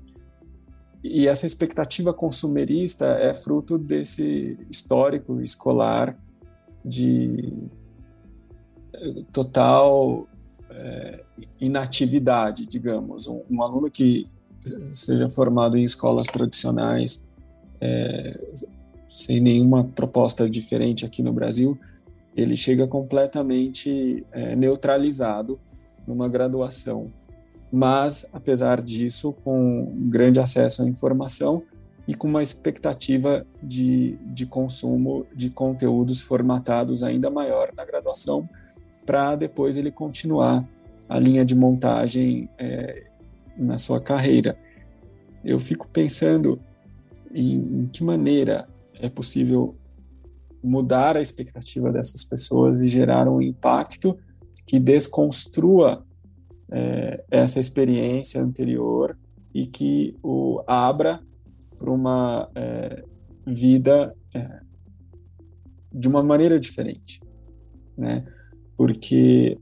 E 1.09 1.27
essa 1.27 1.45
expectativa 1.45 2.13
consumerista 2.13 3.05
é 3.05 3.33
fruto 3.33 3.77
desse 3.77 4.57
histórico 4.69 5.41
escolar 5.41 6.17
de 6.83 7.53
eh, 8.93 9.23
total 9.31 10.27
é, 10.69 11.23
inatividade, 11.59 12.65
digamos. 12.65 13.27
Um, 13.27 13.41
um, 13.49 13.63
aluno 13.63 13.89
que 13.89 14.27
seja 14.91 15.29
formado 15.31 15.77
em 15.77 15.83
escolas 15.83 16.27
tradicionais, 16.27 17.25
é, 17.79 18.39
sem 19.07 19.39
nenhuma 19.39 19.85
proposta 19.85 20.49
diferente 20.49 21.05
aqui 21.05 21.23
no 21.23 21.31
Brasil, 21.31 21.77
ele 22.35 22.55
chega 22.55 22.85
completamente 22.87 24.25
é, 24.31 24.55
neutralizado 24.55 25.59
numa 26.05 26.29
graduação. 26.29 27.11
Mas, 27.71 28.25
apesar 28.31 28.81
disso, 28.81 29.33
com 29.43 29.93
grande 30.09 30.39
acesso 30.39 30.83
à 30.83 30.85
informação 30.85 31.63
e 32.07 32.15
com 32.15 32.27
uma 32.27 32.41
expectativa 32.41 33.45
de, 33.61 34.17
de 34.27 34.45
consumo 34.45 35.25
de 35.35 35.49
conteúdos 35.49 36.21
formatados 36.21 37.03
ainda 37.03 37.29
maior 37.29 37.73
na 37.75 37.83
graduação, 37.83 38.47
para 39.05 39.35
depois 39.35 39.75
ele 39.75 39.91
continuar 39.91 40.65
a 41.09 41.19
linha 41.19 41.43
de 41.43 41.55
montagem 41.55 42.49
é, 42.57 43.03
na 43.57 43.77
sua 43.77 43.99
carreira. 43.99 44.57
Eu 45.43 45.59
fico 45.59 45.87
pensando 45.89 46.59
em, 47.33 47.55
em 47.55 47.87
que 47.87 48.03
maneira 48.03 48.67
é 48.99 49.09
possível 49.09 49.75
mudar 50.63 51.15
a 51.17 51.21
expectativa 51.21 51.91
dessas 51.91 52.23
pessoas 52.23 52.79
e 52.79 52.89
gerar 52.89 53.27
um 53.29 53.41
impacto 53.41 54.17
que 54.65 54.79
desconstrua 54.79 56.05
é, 56.71 57.23
essa 57.29 57.59
experiência 57.59 58.41
anterior 58.41 59.17
e 59.53 59.65
que 59.65 60.15
o 60.21 60.61
abra 60.67 61.21
para 61.77 61.91
uma 61.91 62.49
é, 62.55 63.03
vida 63.45 64.15
é, 64.33 64.59
de 65.93 66.07
uma 66.07 66.23
maneira 66.23 66.59
diferente, 66.59 67.21
né? 67.97 68.25
Porque 68.75 69.57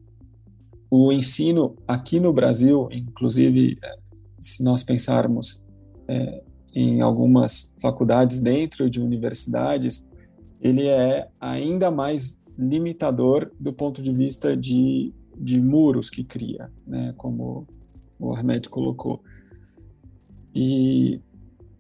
o 0.89 1.12
ensino 1.12 1.76
aqui 1.88 2.20
no 2.20 2.34
Brasil, 2.34 2.89
inclusive, 2.91 3.78
é, 3.84 3.95
se 4.41 4.64
nós 4.64 4.84
pensarmos 4.84 5.62
é, 6.08 6.43
em 6.74 7.01
algumas 7.01 7.74
faculdades 7.82 8.39
dentro 8.39 8.89
de 8.89 9.01
universidades, 9.01 10.08
ele 10.60 10.88
é 10.88 11.28
ainda 11.39 11.89
mais 11.89 12.39
limitador 12.58 13.51
do 13.60 13.74
ponto 13.74 14.01
de 14.01 14.12
vista 14.12 14.56
de, 14.56 15.14
de 15.38 15.62
muros 15.62 16.10
que 16.10 16.24
cria, 16.24 16.72
né, 16.86 17.14
como 17.18 17.68
o 18.20 18.34
Ahmed 18.34 18.70
colocou. 18.70 19.22
E 20.54 21.20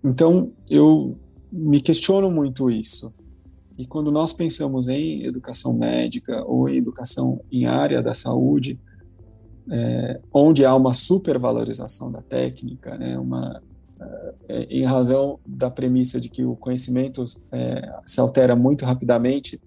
então 0.03 0.51
eu 0.69 1.17
me 1.51 1.81
questiono 1.81 2.29
muito 2.29 2.69
isso. 2.69 3.13
E 3.77 3.85
quando 3.85 4.11
nós 4.11 4.31
pensamos 4.31 4.87
em 4.87 5.25
educação 5.25 5.73
médica 5.73 6.43
ou 6.45 6.69
em 6.69 6.77
educação 6.77 7.41
em 7.51 7.65
área 7.65 8.01
da 8.01 8.13
saúde, 8.13 8.79
é, 9.69 10.21
onde 10.31 10.63
há 10.63 10.75
uma 10.75 10.93
supervalorização 10.93 12.11
da 12.11 12.21
técnica, 12.21 12.97
né, 12.97 13.17
uma, 13.17 13.61
é, 14.47 14.63
em 14.69 14.83
razão 14.83 15.39
da 15.45 15.69
premissa 15.69 16.19
de 16.19 16.29
que 16.29 16.45
o 16.45 16.55
conhecimento 16.55 17.23
é, 17.51 17.99
se 18.05 18.19
altera 18.19 18.55
muito 18.55 18.85
rapidamente, 18.85 19.59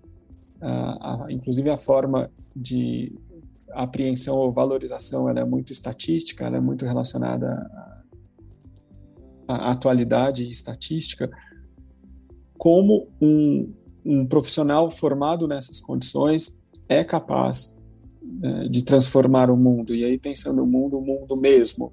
a, 0.60 1.24
a, 1.26 1.32
inclusive 1.32 1.68
a 1.68 1.76
forma 1.76 2.30
de 2.54 3.12
apreensão 3.72 4.36
ou 4.36 4.52
valorização 4.52 5.28
ela 5.28 5.40
é 5.40 5.44
muito 5.44 5.72
estatística, 5.72 6.44
ela 6.44 6.56
é 6.56 6.60
muito 6.60 6.84
relacionada 6.84 7.48
à, 9.46 9.68
à 9.68 9.70
atualidade 9.70 10.44
e 10.44 10.50
estatística, 10.50 11.30
como 12.56 13.08
um, 13.20 13.72
um 14.04 14.26
profissional 14.26 14.90
formado 14.90 15.46
nessas 15.46 15.80
condições 15.80 16.58
é 16.88 17.04
capaz 17.04 17.74
é, 18.42 18.68
de 18.68 18.82
transformar 18.84 19.50
o 19.50 19.56
mundo, 19.56 19.94
e 19.94 20.04
aí 20.04 20.18
pensando 20.18 20.56
no 20.56 20.66
mundo, 20.66 20.98
o 20.98 21.04
mundo 21.04 21.36
mesmo, 21.36 21.92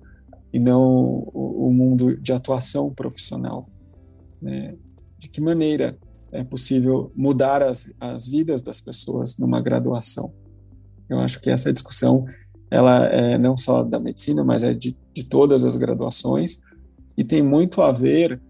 e 0.51 0.59
não 0.59 1.27
o, 1.33 1.67
o 1.67 1.73
mundo 1.73 2.17
de 2.17 2.33
atuação 2.33 2.93
profissional. 2.93 3.69
Né? 4.41 4.75
De 5.17 5.29
que 5.29 5.41
maneira 5.41 5.97
é 6.31 6.43
possível 6.43 7.11
mudar 7.15 7.61
as, 7.61 7.89
as 7.99 8.27
vidas 8.27 8.61
das 8.61 8.81
pessoas 8.81 9.37
numa 9.37 9.61
graduação? 9.61 10.33
Eu 11.09 11.19
acho 11.19 11.39
que 11.39 11.49
essa 11.49 11.71
discussão 11.71 12.25
ela 12.69 13.05
é 13.05 13.37
não 13.37 13.55
só 13.55 13.83
da 13.83 13.99
medicina, 13.99 14.43
mas 14.43 14.63
é 14.63 14.73
de, 14.73 14.97
de 15.13 15.23
todas 15.23 15.63
as 15.63 15.77
graduações 15.77 16.61
e 17.17 17.23
tem 17.23 17.41
muito 17.41 17.81
a 17.81 17.91
ver 17.91 18.41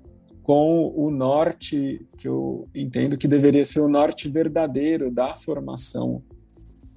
com 0.42 0.94
o 0.96 1.10
norte 1.10 2.06
que 2.18 2.28
eu 2.28 2.68
entendo 2.74 3.18
que 3.18 3.28
deveria 3.28 3.66
ser 3.66 3.80
o 3.80 3.90
norte 3.90 4.30
verdadeiro 4.30 5.12
da 5.12 5.36
formação 5.36 6.24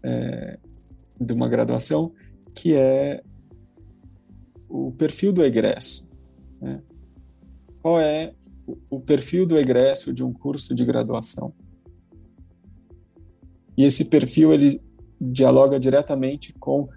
é, 0.02 0.58
de 1.20 1.32
uma 1.32 1.48
graduação, 1.48 2.12
que 2.54 2.74
é 2.74 3.22
o 4.68 4.92
perfil 4.92 5.32
do 5.32 5.42
egresso. 5.42 6.08
Né? 6.60 6.82
Qual 7.80 7.98
é 7.98 8.34
o 8.90 9.00
perfil 9.00 9.46
do 9.46 9.56
egresso 9.56 10.12
de 10.12 10.22
um 10.22 10.32
curso 10.32 10.74
de 10.74 10.84
graduação? 10.84 11.54
E 13.76 13.84
esse 13.84 14.04
perfil 14.04 14.52
ele 14.52 14.82
dialoga 15.20 15.78
diretamente 15.78 16.52
com 16.54 16.88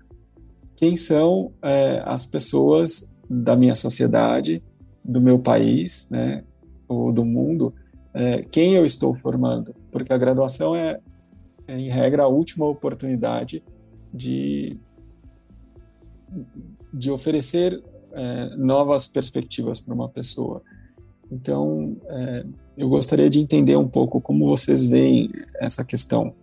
quem 0.75 0.97
são 0.97 1.51
é, 1.61 2.01
as 2.05 2.25
pessoas 2.25 3.09
da 3.29 3.55
minha 3.55 3.75
sociedade 3.75 4.63
do 5.03 5.21
meu 5.21 5.39
país, 5.39 6.09
né, 6.09 6.43
ou 6.87 7.11
do 7.11 7.23
mundo, 7.23 7.73
é, 8.13 8.43
quem 8.43 8.73
eu 8.73 8.85
estou 8.85 9.15
formando, 9.15 9.73
porque 9.91 10.11
a 10.11 10.17
graduação 10.17 10.75
é, 10.75 10.99
é, 11.67 11.77
em 11.77 11.89
regra, 11.89 12.23
a 12.23 12.27
última 12.27 12.65
oportunidade 12.65 13.63
de, 14.13 14.77
de 16.93 17.09
oferecer 17.09 17.81
é, 18.11 18.55
novas 18.57 19.07
perspectivas 19.07 19.79
para 19.79 19.93
uma 19.93 20.09
pessoa. 20.09 20.61
Então, 21.31 21.95
é, 22.09 22.45
eu 22.77 22.89
gostaria 22.89 23.29
de 23.29 23.39
entender 23.39 23.77
um 23.77 23.87
pouco 23.87 24.19
como 24.19 24.47
vocês 24.47 24.85
veem 24.85 25.31
essa 25.59 25.85
questão 25.85 26.33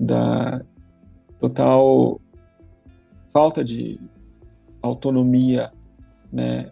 da 0.00 0.64
total 1.42 2.20
falta 3.32 3.64
de 3.64 4.00
autonomia 4.80 5.72
né, 6.32 6.70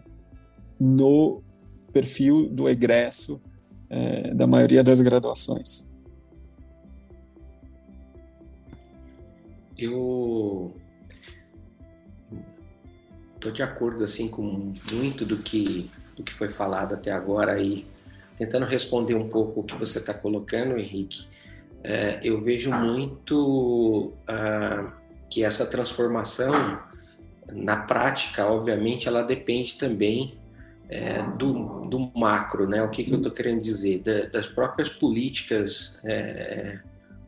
no 0.79 1.43
perfil 1.91 2.47
do 2.47 2.69
egresso 2.69 3.41
é, 3.89 4.33
da 4.33 4.47
maioria 4.47 4.81
das 4.81 5.01
graduações. 5.01 5.85
Eu 9.77 10.73
estou 13.35 13.51
de 13.51 13.63
acordo 13.63 14.05
assim 14.05 14.29
com 14.29 14.71
muito 14.93 15.25
do 15.25 15.37
que 15.37 15.89
do 16.15 16.23
que 16.23 16.33
foi 16.33 16.49
falado 16.49 16.93
até 16.93 17.11
agora 17.11 17.61
e 17.61 17.85
tentando 18.37 18.65
responder 18.65 19.15
um 19.15 19.27
pouco 19.27 19.61
o 19.61 19.63
que 19.63 19.75
você 19.75 19.99
está 19.99 20.13
colocando, 20.13 20.77
Henrique. 20.77 21.25
É, 21.83 22.19
eu 22.23 22.41
vejo 22.41 22.71
muito 22.71 24.13
ah, 24.27 24.93
que 25.29 25.43
essa 25.43 25.65
transformação 25.65 26.79
na 27.51 27.75
prática, 27.75 28.45
obviamente, 28.45 29.07
ela 29.07 29.23
depende 29.23 29.75
também 29.75 30.39
é, 30.89 31.23
do, 31.37 31.81
do, 31.81 32.11
macro, 32.15 32.67
né? 32.67 32.83
O 32.83 32.89
que, 32.89 33.03
que 33.03 33.11
eu 33.11 33.17
estou 33.17 33.31
querendo 33.31 33.61
dizer? 33.61 33.99
Da, 33.99 34.25
das 34.25 34.47
próprias 34.47 34.89
políticas 34.89 36.01
é, 36.05 36.79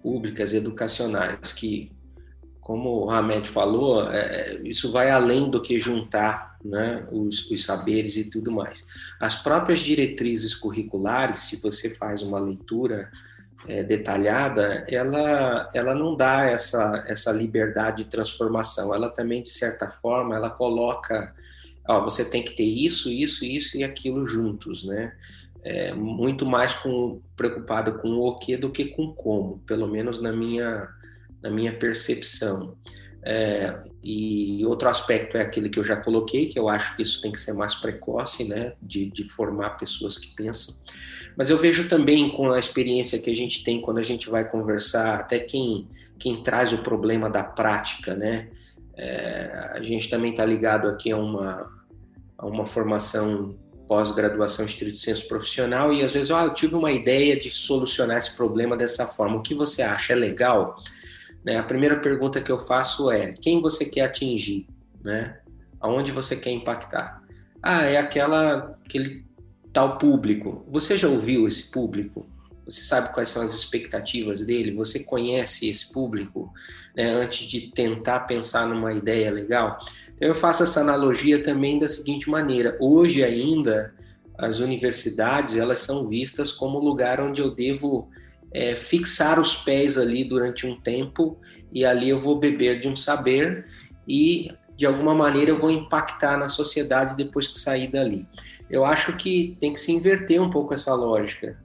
públicas 0.01 0.53
educacionais 0.53 1.53
que, 1.53 1.91
como 2.59 3.05
o 3.05 3.09
Hamed 3.09 3.47
falou, 3.47 4.11
é, 4.11 4.59
isso 4.63 4.91
vai 4.91 5.09
além 5.09 5.49
do 5.49 5.61
que 5.61 5.79
juntar 5.79 6.57
né, 6.63 7.05
os, 7.11 7.49
os, 7.49 7.63
saberes 7.63 8.17
e 8.17 8.29
tudo 8.29 8.51
mais. 8.51 8.85
As 9.19 9.35
próprias 9.35 9.79
diretrizes 9.79 10.53
curriculares, 10.53 11.37
se 11.37 11.61
você 11.61 11.89
faz 11.95 12.21
uma 12.21 12.39
leitura 12.39 13.09
é, 13.67 13.83
detalhada, 13.83 14.85
ela, 14.89 15.69
ela 15.73 15.95
não 15.95 16.15
dá 16.15 16.45
essa, 16.45 17.03
essa 17.07 17.31
liberdade 17.31 18.03
de 18.03 18.09
transformação. 18.09 18.93
Ela 18.93 19.09
também, 19.09 19.41
de 19.41 19.49
certa 19.49 19.87
forma, 19.87 20.35
ela 20.35 20.49
coloca 20.49 21.33
ó, 21.87 22.03
você 22.03 22.25
tem 22.25 22.43
que 22.43 22.55
ter 22.55 22.63
isso, 22.63 23.09
isso, 23.09 23.45
isso 23.45 23.77
e 23.77 23.83
aquilo 23.83 24.25
juntos, 24.27 24.83
né? 24.85 25.13
É, 25.63 25.93
muito 25.93 26.45
mais 26.45 26.73
com, 26.73 27.21
preocupado 27.37 27.99
com 27.99 28.19
o 28.19 28.37
que 28.37 28.57
do 28.57 28.69
que 28.69 28.85
com 28.85 29.13
como, 29.13 29.59
pelo 29.59 29.87
menos 29.87 30.19
na 30.19 30.31
minha, 30.31 30.89
na 31.41 31.49
minha 31.49 31.71
percepção. 31.71 32.75
É, 33.25 33.79
e 34.03 34.65
outro 34.65 34.89
aspecto 34.89 35.37
é 35.37 35.41
aquele 35.41 35.69
que 35.69 35.79
eu 35.79 35.83
já 35.83 35.95
coloquei, 35.95 36.47
que 36.47 36.59
eu 36.59 36.67
acho 36.67 36.97
que 36.97 37.01
isso 37.01 37.21
tem 37.21 37.31
que 37.31 37.39
ser 37.39 37.53
mais 37.53 37.73
precoce, 37.75 38.43
né, 38.49 38.73
de, 38.81 39.09
de 39.09 39.25
formar 39.25 39.71
pessoas 39.71 40.17
que 40.17 40.35
pensam. 40.35 40.75
Mas 41.35 41.49
eu 41.49 41.57
vejo 41.57 41.87
também 41.87 42.29
com 42.29 42.51
a 42.51 42.59
experiência 42.59 43.19
que 43.19 43.29
a 43.29 43.35
gente 43.35 43.63
tem 43.63 43.81
quando 43.81 43.97
a 43.97 44.03
gente 44.03 44.29
vai 44.29 44.49
conversar, 44.49 45.19
até 45.19 45.39
quem, 45.39 45.87
quem 46.19 46.43
traz 46.43 46.71
o 46.73 46.79
problema 46.79 47.29
da 47.29 47.43
prática, 47.43 48.15
né, 48.15 48.49
é, 48.95 49.71
a 49.73 49.81
gente 49.81 50.09
também 50.09 50.31
está 50.31 50.45
ligado 50.45 50.87
aqui 50.87 51.11
a 51.11 51.17
uma, 51.17 51.67
a 52.37 52.45
uma 52.45 52.65
formação 52.65 53.55
pós-graduação 53.87 54.65
estrito 54.65 54.99
senso 54.99 55.27
profissional 55.27 55.91
e 55.91 56.03
às 56.03 56.13
vezes 56.13 56.31
ah, 56.31 56.43
eu 56.43 56.53
tive 56.53 56.75
uma 56.75 56.91
ideia 56.91 57.37
de 57.37 57.49
solucionar 57.49 58.17
esse 58.17 58.35
problema 58.35 58.77
dessa 58.77 59.05
forma. 59.05 59.37
O 59.37 59.41
que 59.41 59.53
você 59.53 59.81
acha? 59.81 60.13
É 60.13 60.15
legal? 60.15 60.75
Né? 61.43 61.57
A 61.57 61.63
primeira 61.63 61.99
pergunta 61.99 62.41
que 62.41 62.51
eu 62.51 62.57
faço 62.57 63.11
é 63.11 63.33
quem 63.33 63.61
você 63.61 63.85
quer 63.85 64.01
atingir? 64.01 64.67
Né? 65.03 65.37
Aonde 65.81 66.11
você 66.11 66.35
quer 66.35 66.51
impactar? 66.51 67.21
Ah, 67.61 67.83
é 67.83 67.97
aquela, 67.97 68.77
aquele 68.85 69.25
tal 69.73 69.97
público. 69.97 70.63
Você 70.71 70.95
já 70.95 71.09
ouviu 71.09 71.47
esse 71.47 71.71
público? 71.71 72.29
Você 72.65 72.83
sabe 72.83 73.11
quais 73.13 73.29
são 73.29 73.43
as 73.43 73.53
expectativas 73.53 74.45
dele? 74.45 74.73
Você 74.75 75.03
conhece 75.03 75.67
esse 75.67 75.91
público 75.91 76.53
né, 76.95 77.11
antes 77.11 77.45
de 77.47 77.71
tentar 77.71 78.21
pensar 78.21 78.67
numa 78.67 78.93
ideia 78.93 79.31
legal? 79.31 79.77
Então, 80.15 80.27
eu 80.27 80.35
faço 80.35 80.63
essa 80.63 80.79
analogia 80.79 81.43
também 81.43 81.77
da 81.77 81.89
seguinte 81.89 82.29
maneira: 82.29 82.77
hoje 82.79 83.23
ainda 83.23 83.93
as 84.37 84.59
universidades 84.59 85.57
elas 85.57 85.79
são 85.79 86.07
vistas 86.07 86.51
como 86.51 86.79
lugar 86.79 87.19
onde 87.19 87.41
eu 87.41 87.53
devo 87.53 88.09
é, 88.53 88.75
fixar 88.75 89.39
os 89.39 89.55
pés 89.55 89.97
ali 89.97 90.23
durante 90.23 90.65
um 90.65 90.79
tempo 90.79 91.37
e 91.71 91.85
ali 91.85 92.09
eu 92.09 92.19
vou 92.19 92.39
beber 92.39 92.79
de 92.79 92.87
um 92.87 92.95
saber 92.95 93.65
e 94.07 94.49
de 94.75 94.85
alguma 94.85 95.13
maneira 95.13 95.51
eu 95.51 95.57
vou 95.57 95.69
impactar 95.69 96.37
na 96.37 96.49
sociedade 96.49 97.15
depois 97.15 97.47
que 97.47 97.59
sair 97.59 97.91
dali. 97.91 98.27
Eu 98.73 98.83
acho 98.83 99.15
que 99.15 99.55
tem 99.59 99.71
que 99.71 99.79
se 99.79 99.91
inverter 99.91 100.41
um 100.41 100.49
pouco 100.49 100.73
essa 100.73 100.95
lógica. 100.95 101.55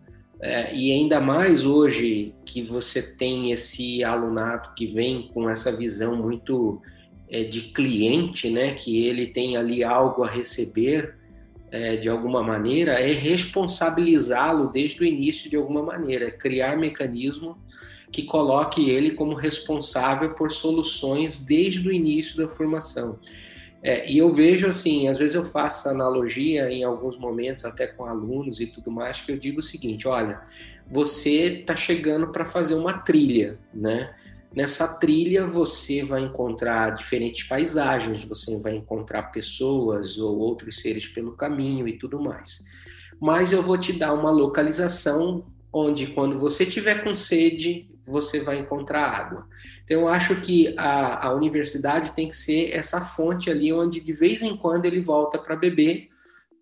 É, 0.42 0.74
e 0.74 0.92
ainda 0.92 1.18
mais 1.18 1.64
hoje 1.64 2.34
que 2.44 2.60
você 2.60 3.16
tem 3.16 3.50
esse 3.50 4.04
alunado 4.04 4.74
que 4.74 4.86
vem 4.86 5.30
com 5.32 5.48
essa 5.48 5.74
visão 5.74 6.14
muito 6.16 6.82
é, 7.30 7.44
de 7.44 7.62
cliente, 7.72 8.50
né, 8.50 8.72
que 8.72 9.06
ele 9.06 9.26
tem 9.26 9.56
ali 9.56 9.82
algo 9.82 10.22
a 10.22 10.28
receber 10.28 11.16
é, 11.70 11.96
de 11.96 12.10
alguma 12.10 12.42
maneira, 12.42 13.00
é 13.00 13.10
responsabilizá-lo 13.10 14.70
desde 14.70 15.00
o 15.00 15.04
início 15.06 15.48
de 15.48 15.56
alguma 15.56 15.82
maneira, 15.82 16.26
é 16.26 16.30
criar 16.30 16.76
mecanismo 16.76 17.56
que 18.12 18.22
coloque 18.22 18.90
ele 18.90 19.12
como 19.12 19.32
responsável 19.32 20.34
por 20.34 20.50
soluções 20.50 21.42
desde 21.42 21.88
o 21.88 21.92
início 21.92 22.36
da 22.36 22.46
formação. 22.46 23.18
É, 23.82 24.10
e 24.10 24.18
eu 24.18 24.32
vejo 24.32 24.66
assim, 24.66 25.08
às 25.08 25.18
vezes 25.18 25.36
eu 25.36 25.44
faço 25.44 25.88
analogia 25.88 26.68
em 26.70 26.82
alguns 26.82 27.16
momentos, 27.16 27.64
até 27.64 27.86
com 27.86 28.04
alunos 28.04 28.60
e 28.60 28.66
tudo 28.66 28.90
mais, 28.90 29.20
que 29.20 29.30
eu 29.30 29.38
digo 29.38 29.60
o 29.60 29.62
seguinte: 29.62 30.08
olha, 30.08 30.40
você 30.86 31.60
está 31.60 31.76
chegando 31.76 32.28
para 32.32 32.44
fazer 32.44 32.74
uma 32.74 32.92
trilha, 32.92 33.58
né? 33.72 34.14
Nessa 34.54 34.98
trilha 34.98 35.46
você 35.46 36.02
vai 36.02 36.22
encontrar 36.22 36.94
diferentes 36.94 37.46
paisagens, 37.46 38.24
você 38.24 38.58
vai 38.58 38.74
encontrar 38.74 39.24
pessoas 39.24 40.18
ou 40.18 40.38
outros 40.38 40.80
seres 40.80 41.06
pelo 41.06 41.36
caminho 41.36 41.86
e 41.86 41.98
tudo 41.98 42.18
mais. 42.20 42.64
Mas 43.20 43.52
eu 43.52 43.62
vou 43.62 43.76
te 43.76 43.92
dar 43.92 44.14
uma 44.14 44.30
localização 44.30 45.46
onde, 45.72 46.08
quando 46.08 46.38
você 46.38 46.64
tiver 46.64 47.04
com 47.04 47.14
sede, 47.14 47.90
você 48.06 48.40
vai 48.40 48.58
encontrar 48.58 49.02
água. 49.02 49.46
Então, 49.88 50.02
eu 50.02 50.08
acho 50.08 50.38
que 50.42 50.74
a, 50.76 51.28
a 51.28 51.34
universidade 51.34 52.12
tem 52.12 52.28
que 52.28 52.36
ser 52.36 52.76
essa 52.76 53.00
fonte 53.00 53.48
ali 53.48 53.72
onde, 53.72 54.02
de 54.02 54.12
vez 54.12 54.42
em 54.42 54.54
quando, 54.54 54.84
ele 54.84 55.00
volta 55.00 55.38
para 55.38 55.56
beber, 55.56 56.10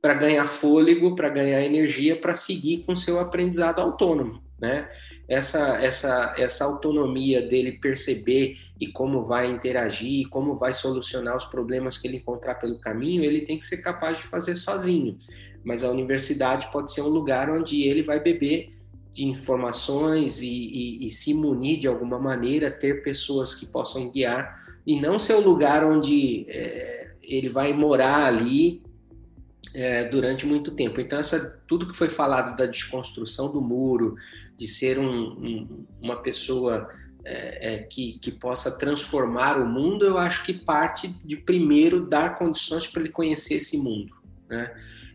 para 0.00 0.14
ganhar 0.14 0.46
fôlego, 0.46 1.16
para 1.16 1.28
ganhar 1.28 1.60
energia, 1.60 2.14
para 2.14 2.34
seguir 2.34 2.84
com 2.86 2.94
seu 2.94 3.18
aprendizado 3.18 3.80
autônomo. 3.80 4.40
Né? 4.60 4.88
Essa, 5.28 5.76
essa, 5.82 6.36
essa 6.38 6.64
autonomia 6.64 7.42
dele 7.42 7.72
perceber 7.72 8.58
e 8.80 8.92
como 8.92 9.24
vai 9.24 9.50
interagir, 9.50 10.28
como 10.28 10.54
vai 10.54 10.72
solucionar 10.72 11.36
os 11.36 11.46
problemas 11.46 11.98
que 11.98 12.06
ele 12.06 12.18
encontrar 12.18 12.54
pelo 12.54 12.78
caminho, 12.78 13.24
ele 13.24 13.40
tem 13.40 13.58
que 13.58 13.66
ser 13.66 13.78
capaz 13.78 14.18
de 14.18 14.24
fazer 14.24 14.54
sozinho. 14.54 15.18
Mas 15.64 15.82
a 15.82 15.90
universidade 15.90 16.70
pode 16.70 16.92
ser 16.92 17.00
um 17.00 17.08
lugar 17.08 17.50
onde 17.50 17.82
ele 17.82 18.04
vai 18.04 18.20
beber 18.20 18.75
de 19.16 19.24
informações 19.24 20.42
e, 20.42 20.46
e, 20.46 21.06
e, 21.06 21.08
se 21.08 21.32
munir 21.32 21.78
de 21.78 21.88
alguma 21.88 22.18
maneira, 22.18 22.70
ter 22.70 23.02
pessoas 23.02 23.54
que 23.54 23.64
possam 23.64 24.10
guiar, 24.10 24.54
e 24.86 25.00
não 25.00 25.18
ser 25.18 25.32
o 25.32 25.40
lugar 25.40 25.82
onde 25.82 26.44
é, 26.50 27.12
ele 27.22 27.48
vai 27.48 27.72
morar 27.72 28.26
ali 28.26 28.82
é, 29.74 30.04
durante 30.04 30.44
muito 30.44 30.70
tempo. 30.72 31.00
Então, 31.00 31.18
essa, 31.18 31.58
tudo 31.66 31.88
que 31.88 31.96
foi 31.96 32.10
falado 32.10 32.54
da 32.58 32.66
desconstrução 32.66 33.50
do 33.50 33.58
muro, 33.58 34.16
de 34.54 34.68
ser 34.68 34.98
um, 34.98 35.08
um, 35.08 35.86
uma 35.98 36.16
pessoa 36.16 36.86
é, 37.24 37.76
é 37.76 37.78
que, 37.78 38.18
que 38.18 38.30
possa 38.30 38.70
transformar 38.70 39.58
o 39.58 39.66
mundo, 39.66 40.04
eu 40.04 40.18
acho 40.18 40.44
que 40.44 40.52
parte 40.52 41.08
de 41.24 41.38
primeiro 41.38 42.06
dar 42.06 42.36
condições 42.36 42.86
para 42.86 43.00
ele 43.00 43.10
conhecer 43.10 43.54
esse 43.54 43.78
mundo. 43.78 44.14
Né? 44.46 44.70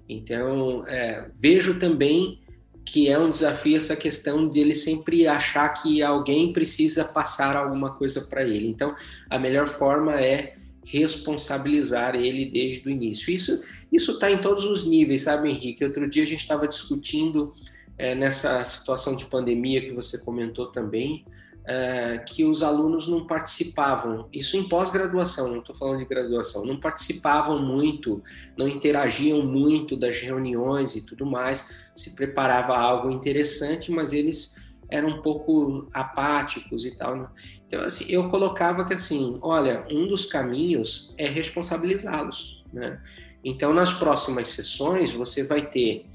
Então, 0.10 0.84
é, 0.88 1.30
vejo 1.39 1.78
também 1.78 2.40
que 2.86 3.07
é 3.07 3.17
um 3.17 3.29
desafio 3.29 3.77
essa 3.77 3.95
questão 3.95 4.49
de 4.49 4.59
ele 4.59 4.75
sempre 4.75 5.27
achar 5.27 5.69
que 5.69 6.01
alguém 6.01 6.51
precisa 6.51 7.05
passar 7.05 7.55
alguma 7.55 7.93
coisa 7.93 8.21
para 8.21 8.43
ele. 8.43 8.67
Então, 8.67 8.95
a 9.29 9.39
melhor 9.39 9.67
forma 9.67 10.19
é 10.19 10.55
responsabilizar 10.84 12.15
ele 12.15 12.45
desde 12.45 12.88
o 12.88 12.91
início. 12.91 13.32
Isso 13.32 13.61
isso 13.91 14.13
está 14.13 14.32
em 14.32 14.39
todos 14.39 14.65
os 14.65 14.86
níveis, 14.86 15.23
sabe, 15.23 15.49
Henrique? 15.49 15.84
Outro 15.84 16.09
dia 16.09 16.23
a 16.23 16.25
gente 16.25 16.39
estava 16.39 16.67
discutindo 16.67 17.53
é, 17.97 18.15
nessa 18.15 18.63
situação 18.63 19.15
de 19.17 19.25
pandemia 19.25 19.82
que 19.82 19.91
você 19.91 20.17
comentou 20.17 20.67
também, 20.67 21.25
é, 21.66 22.18
que 22.18 22.43
os 22.43 22.64
alunos 22.64 23.07
não 23.07 23.28
participavam, 23.28 24.28
isso 24.34 24.57
em 24.57 24.68
pós-graduação, 24.68 25.47
não 25.47 25.59
estou 25.59 25.76
falando 25.76 25.99
de 25.99 26.05
graduação, 26.05 26.66
não 26.66 26.80
participavam 26.80 27.62
muito, 27.62 28.22
não 28.57 28.68
interagiam 28.68 29.43
muito 29.43 29.95
das 29.95 30.20
reuniões 30.20 30.95
e 30.95 31.05
tudo 31.05 31.26
mais, 31.26 31.70
se 31.95 32.16
preparava 32.16 32.76
algo 32.76 33.12
interessante, 33.12 33.91
mas 33.91 34.12
eles 34.12 34.55
eram 34.89 35.09
um 35.09 35.22
pouco 35.22 35.88
apáticos 35.93 36.86
e 36.86 36.97
tal. 36.97 37.32
Então, 37.66 37.82
assim, 37.86 38.05
eu 38.09 38.28
colocava 38.30 38.84
que, 38.84 38.93
assim, 38.93 39.39
olha, 39.41 39.88
um 39.89 40.07
dos 40.07 40.26
caminhos 40.26 41.16
é 41.18 41.28
responsabilizá-los, 41.28 42.64
né? 42.74 43.01
Então, 43.43 43.74
nas 43.74 43.93
próximas 43.93 44.49
sessões, 44.49 45.14
você 45.14 45.43
vai 45.43 45.66
ter 45.66 46.05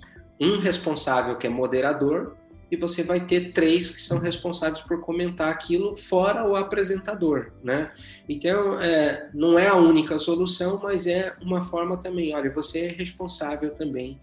um 0.40 0.58
responsável 0.58 1.36
que 1.36 1.46
é 1.46 1.50
moderador, 1.50 2.36
e 2.70 2.76
você 2.76 3.02
vai 3.02 3.24
ter 3.24 3.52
três 3.52 3.90
que 3.90 4.02
são 4.02 4.18
responsáveis 4.18 4.80
por 4.80 5.00
comentar 5.00 5.50
aquilo, 5.50 5.94
fora 5.94 6.48
o 6.48 6.56
apresentador, 6.56 7.52
né? 7.62 7.92
Então, 8.28 8.80
é, 8.80 9.30
não 9.32 9.58
é 9.58 9.68
a 9.68 9.76
única 9.76 10.18
solução, 10.18 10.80
mas 10.82 11.06
é 11.06 11.34
uma 11.40 11.60
forma 11.60 11.96
também. 11.96 12.34
Olha, 12.34 12.50
você 12.50 12.86
é 12.86 12.88
responsável 12.88 13.70
também 13.70 14.20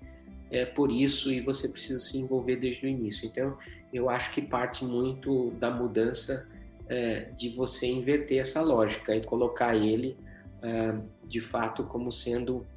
é, 0.51 0.65
por 0.65 0.91
isso 0.91 1.31
e 1.31 1.39
você 1.39 1.69
precisa 1.69 1.99
se 1.99 2.17
envolver 2.17 2.57
desde 2.57 2.85
o 2.85 2.89
início. 2.89 3.27
Então, 3.27 3.57
eu 3.93 4.09
acho 4.09 4.31
que 4.31 4.41
parte 4.41 4.83
muito 4.83 5.51
da 5.51 5.71
mudança 5.71 6.49
é, 6.89 7.31
de 7.37 7.49
você 7.49 7.87
inverter 7.87 8.39
essa 8.39 8.61
lógica 8.61 9.15
e 9.15 9.23
colocar 9.23 9.73
ele, 9.73 10.17
é, 10.61 10.95
de 11.25 11.39
fato, 11.39 11.85
como 11.85 12.11
sendo 12.11 12.67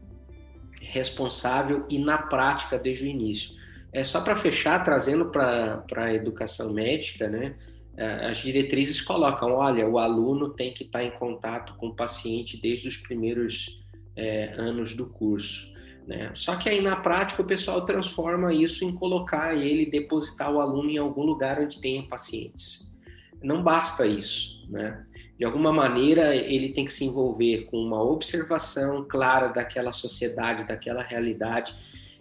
responsável 0.81 1.85
e 1.91 1.99
na 1.99 2.19
prática 2.19 2.79
desde 2.79 3.05
o 3.05 3.09
início 3.09 3.66
é, 3.97 4.05
só 4.05 4.21
para 4.21 4.37
fechar, 4.37 4.85
trazendo 4.85 5.31
para 5.31 5.83
a 5.97 6.13
educação 6.13 6.71
médica, 6.71 7.31
né? 7.31 7.57
É, 7.97 8.27
as 8.27 8.37
diretrizes 8.37 9.01
colocam, 9.01 9.53
olha, 9.53 9.89
o 9.89 9.99
aluno 9.99 10.51
tem 10.51 10.71
que 10.71 10.85
estar 10.85 10.99
tá 10.99 11.05
em 11.07 11.13
contato 11.13 11.75
com 11.79 11.87
o 11.87 11.97
paciente 11.97 12.61
desde 12.61 12.87
os 12.89 12.99
primeiros 12.99 13.83
é, 14.15 14.53
anos 14.59 14.95
do 14.95 15.09
curso. 15.09 15.73
Né? 16.07 16.31
Só 16.35 16.57
que 16.57 16.69
aí 16.69 16.83
na 16.83 16.97
prática 16.97 17.41
o 17.41 17.47
pessoal 17.47 17.87
transforma 17.87 18.53
isso 18.53 18.85
em 18.85 18.95
colocar 18.95 19.57
ele, 19.57 19.91
depositar 19.91 20.53
o 20.53 20.61
aluno 20.61 20.91
em 20.91 20.99
algum 20.99 21.23
lugar 21.23 21.59
onde 21.59 21.81
tenha 21.81 22.03
pacientes. 22.03 22.95
Não 23.43 23.63
basta 23.63 24.07
isso, 24.07 24.63
né? 24.69 25.07
De 25.39 25.45
alguma 25.47 25.73
maneira 25.73 26.37
ele 26.37 26.69
tem 26.69 26.85
que 26.85 26.93
se 26.93 27.07
envolver 27.07 27.65
com 27.71 27.79
uma 27.79 28.03
observação 28.03 29.07
clara 29.09 29.49
daquela 29.49 29.93
sociedade, 29.93 30.67
daquela 30.67 31.03
realidade 31.03 31.75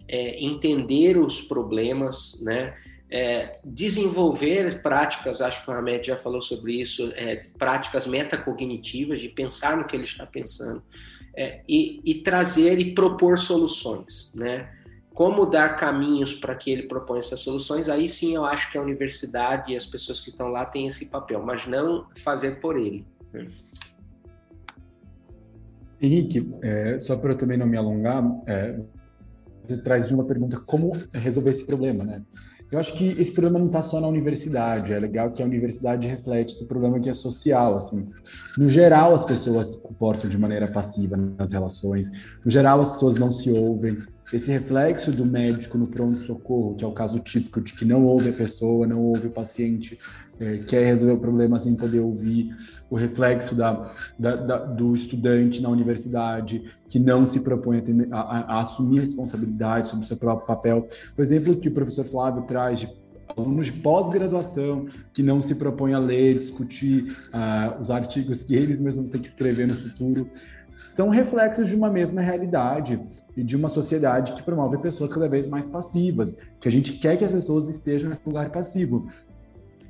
é, 0.08 0.44
entender 0.44 1.18
os 1.18 1.42
problemas, 1.42 2.42
né? 2.44 2.76
É, 3.10 3.60
desenvolver 3.64 4.82
práticas, 4.82 5.40
acho 5.40 5.64
que 5.64 5.70
o 5.70 5.74
Ahmed 5.74 6.08
já 6.08 6.18
falou 6.18 6.42
sobre 6.42 6.82
isso, 6.82 7.12
é, 7.16 7.40
práticas 7.58 8.08
metacognitivas, 8.08 9.22
de 9.22 9.30
pensar 9.30 9.78
no 9.78 9.86
que 9.86 9.96
ele 9.96 10.06
está 10.06 10.26
pensando, 10.26 10.82
é, 11.36 11.62
e, 11.70 12.02
e, 12.04 12.16
trazer 12.16 12.80
e 12.80 12.94
propor 12.96 13.38
soluções, 13.38 14.34
né? 14.36 14.70
Como 15.14 15.46
dar 15.46 15.78
caminhos 15.78 16.34
para 16.34 16.56
que 16.56 16.72
ele 16.72 16.84
proponha 16.84 17.20
essas 17.20 17.40
soluções, 17.40 17.88
aí 17.88 18.10
sim 18.10 18.36
eu 18.36 18.44
acho 18.44 18.72
que 18.72 18.78
a 18.78 18.82
universidade 18.82 19.72
e 19.72 19.78
as 19.78 19.86
pessoas 19.86 20.20
que 20.20 20.30
estão 20.30 20.48
lá 20.48 20.66
têm 20.66 20.88
esse 20.88 21.10
papel, 21.10 21.42
mas 21.42 21.66
não 21.68 22.08
fazer 22.18 22.60
por 22.60 22.76
ele. 22.76 23.06
Né? 23.32 23.46
Henrique, 26.02 26.52
é, 26.62 27.00
só 27.00 27.16
para 27.16 27.32
eu 27.32 27.38
também 27.38 27.58
não 27.58 27.66
me 27.66 27.78
alongar, 27.78 28.24
é, 28.46 28.80
você 29.66 29.82
traz 29.82 30.08
de 30.08 30.14
uma 30.14 30.26
pergunta 30.26 30.60
como 30.60 30.92
resolver 31.14 31.52
esse 31.52 31.66
problema, 31.66 32.04
né? 32.04 32.22
Eu 32.72 32.80
acho 32.80 32.94
que 32.94 33.10
esse 33.10 33.32
problema 33.32 33.60
não 33.60 33.68
está 33.68 33.82
só 33.82 34.02
na 34.02 34.08
universidade. 34.08 34.92
É 34.92 35.00
legal 35.00 35.32
que 35.32 35.42
a 35.42 35.46
universidade 35.46 36.08
reflete 36.08 36.54
esse 36.54 36.66
problema 36.66 37.00
que 37.00 37.10
é 37.10 37.14
social, 37.14 37.78
assim. 37.78 38.06
No 38.58 38.68
geral, 38.68 39.14
as 39.14 39.24
pessoas 39.24 39.68
se 39.70 39.82
comportam 39.82 40.30
de 40.30 40.38
maneira 40.38 40.72
passiva 40.72 41.16
nas 41.16 41.52
relações. 41.52 42.10
No 42.44 42.50
geral, 42.50 42.82
as 42.82 42.90
pessoas 42.94 43.20
não 43.20 43.32
se 43.32 43.52
ouvem. 43.52 43.96
Esse 44.34 44.52
reflexo 44.52 45.12
do 45.12 45.24
médico 45.24 45.78
no 45.78 45.88
pronto-socorro, 45.88 46.76
que 46.76 46.84
é 46.84 46.88
o 46.88 46.92
caso 46.92 47.20
típico 47.20 47.62
de 47.62 47.74
que 47.74 47.86
não 47.86 48.06
ouve 48.06 48.30
a 48.30 48.34
pessoa, 48.34 48.88
não 48.88 49.02
ouve 49.02 49.28
o 49.28 49.32
paciente, 49.32 50.00
é, 50.40 50.58
quer 50.58 50.84
resolver 50.86 51.14
o 51.14 51.20
problema 51.20 51.60
sem 51.60 51.76
poder 51.76 52.00
ouvir 52.00 52.50
o 52.90 52.96
reflexo 52.96 53.54
da, 53.54 53.94
da, 54.18 54.36
da, 54.36 54.58
do 54.66 54.96
estudante 54.96 55.62
na 55.62 55.70
universidade 55.70 56.64
que 56.88 57.00
não 57.00 57.28
se 57.28 57.40
propõe 57.40 57.84
a, 58.12 58.18
a, 58.18 58.40
a, 58.56 58.60
assumir 58.62 59.02
responsabilidade 59.02 59.90
sobre 59.90 60.06
o 60.06 60.08
seu 60.08 60.18
próprio 60.18 60.48
papel. 60.48 60.88
O 61.18 61.22
exemplo 61.22 61.56
que 61.56 61.70
o 61.70 61.72
professor 61.72 62.06
Flávio 62.06 62.44
traz 62.44 62.80
de 62.80 62.90
alunos 63.38 63.68
de 63.68 63.74
pós-graduação 63.74 64.88
que 65.14 65.22
não 65.22 65.42
se 65.42 65.56
propõem 65.56 65.94
a 65.94 66.00
ler, 66.00 66.40
discutir 66.40 67.16
uh, 67.34 67.82
os 67.82 67.92
artigos 67.92 68.42
que 68.42 68.56
eles 68.56 68.80
mesmos 68.80 69.10
têm 69.10 69.22
que 69.22 69.28
escrever 69.28 69.68
no 69.68 69.74
futuro, 69.74 70.30
são 70.76 71.10
reflexos 71.10 71.70
de 71.70 71.76
uma 71.76 71.90
mesma 71.90 72.22
realidade 72.22 73.02
e 73.36 73.44
de 73.44 73.56
uma 73.56 73.70
sociedade 73.70 74.34
que 74.34 74.44
promove 74.44 74.78
pessoas 74.78 75.12
cada 75.14 75.28
vez 75.28 75.48
mais 75.48 75.68
passivas, 75.68 76.38
que 76.60 76.68
a 76.68 76.72
gente 76.72 76.94
quer 76.94 77.18
que 77.18 77.24
as 77.24 77.32
pessoas 77.32 77.70
estejam 77.70 78.10
nesse 78.10 78.22
lugar 78.26 78.52
passivo. 78.52 79.08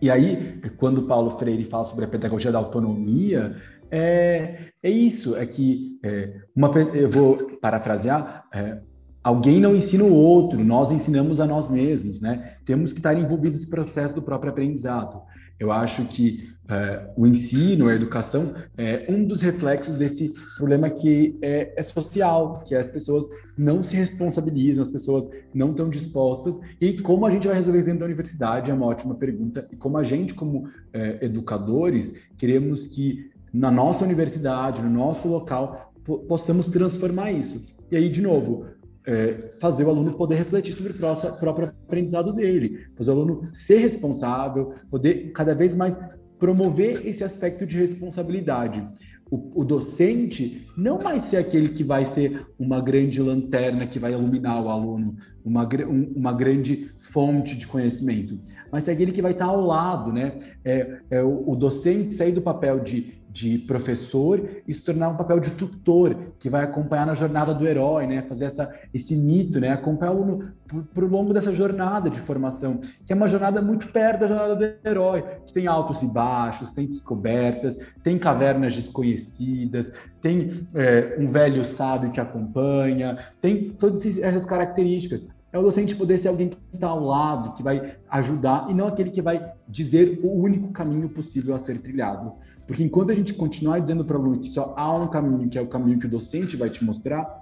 E 0.01 0.09
aí, 0.11 0.61
quando 0.77 1.07
Paulo 1.07 1.31
Freire 1.31 1.63
fala 1.63 1.85
sobre 1.85 2.05
a 2.05 2.07
pedagogia 2.07 2.51
da 2.51 2.59
autonomia, 2.59 3.55
é, 3.89 4.69
é 4.83 4.89
isso, 4.89 5.35
é 5.35 5.45
que 5.45 5.99
é, 6.03 6.33
uma, 6.55 6.71
eu 6.93 7.09
vou 7.09 7.37
parafrasear, 7.59 8.45
é, 8.53 8.79
alguém 9.23 9.59
não 9.59 9.75
ensina 9.75 10.03
o 10.03 10.13
outro, 10.13 10.63
nós 10.63 10.91
ensinamos 10.91 11.39
a 11.39 11.47
nós 11.47 11.71
mesmos, 11.71 12.21
né? 12.21 12.55
Temos 12.65 12.93
que 12.93 12.99
estar 12.99 13.17
envolvidos 13.17 13.57
nesse 13.57 13.69
processo 13.69 14.13
do 14.13 14.21
próprio 14.21 14.51
aprendizado. 14.51 15.21
Eu 15.59 15.71
acho 15.71 16.05
que 16.05 16.53
é, 16.67 17.11
o 17.15 17.27
ensino, 17.27 17.87
a 17.87 17.93
educação, 17.93 18.53
é 18.77 19.05
um 19.09 19.23
dos 19.23 19.41
reflexos 19.41 19.97
desse 19.97 20.33
problema 20.57 20.89
que 20.89 21.35
é, 21.41 21.73
é, 21.77 21.83
social, 21.83 22.63
que 22.67 22.73
as 22.73 22.89
pessoas 22.89 23.27
não 23.57 23.83
se 23.83 23.95
responsabilizam, 23.95 24.81
as 24.81 24.89
pessoas 24.89 25.29
não 25.53 25.71
estão 25.71 25.89
dispostas. 25.89 26.59
E 26.81 26.99
como 27.01 27.25
a 27.25 27.29
gente 27.29 27.47
vai 27.47 27.55
resolver 27.55 27.79
isso 27.79 27.87
dentro 27.87 27.99
da 27.99 28.05
universidade 28.05 28.71
é 28.71 28.73
uma 28.73 28.87
ótima 28.87 29.13
pergunta. 29.15 29.67
E 29.71 29.75
como 29.75 29.97
a 29.97 30.03
gente, 30.03 30.33
como 30.33 30.67
é, 30.91 31.23
educadores, 31.23 32.13
queremos 32.37 32.87
que 32.87 33.29
na 33.53 33.71
nossa 33.71 34.03
universidade, 34.03 34.81
no 34.81 34.89
nosso 34.89 35.27
local, 35.27 35.93
possamos 36.27 36.67
transformar 36.67 37.31
isso. 37.31 37.61
E 37.91 37.95
aí, 37.95 38.09
de 38.09 38.21
novo, 38.21 38.65
é, 39.07 39.51
fazer 39.59 39.83
o 39.83 39.89
aluno 39.89 40.13
poder 40.13 40.35
refletir 40.35 40.73
sobre 40.73 40.93
o 40.93 40.95
próprio, 40.95 41.39
próprio 41.39 41.67
aprendizado 41.67 42.33
dele, 42.33 42.85
fazer 42.97 43.11
o 43.11 43.13
aluno 43.13 43.41
ser 43.53 43.77
responsável, 43.77 44.73
poder 44.89 45.31
cada 45.31 45.53
vez 45.53 45.75
mais 45.75 45.97
promover 46.39 47.05
esse 47.05 47.23
aspecto 47.23 47.65
de 47.65 47.77
responsabilidade. 47.77 48.85
O, 49.29 49.61
o, 49.61 49.65
docente 49.65 50.67
não 50.77 50.99
vai 50.99 51.19
ser 51.19 51.37
aquele 51.37 51.69
que 51.69 51.83
vai 51.83 52.05
ser 52.05 52.45
uma 52.59 52.79
grande 52.79 53.19
lanterna 53.19 53.87
que 53.87 53.97
vai 53.97 54.11
iluminar 54.11 54.63
o 54.63 54.69
aluno, 54.69 55.15
uma, 55.43 55.67
um, 55.87 56.13
uma 56.15 56.31
grande 56.31 56.91
fonte 57.11 57.55
de 57.55 57.65
conhecimento, 57.65 58.39
mas 58.71 58.87
é 58.87 58.91
aquele 58.91 59.11
que 59.11 59.21
vai 59.21 59.31
estar 59.31 59.45
ao 59.45 59.65
lado, 59.65 60.13
né? 60.13 60.37
É, 60.63 60.99
é 61.09 61.23
o, 61.23 61.49
o 61.49 61.55
docente 61.55 62.13
sair 62.13 62.33
do 62.33 62.41
papel 62.41 62.81
de 62.81 63.15
de 63.35 63.57
professor 63.57 64.41
e 64.65 64.73
se 64.73 64.81
tornar 64.81 65.09
um 65.09 65.17
papel 65.17 65.41
de 65.41 65.51
tutor, 65.51 66.15
que 66.39 66.49
vai 66.49 66.63
acompanhar 66.63 67.05
na 67.05 67.15
jornada 67.15 67.53
do 67.53 67.67
herói, 67.67 68.07
né? 68.07 68.21
Fazer 68.21 68.45
essa, 68.45 68.73
esse 68.93 69.13
mito, 69.13 69.59
né? 69.59 69.73
Acompanhar 69.73 70.13
o 70.13 70.23
aluno 70.23 70.51
por, 70.93 71.03
longo 71.03 71.33
dessa 71.33 71.53
jornada 71.53 72.09
de 72.09 72.21
formação, 72.21 72.79
que 73.05 73.11
é 73.11 73.15
uma 73.15 73.27
jornada 73.27 73.61
muito 73.61 73.89
perto 73.89 74.21
da 74.21 74.27
jornada 74.29 74.55
do 74.55 74.87
herói, 74.87 75.21
que 75.45 75.51
tem 75.51 75.67
altos 75.67 76.01
e 76.01 76.05
baixos, 76.05 76.71
tem 76.71 76.87
descobertas, 76.87 77.77
tem 78.01 78.17
cavernas 78.17 78.73
desconhecidas, 78.73 79.91
tem 80.21 80.65
é, 80.73 81.17
um 81.19 81.27
velho 81.27 81.65
sábio 81.65 82.11
que 82.11 82.21
acompanha, 82.21 83.17
tem 83.41 83.69
todas 83.71 84.17
essas 84.17 84.45
características. 84.45 85.27
É 85.51 85.59
o 85.59 85.61
docente 85.61 85.93
poder 85.93 86.19
ser 86.19 86.29
alguém 86.29 86.49
que 86.49 86.57
está 86.73 86.87
ao 86.87 87.03
lado, 87.03 87.53
que 87.53 87.63
vai 87.63 87.95
ajudar, 88.09 88.67
e 88.69 88.73
não 88.73 88.87
aquele 88.87 89.09
que 89.09 89.21
vai 89.21 89.51
dizer 89.67 90.21
o 90.23 90.41
único 90.41 90.71
caminho 90.71 91.09
possível 91.09 91.53
a 91.53 91.59
ser 91.59 91.81
trilhado. 91.81 92.33
Porque 92.67 92.83
enquanto 92.83 93.11
a 93.11 93.15
gente 93.15 93.33
continuar 93.33 93.79
dizendo 93.79 94.03
para 94.03 94.17
o 94.17 94.21
aluno 94.21 94.39
que 94.39 94.49
só 94.49 94.73
há 94.75 94.93
um 94.93 95.07
caminho, 95.07 95.47
que 95.49 95.57
é 95.57 95.61
o 95.61 95.67
caminho 95.67 95.99
que 95.99 96.07
o 96.07 96.09
docente 96.09 96.57
vai 96.57 96.69
te 96.69 96.83
mostrar, 96.83 97.41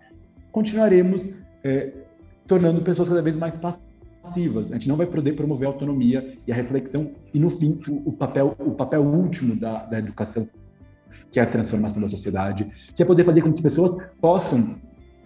continuaremos 0.51 1.30
é, 1.63 1.93
tornando 2.45 2.82
pessoas 2.82 3.09
cada 3.09 3.21
vez 3.21 3.38
mais 3.38 3.55
passivas. 3.55 4.71
A 4.71 4.76
gente 4.76 4.89
não 4.89 4.97
vai 4.97 5.05
poder 5.05 5.34
promover 5.34 5.67
a 5.67 5.71
autonomia 5.71 6.38
e 6.45 6.51
a 6.51 6.55
reflexão 6.55 7.11
e, 7.34 7.39
no 7.39 7.49
fim, 7.49 7.78
o, 8.05 8.11
papel, 8.11 8.55
o 8.59 8.71
papel 8.71 9.01
último 9.01 9.55
da, 9.55 9.86
da 9.86 9.99
educação, 9.99 10.47
que 11.32 11.39
é 11.39 11.43
a 11.43 11.45
transformação 11.45 12.01
da 12.01 12.09
sociedade, 12.09 12.67
que 12.93 13.01
é 13.01 13.05
poder 13.05 13.24
fazer 13.24 13.41
com 13.41 13.53
que 13.53 13.61
pessoas 13.61 13.95
possam 14.19 14.76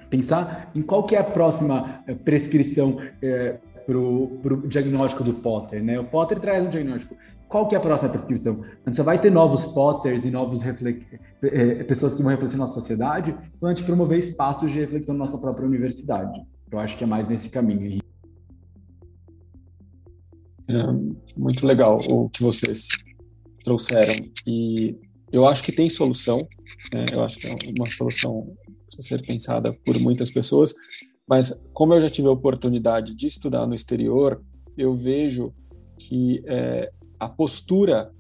pensar 0.10 0.72
em 0.76 0.82
qual 0.82 1.06
que 1.06 1.16
é 1.16 1.20
a 1.20 1.24
próxima 1.24 2.02
é, 2.08 2.14
prescrição 2.14 3.00
é, 3.22 3.60
para 3.86 3.98
o 3.98 4.68
diagnóstico 4.68 5.24
do 5.24 5.34
Potter, 5.34 5.82
né? 5.82 5.98
O 5.98 6.04
Potter 6.04 6.40
traz 6.40 6.66
um 6.66 6.70
diagnóstico 6.70 7.16
qual 7.48 7.68
que 7.68 7.76
é 7.76 7.78
a 7.78 7.82
próxima 7.82 8.10
prescrição? 8.10 8.64
Gente 8.86 8.98
só 8.98 9.04
vai 9.04 9.20
ter 9.22 9.32
novos 9.32 9.66
Potters 9.66 10.26
e 10.26 10.32
novos 10.32 10.62
é, 10.64 11.84
pessoas 11.84 12.14
que 12.14 12.22
vão 12.22 12.32
refletir 12.32 12.58
na 12.58 12.68
sociedade 12.68 13.36
quando 13.60 13.72
a 13.72 13.76
gente 13.76 13.86
promover 13.86 14.20
espaços 14.20 14.70
de 14.72 14.80
reflexão 14.80 15.16
na 15.16 15.26
nossa 15.26 15.38
própria 15.38 15.66
universidade. 15.66 16.42
Eu 16.70 16.80
acho 16.80 16.98
que 16.98 17.04
é 17.04 17.08
mais 17.08 17.28
nesse 17.28 17.50
caminho. 17.50 18.00
É, 20.68 20.74
muito 21.38 21.66
legal 21.66 21.98
o 22.12 22.30
que 22.30 22.44
vocês 22.44 22.90
trouxeram. 23.64 24.14
E 24.46 24.98
eu 25.32 25.46
acho 25.48 25.64
que 25.64 25.72
tem 25.72 25.90
solução. 25.90 26.46
Né? 26.94 27.06
Eu 27.14 27.24
acho 27.24 27.38
que 27.40 27.48
é 27.48 27.56
uma 27.78 27.88
solução 27.88 28.54
a 28.98 29.02
ser 29.02 29.22
pensada 29.22 29.74
por 29.86 29.98
muitas 30.00 30.30
pessoas. 30.30 30.74
Mas 31.28 31.58
como 31.74 31.94
eu 31.94 32.02
já 32.02 32.10
tive 32.10 32.28
a 32.28 32.32
oportunidade 32.32 33.16
de 33.16 33.28
estudar 33.28 33.66
no 33.66 33.74
exterior, 33.74 34.42
eu 34.78 34.94
vejo 34.94 35.54
que 35.98 36.44
é, 36.46 36.92
a 37.20 37.28
postura 37.28 38.12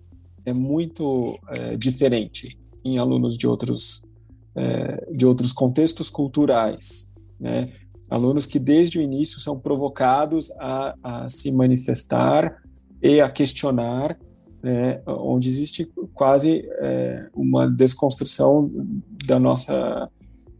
é 0.45 0.53
muito 0.53 1.37
é, 1.49 1.75
diferente 1.75 2.57
em 2.83 2.97
alunos 2.97 3.37
de 3.37 3.47
outros 3.47 4.01
é, 4.55 5.13
de 5.13 5.25
outros 5.25 5.53
contextos 5.53 6.09
culturais, 6.09 7.09
né? 7.39 7.71
Alunos 8.09 8.45
que 8.45 8.57
desde 8.57 8.97
o 8.97 9.01
início 9.01 9.39
são 9.39 9.59
provocados 9.59 10.49
a, 10.59 10.95
a 11.03 11.29
se 11.29 11.51
manifestar 11.51 12.61
e 13.03 13.19
a 13.19 13.29
questionar, 13.29 14.17
né? 14.63 15.01
onde 15.05 15.49
existe 15.49 15.85
quase 16.13 16.67
é, 16.79 17.27
uma 17.33 17.69
desconstrução 17.69 18.71
da 19.25 19.37
nossa 19.39 20.09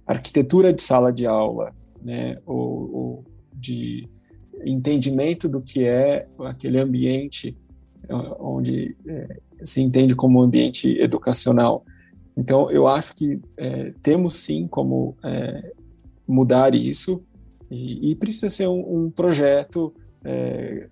arquitetura 0.05 0.73
de 0.73 0.81
sala 0.81 1.11
de 1.11 1.25
aula, 1.25 1.73
né? 2.03 2.37
ou, 2.45 2.93
ou 2.93 3.25
de 3.53 4.09
entendimento 4.65 5.47
do 5.47 5.61
que 5.61 5.85
é 5.85 6.27
aquele 6.39 6.79
ambiente 6.79 7.57
onde 8.39 8.95
é, 9.07 9.37
se 9.63 9.81
entende 9.81 10.15
como 10.15 10.41
ambiente 10.41 10.99
educacional. 10.99 11.83
Então, 12.35 12.69
eu 12.69 12.87
acho 12.87 13.15
que 13.15 13.39
é, 13.57 13.93
temos 14.03 14.37
sim 14.37 14.67
como 14.67 15.15
é, 15.23 15.73
mudar 16.27 16.75
isso 16.75 17.23
e, 17.69 18.11
e, 18.11 18.15
precisa 18.15 18.49
ser 18.49 18.67
um, 18.67 19.05
um 19.05 19.09
projeto, 19.09 19.93
é, 20.23 20.87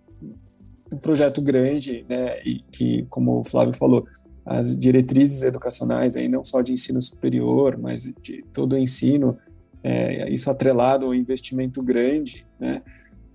um 0.92 0.98
projeto 0.98 1.42
grande, 1.42 2.06
né? 2.10 2.42
E 2.44 2.64
que, 2.72 3.06
como 3.10 3.40
o 3.40 3.44
Flávio 3.44 3.74
falou, 3.74 4.06
as 4.46 4.78
diretrizes 4.78 5.44
educacionais 5.44 6.18
aí 6.18 6.28
não 6.28 6.44
só 6.44 6.62
de 6.62 6.74
ensino 6.74 7.02
superior, 7.02 7.78
mas 7.78 8.12
de 8.22 8.44
todo 8.54 8.74
o 8.74 8.78
ensino, 8.78 9.38
é, 9.84 10.30
isso 10.32 10.50
atrelado 10.50 11.06
ao 11.06 11.16
investimento 11.16 11.82
grande, 11.82 12.46
né? 12.60 12.82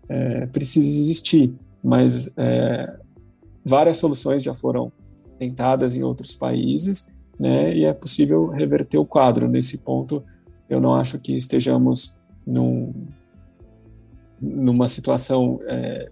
É, 0.09 0.47
precisa 0.47 0.89
existir, 0.89 1.55
mas 1.83 2.33
Várias 3.65 3.99
soluções 3.99 4.43
já 4.43 4.55
foram 4.55 4.93
tentadas 5.39 5.97
em 5.97 6.03
outros 6.03 6.35
países, 6.35 7.07
né, 7.41 7.75
e 7.75 7.85
é 7.85 7.93
possível 7.93 8.49
reverter 8.49 8.99
o 8.99 9.07
quadro. 9.07 9.49
Nesse 9.49 9.79
ponto, 9.79 10.23
eu 10.69 10.81
não 10.81 10.95
acho 10.95 11.19
que 11.19 11.35
estejamos 11.35 12.15
num, 12.47 12.93
numa 14.41 14.87
situação 14.87 15.61
é, 15.67 16.11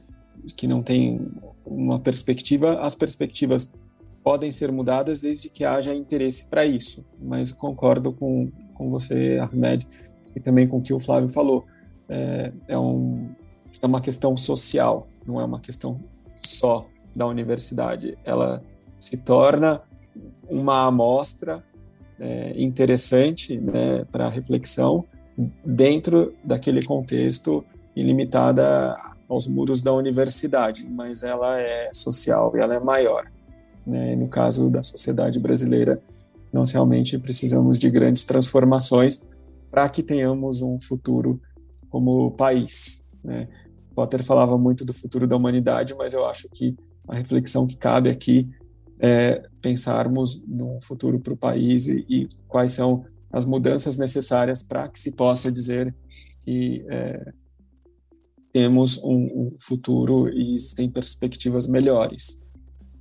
que 0.57 0.67
não 0.67 0.83
tem 0.83 1.21
uma 1.65 1.99
perspectiva. 1.99 2.81
As 2.81 2.95
perspectivas 2.95 3.73
podem 4.23 4.51
ser 4.51 4.73
mudadas 4.73 5.21
desde 5.21 5.49
que 5.49 5.65
haja 5.65 5.95
interesse 5.95 6.47
para 6.47 6.65
isso, 6.67 7.05
mas 7.21 7.53
concordo 7.53 8.13
com, 8.13 8.51
com 8.75 8.91
você, 8.91 9.39
Ahmed, 9.39 9.87
e 10.35 10.41
também 10.41 10.67
com 10.67 10.79
o 10.79 10.83
que 10.83 10.93
o 10.93 10.99
Flávio 10.99 11.29
falou. 11.29 11.65
É, 12.09 12.53
é, 12.69 12.79
um, 12.79 13.29
é 13.81 13.87
uma 13.87 14.01
questão 14.01 14.37
social, 14.37 15.07
não 15.27 15.41
é 15.41 15.45
uma 15.45 15.61
questão 15.61 16.01
só 16.47 16.87
da 17.15 17.27
universidade. 17.27 18.17
Ela 18.25 18.63
se 18.99 19.17
torna 19.17 19.83
uma 20.49 20.87
amostra 20.87 21.63
é, 22.19 22.61
interessante 22.61 23.59
né, 23.59 24.05
para 24.11 24.29
reflexão 24.29 25.05
dentro 25.65 26.35
daquele 26.43 26.83
contexto 26.85 27.65
ilimitada 27.95 28.97
aos 29.29 29.47
muros 29.47 29.83
da 29.83 29.93
universidade, 29.93 30.89
mas 30.89 31.23
ela 31.23 31.61
é 31.61 31.91
social 31.93 32.57
e 32.57 32.61
ela 32.61 32.75
é 32.75 32.81
maior. 32.81 33.31
Né? 33.87 34.17
No 34.17 34.29
caso 34.29 34.71
da 34.71 34.83
sociedade 34.83 35.39
brasileira, 35.39 36.01
nós 36.53 36.71
realmente 36.71 37.19
precisamos 37.19 37.79
de 37.79 37.91
grandes 37.91 38.25
transformações 38.25 39.23
para 39.71 39.89
que 39.89 40.03
tenhamos 40.03 40.63
um 40.63 40.81
futuro 40.81 41.41
como 41.91 42.31
país. 42.33 43.05
Né? 43.23 43.49
Potter 43.95 44.23
falava 44.23 44.57
muito 44.57 44.85
do 44.85 44.95
futuro 44.95 45.27
da 45.27 45.37
humanidade, 45.37 45.95
mas 45.95 46.15
eu 46.15 46.25
acho 46.27 46.49
que 46.51 46.77
a 47.09 47.17
reflexão 47.17 47.67
que 47.67 47.77
cabe 47.77 48.11
aqui 48.11 48.49
é 49.01 49.43
pensarmos 49.61 50.43
no 50.47 50.81
futuro 50.81 51.21
para 51.21 51.33
o 51.33 51.37
país 51.37 51.89
e, 51.89 52.05
e, 52.09 52.29
quais 52.47 52.73
são 52.73 53.05
as 53.33 53.45
mudanças 53.45 53.99
necessárias 53.99 54.63
para 54.63 54.89
que 54.89 54.99
se 54.99 55.13
possa 55.13 55.53
dizer 55.53 55.95
que 56.45 56.85
é, 56.89 57.33
temos 58.53 58.99
um, 59.05 59.25
um, 59.25 59.57
futuro 59.61 60.29
e 60.29 60.55
existem 60.55 60.91
perspectivas 60.91 61.67
melhores. 61.67 62.38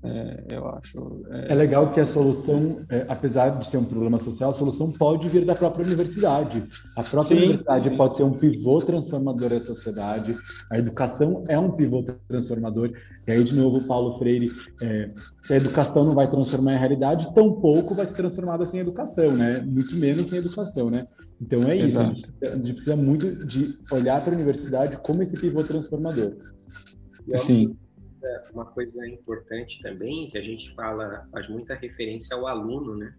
É, 0.08 0.56
eu 0.56 0.68
acho. 0.70 1.26
É... 1.30 1.52
é... 1.52 1.56
legal 1.56 1.92
que 1.92 2.00
a 2.00 2.06
solução, 2.06 2.78
é, 2.90 3.06
apesar 3.10 3.50
de 3.60 3.68
ser 3.68 3.78
um 3.78 3.84
problema 3.84 4.20
social, 4.20 4.52
a 4.52 4.54
solução 4.54 4.92
pode 4.92 5.28
vir 5.28 5.46
da 5.46 5.54
própria 5.54 5.86
universidade. 5.86 6.64
A 6.96 7.04
própria 7.04 7.24
sim, 7.24 7.36
universidade 7.36 7.84
sim. 7.86 7.98
pode 7.98 8.18
ser 8.18 8.24
um 8.24 8.38
pivô 8.38 8.80
transformador 8.80 9.50
da 9.50 9.60
sociedade. 9.60 10.36
A 10.72 10.78
educação 10.78 11.44
é 11.48 11.60
um 11.60 11.72
pivô 11.72 12.04
transformador. 12.28 12.92
E 13.28 13.32
aí, 13.32 13.44
de 13.44 13.56
novo, 13.56 13.86
Paulo 13.88 14.18
Freire, 14.18 14.50
é, 14.82 15.12
se 15.42 15.54
a 15.54 15.58
educação 15.58 16.06
não 16.06 16.16
vai 16.16 16.30
transformar 16.30 16.76
em 16.76 16.80
realidade, 16.80 17.34
tampouco 17.34 17.94
vai 17.94 18.06
ser 18.06 18.16
transformada 18.16 18.66
sem 18.66 18.80
educação, 18.80 19.32
né? 19.32 19.62
Muito 19.62 19.96
menos 19.96 20.28
sem 20.28 20.40
educação, 20.40 20.90
né? 20.90 21.06
Então 21.42 21.64
é 21.64 21.76
isso. 21.76 22.00
A 22.00 22.06
gente, 22.06 22.30
a 22.44 22.56
gente, 22.56 22.74
precisa 22.74 22.96
muito 22.96 23.46
de 23.46 23.78
olhar 23.92 24.24
para 24.24 24.34
a 24.34 24.36
universidade 24.36 24.98
como 24.98 25.22
esse 25.24 25.40
pivô 25.40 25.64
transformador. 25.64 26.36
Sim 27.36 27.76
uma 28.54 28.66
coisa 28.66 29.08
importante 29.08 29.82
também, 29.82 30.30
que 30.30 30.38
a 30.38 30.42
gente 30.42 30.74
fala, 30.74 31.28
faz 31.32 31.48
muita 31.48 31.76
referência 31.76 32.36
ao 32.36 32.48
aluno, 32.48 32.96
né? 32.96 33.14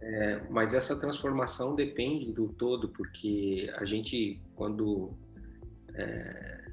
É, 0.00 0.40
mas 0.48 0.74
essa 0.74 0.98
transformação 0.98 1.74
depende 1.74 2.32
do 2.32 2.48
todo, 2.48 2.88
porque 2.90 3.70
a 3.76 3.84
gente, 3.84 4.40
quando 4.54 5.12
é, 5.94 6.70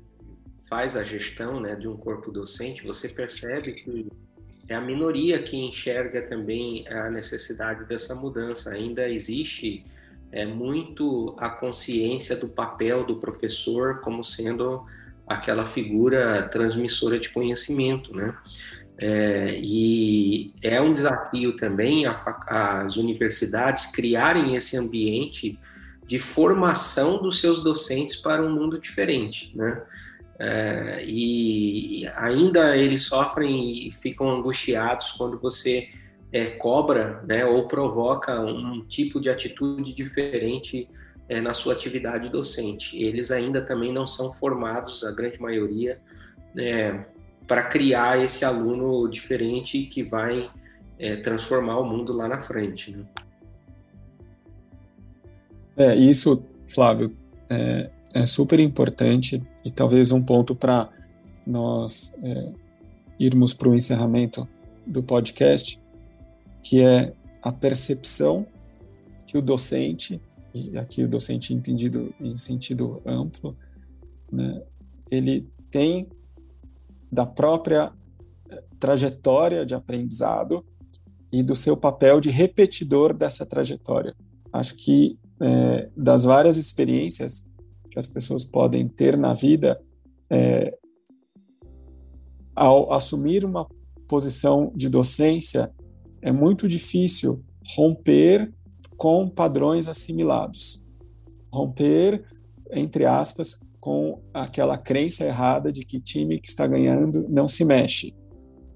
faz 0.70 0.96
a 0.96 1.04
gestão 1.04 1.60
né, 1.60 1.76
de 1.76 1.88
um 1.88 1.98
corpo 1.98 2.32
docente, 2.32 2.86
você 2.86 3.10
percebe 3.10 3.74
que 3.74 4.08
é 4.68 4.76
a 4.76 4.82
minoria 4.82 5.42
que 5.42 5.56
enxerga 5.56 6.22
também 6.24 6.88
a 6.88 7.10
necessidade 7.10 7.86
dessa 7.86 8.16
mudança. 8.16 8.72
Ainda 8.72 9.08
existe 9.08 9.86
é, 10.32 10.46
muito 10.46 11.36
a 11.38 11.50
consciência 11.50 12.36
do 12.36 12.50
papel 12.50 13.06
do 13.06 13.18
professor 13.18 14.02
como 14.02 14.24
sendo 14.24 14.86
aquela 15.28 15.66
figura 15.66 16.44
transmissora 16.44 17.20
de 17.20 17.30
conhecimento, 17.30 18.16
né? 18.16 18.36
É, 19.02 19.60
e 19.62 20.54
é 20.64 20.80
um 20.82 20.92
desafio 20.92 21.56
também 21.58 22.06
a, 22.06 22.84
as 22.86 22.96
universidades 22.96 23.88
criarem 23.88 24.56
esse 24.56 24.78
ambiente 24.78 25.60
de 26.06 26.18
formação 26.18 27.22
dos 27.22 27.40
seus 27.40 27.62
docentes 27.62 28.16
para 28.16 28.42
um 28.42 28.54
mundo 28.54 28.80
diferente, 28.80 29.52
né? 29.56 29.82
É, 30.38 31.04
e 31.06 32.06
ainda 32.16 32.76
eles 32.76 33.06
sofrem 33.06 33.88
e 33.88 33.92
ficam 33.92 34.30
angustiados 34.30 35.12
quando 35.14 35.40
você 35.40 35.90
é, 36.32 36.48
cobra, 36.48 37.24
né, 37.26 37.46
ou 37.46 37.68
provoca 37.68 38.42
um 38.42 38.86
tipo 38.86 39.22
de 39.22 39.30
atitude 39.30 39.94
diferente 39.94 40.90
é, 41.28 41.42
na 41.42 41.54
sua 41.54 41.74
atividade 41.74 42.30
docente. 42.30 43.02
Eles 43.02 43.32
ainda 43.32 43.62
também 43.62 43.92
não 43.92 44.06
são 44.06 44.32
formados, 44.32 45.04
a 45.04 45.12
grande 45.12 45.42
maioria, 45.42 46.00
é, 46.58 47.04
para 47.48 47.64
criar 47.64 48.24
esse 48.24 48.44
aluno 48.44 49.08
diferente 49.08 49.84
que 49.84 50.04
vai 50.04 50.50
é, 50.98 51.16
transformar 51.18 51.80
o 51.80 51.86
mundo 51.86 52.14
lá 52.14 52.28
na 52.28 52.40
frente. 52.40 52.92
Né? 52.92 53.06
É, 55.78 55.96
isso, 55.96 56.42
Flávio, 56.68 57.16
é, 57.50 57.90
é, 58.14 58.26
super 58.26 58.60
importante 58.60 59.42
e 59.64 59.70
talvez 59.70 60.12
um 60.12 60.22
ponto 60.22 60.56
para 60.56 60.90
nós 61.46 62.16
é, 62.24 62.50
irmos 63.20 63.54
para 63.54 63.70
o 63.70 63.76
encerramento 63.76 64.48
do 64.86 65.04
podcast, 65.04 65.80
que 66.64 66.82
é 66.82 67.14
a 67.42 67.52
percepção 67.52 68.46
que 69.28 69.38
o 69.38 69.42
docente 69.42 70.22
e 70.56 70.78
aqui 70.78 71.04
o 71.04 71.08
docente 71.10 71.54
entendido 71.54 72.16
em 72.20 72.38
sentido 72.38 73.02
amplo, 73.06 73.58
né, 74.32 74.64
ele 75.12 75.46
tem 75.70 76.08
da 77.12 77.26
própria 77.26 77.92
eh, 78.50 78.64
trajetória 78.80 79.66
de 79.66 79.76
aprendizado 79.76 80.66
e 81.30 81.44
do 81.44 81.54
seu 81.54 81.76
papel 81.76 82.22
de 82.22 82.30
repetidor 82.30 83.14
dessa 83.14 83.46
trajetória. 83.46 84.16
Acho 84.54 84.76
que 84.76 85.20
é, 85.42 85.90
das 85.96 86.24
várias 86.24 86.56
experiências 86.56 87.46
que 87.92 88.00
as 88.00 88.08
pessoas 88.08 88.46
podem 88.46 88.88
ter 88.88 89.18
na 89.18 89.34
vida, 89.34 89.82
é, 90.30 90.78
ao 92.56 92.94
assumir 92.94 93.44
uma 93.44 93.68
posição 94.08 94.72
de 94.74 94.88
docência, 94.88 95.70
é 96.22 96.32
muito 96.32 96.70
difícil 96.70 97.44
romper 97.76 98.54
com 98.98 99.30
padrões 99.30 99.88
assimilados. 99.88 100.82
Romper, 101.52 102.24
entre 102.72 103.06
aspas, 103.06 103.60
com 103.80 104.22
aquela 104.34 104.78
crença 104.78 105.24
errada 105.24 105.72
de 105.72 105.82
que 105.86 106.00
time 106.00 106.40
que 106.40 106.50
está 106.50 106.66
ganhando 106.66 107.28
não 107.30 107.48
se 107.48 107.64
mexe. 107.64 108.16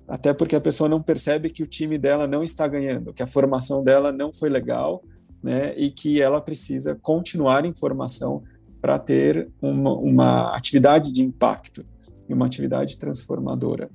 Até 0.08 0.34
porque 0.34 0.56
a 0.56 0.62
pessoa 0.62 0.90
não 0.90 1.02
percebe 1.02 1.50
que 1.50 1.64
o 1.64 1.68
time 1.68 1.98
dela 1.98 2.28
não 2.28 2.44
está 2.44 2.68
ganhando, 2.68 3.14
que 3.14 3.22
a 3.22 3.28
formação 3.28 3.84
dela 3.84 4.12
não 4.12 4.34
foi 4.34 4.50
legal, 4.50 5.04
né? 5.42 5.74
E 5.78 5.92
que 5.92 6.22
ela 6.22 6.42
precisa 6.42 6.96
continuar 6.96 7.66
em 7.66 7.74
formação 7.74 8.44
para 8.82 8.98
ter 8.98 9.50
uma, 9.62 9.94
uma, 9.94 10.56
atividade 10.56 11.12
de 11.12 11.22
impacto 11.22 11.86
e 12.28 12.34
uma 12.34 12.46
atividade 12.46 12.98
transformadora. 12.98 13.90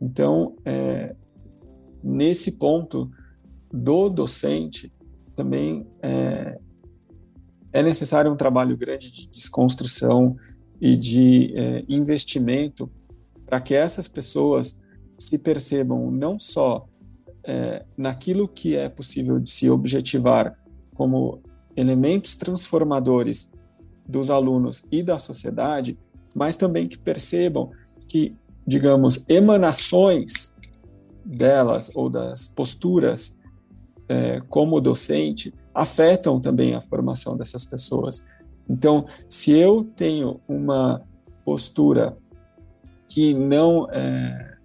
Então, 0.00 0.56
é, 0.64 1.14
nesse 2.02 2.52
ponto 2.52 3.10
do 3.72 4.08
docente, 4.08 4.92
também 5.36 5.86
é, 6.02 6.58
é 7.72 7.82
necessário 7.82 8.32
um 8.32 8.36
trabalho 8.36 8.76
grande 8.76 9.12
de 9.12 9.28
desconstrução 9.28 10.34
e 10.80 10.96
de 10.96 11.52
é, 11.54 11.84
investimento 11.88 12.90
para 13.44 13.60
que 13.60 13.74
essas 13.74 14.08
pessoas 14.08 14.80
se 15.18 15.38
percebam 15.38 16.10
não 16.10 16.38
só 16.38 16.88
é, 17.44 17.84
naquilo 17.96 18.48
que 18.48 18.74
é 18.74 18.88
possível 18.88 19.38
de 19.38 19.50
se 19.50 19.70
objetivar 19.70 20.58
como 20.94 21.42
elementos 21.76 22.34
transformadores 22.34 23.52
dos 24.08 24.30
alunos 24.30 24.84
e 24.90 25.02
da 25.02 25.18
sociedade, 25.18 25.98
mas 26.34 26.56
também 26.56 26.88
que 26.88 26.98
percebam 26.98 27.70
que, 28.08 28.34
digamos, 28.66 29.24
emanações 29.28 30.56
delas 31.24 31.90
ou 31.94 32.08
das 32.08 32.48
posturas 32.48 33.36
é, 34.08 34.40
como 34.48 34.80
docente 34.80 35.52
afetam 35.74 36.40
também 36.40 36.74
a 36.74 36.80
formação 36.80 37.36
dessas 37.36 37.64
pessoas. 37.64 38.24
Então, 38.68 39.06
se 39.28 39.52
eu 39.52 39.84
tenho 39.96 40.40
uma 40.48 41.02
postura 41.44 42.16
que 43.08 43.32
não 43.34 43.88
é, 43.90 44.56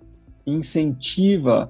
incentiva 0.46 1.70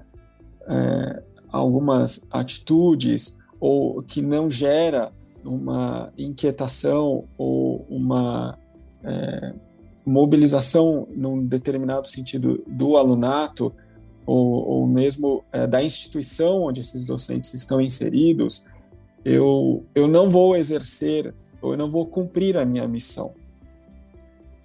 é, 0.67 1.23
algumas 1.49 2.25
atitudes 2.31 3.37
ou 3.59 4.01
que 4.01 4.21
não 4.21 4.49
gera 4.49 5.11
uma 5.43 6.11
inquietação 6.17 7.25
ou 7.37 7.85
uma 7.89 8.57
é, 9.03 9.53
mobilização 10.05 11.07
num 11.11 11.45
determinado 11.45 12.07
sentido 12.07 12.63
do 12.67 12.97
alunato, 12.97 13.73
ou, 14.25 14.67
ou 14.67 14.87
mesmo 14.87 15.43
é, 15.51 15.65
da 15.65 15.83
instituição 15.83 16.63
onde 16.63 16.81
esses 16.81 17.05
docentes 17.05 17.53
estão 17.53 17.81
inseridos, 17.81 18.65
eu, 19.23 19.83
eu 19.93 20.07
não 20.07 20.29
vou 20.29 20.55
exercer 20.55 21.33
ou 21.61 21.73
eu 21.73 21.77
não 21.77 21.89
vou 21.89 22.05
cumprir 22.05 22.57
a 22.57 22.65
minha 22.65 22.87
missão. 22.87 23.33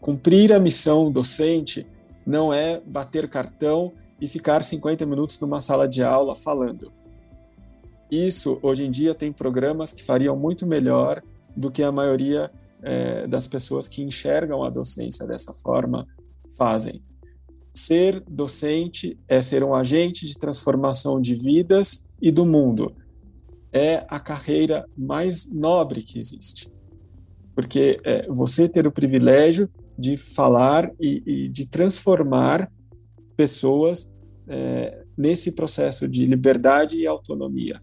Cumprir 0.00 0.52
a 0.52 0.60
missão 0.60 1.10
docente 1.10 1.86
não 2.24 2.52
é 2.52 2.80
bater 2.80 3.28
cartão 3.28 3.92
e 4.20 4.26
ficar 4.26 4.62
50 4.62 5.04
minutos 5.04 5.38
numa 5.40 5.60
sala 5.60 5.86
de 5.86 6.02
aula 6.02 6.34
falando. 6.34 6.92
Isso, 8.10 8.58
hoje 8.62 8.84
em 8.84 8.90
dia, 8.90 9.14
tem 9.14 9.32
programas 9.32 9.92
que 9.92 10.02
fariam 10.02 10.36
muito 10.36 10.66
melhor 10.66 11.22
do 11.56 11.70
que 11.70 11.82
a 11.82 11.90
maioria 11.90 12.50
é, 12.82 13.26
das 13.26 13.46
pessoas 13.46 13.88
que 13.88 14.02
enxergam 14.02 14.62
a 14.62 14.70
docência 14.70 15.26
dessa 15.26 15.52
forma 15.52 16.06
fazem. 16.56 17.02
Ser 17.76 18.22
docente 18.26 19.18
é 19.28 19.42
ser 19.42 19.62
um 19.62 19.74
agente 19.74 20.26
de 20.26 20.38
transformação 20.38 21.20
de 21.20 21.34
vidas 21.34 22.02
e 22.22 22.32
do 22.32 22.46
mundo. 22.46 22.96
É 23.70 24.06
a 24.08 24.18
carreira 24.18 24.88
mais 24.96 25.46
nobre 25.50 26.02
que 26.02 26.18
existe. 26.18 26.70
Porque 27.54 28.00
é 28.02 28.26
você 28.28 28.66
ter 28.66 28.86
o 28.86 28.92
privilégio 28.92 29.68
de 29.98 30.16
falar 30.16 30.90
e, 30.98 31.22
e 31.26 31.48
de 31.50 31.66
transformar 31.66 32.72
pessoas 33.36 34.10
é, 34.48 35.04
nesse 35.16 35.52
processo 35.52 36.08
de 36.08 36.24
liberdade 36.24 36.96
e 36.96 37.06
autonomia. 37.06 37.78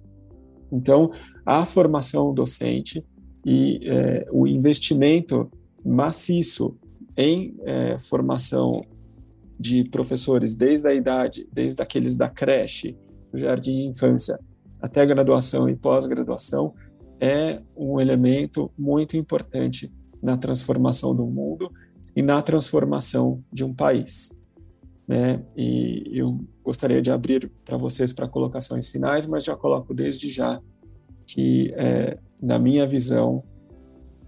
Então, 0.71 1.11
a 1.45 1.65
formação 1.67 2.33
docente 2.33 3.05
e 3.45 3.79
é, 3.83 4.27
o 4.31 4.47
investimento 4.47 5.51
maciço 5.85 6.75
em 7.15 7.55
é, 7.61 7.99
formação 7.99 8.71
de 9.63 9.85
professores 9.85 10.55
desde 10.55 10.85
a 10.89 10.93
idade, 10.93 11.47
desde 11.49 11.81
aqueles 11.81 12.17
da 12.17 12.29
creche, 12.29 12.97
do 13.31 13.39
jardim 13.39 13.77
de 13.77 13.87
infância, 13.87 14.37
até 14.81 15.05
graduação 15.05 15.69
e 15.69 15.75
pós-graduação, 15.77 16.73
é 17.17 17.61
um 17.73 18.01
elemento 18.01 18.69
muito 18.77 19.15
importante 19.15 19.89
na 20.21 20.35
transformação 20.35 21.15
do 21.15 21.25
mundo 21.25 21.71
e 22.13 22.21
na 22.21 22.41
transformação 22.41 23.41
de 23.53 23.63
um 23.63 23.73
país. 23.73 24.37
né? 25.07 25.41
E 25.55 26.11
eu 26.11 26.45
gostaria 26.61 27.01
de 27.01 27.09
abrir 27.09 27.49
para 27.63 27.77
vocês 27.77 28.11
para 28.11 28.27
colocações 28.27 28.89
finais, 28.89 29.25
mas 29.25 29.45
já 29.45 29.55
coloco 29.55 29.93
desde 29.93 30.29
já 30.29 30.59
que, 31.25 31.73
é, 31.77 32.17
na 32.41 32.59
minha 32.59 32.85
visão, 32.85 33.41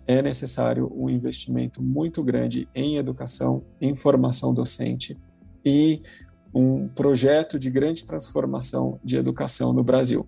é 0.08 0.22
necessário 0.22 0.90
um 0.96 1.10
investimento 1.10 1.84
muito 1.84 2.24
grande 2.24 2.70
em 2.74 2.96
educação, 2.96 3.66
em 3.82 3.96
formação 3.98 4.54
docente 4.54 5.18
e 5.66 6.02
um 6.54 6.88
projeto 6.88 7.60
de 7.60 7.70
grande 7.70 8.06
transformação 8.06 9.00
de 9.04 9.18
educação 9.18 9.74
no 9.74 9.84
Brasil. 9.84 10.28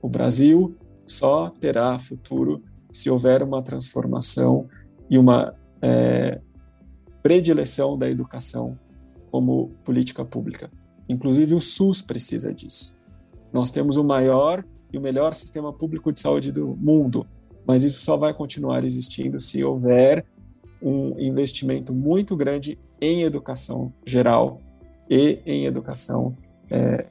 O 0.00 0.08
Brasil 0.08 0.76
só 1.06 1.50
terá 1.50 1.98
futuro 1.98 2.62
se 2.92 3.10
houver 3.10 3.42
uma 3.42 3.62
transformação 3.62 4.68
e 5.10 5.18
uma 5.18 5.54
é, 5.80 6.40
predileção 7.22 7.96
da 7.96 8.08
educação 8.08 8.78
como 9.30 9.70
política 9.84 10.24
pública. 10.24 10.70
Inclusive, 11.08 11.54
o 11.54 11.60
SUS 11.60 12.02
precisa 12.02 12.52
disso. 12.54 12.94
Nós 13.52 13.70
temos 13.70 13.96
o 13.96 14.04
maior 14.04 14.64
e 14.92 14.98
o 14.98 15.00
melhor 15.00 15.34
sistema 15.34 15.72
público 15.72 16.12
de 16.12 16.20
saúde 16.20 16.52
do 16.52 16.76
mundo, 16.76 17.26
mas 17.66 17.82
isso 17.82 18.04
só 18.04 18.16
vai 18.16 18.34
continuar 18.34 18.84
existindo 18.84 19.40
se 19.40 19.64
houver 19.64 20.24
um 20.82 21.18
investimento 21.18 21.92
muito 21.94 22.36
grande 22.36 22.78
em 23.00 23.22
educação 23.22 23.92
geral 24.04 24.60
e 25.08 25.38
em 25.46 25.66
educação 25.66 26.36
é, 26.70 27.06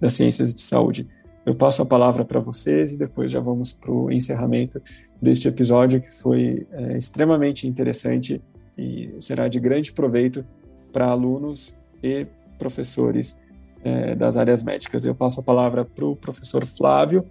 das 0.00 0.12
ciências 0.12 0.54
de 0.54 0.60
saúde. 0.60 1.08
Eu 1.46 1.54
passo 1.54 1.80
a 1.80 1.86
palavra 1.86 2.24
para 2.24 2.40
vocês 2.40 2.92
e 2.92 2.98
depois 2.98 3.30
já 3.30 3.40
vamos 3.40 3.72
para 3.72 3.90
o 3.90 4.12
encerramento 4.12 4.82
deste 5.20 5.48
episódio 5.48 6.00
que 6.00 6.12
foi 6.12 6.66
é, 6.70 6.96
extremamente 6.98 7.66
interessante 7.66 8.42
e 8.76 9.14
será 9.18 9.48
de 9.48 9.58
grande 9.58 9.92
proveito 9.92 10.44
para 10.92 11.06
alunos 11.06 11.74
e 12.02 12.26
professores 12.58 13.40
é, 13.82 14.14
das 14.14 14.36
áreas 14.36 14.62
médicas. 14.62 15.04
Eu 15.04 15.14
passo 15.14 15.40
a 15.40 15.42
palavra 15.42 15.84
para 15.84 16.04
o 16.04 16.14
professor 16.14 16.64
Flávio 16.64 17.24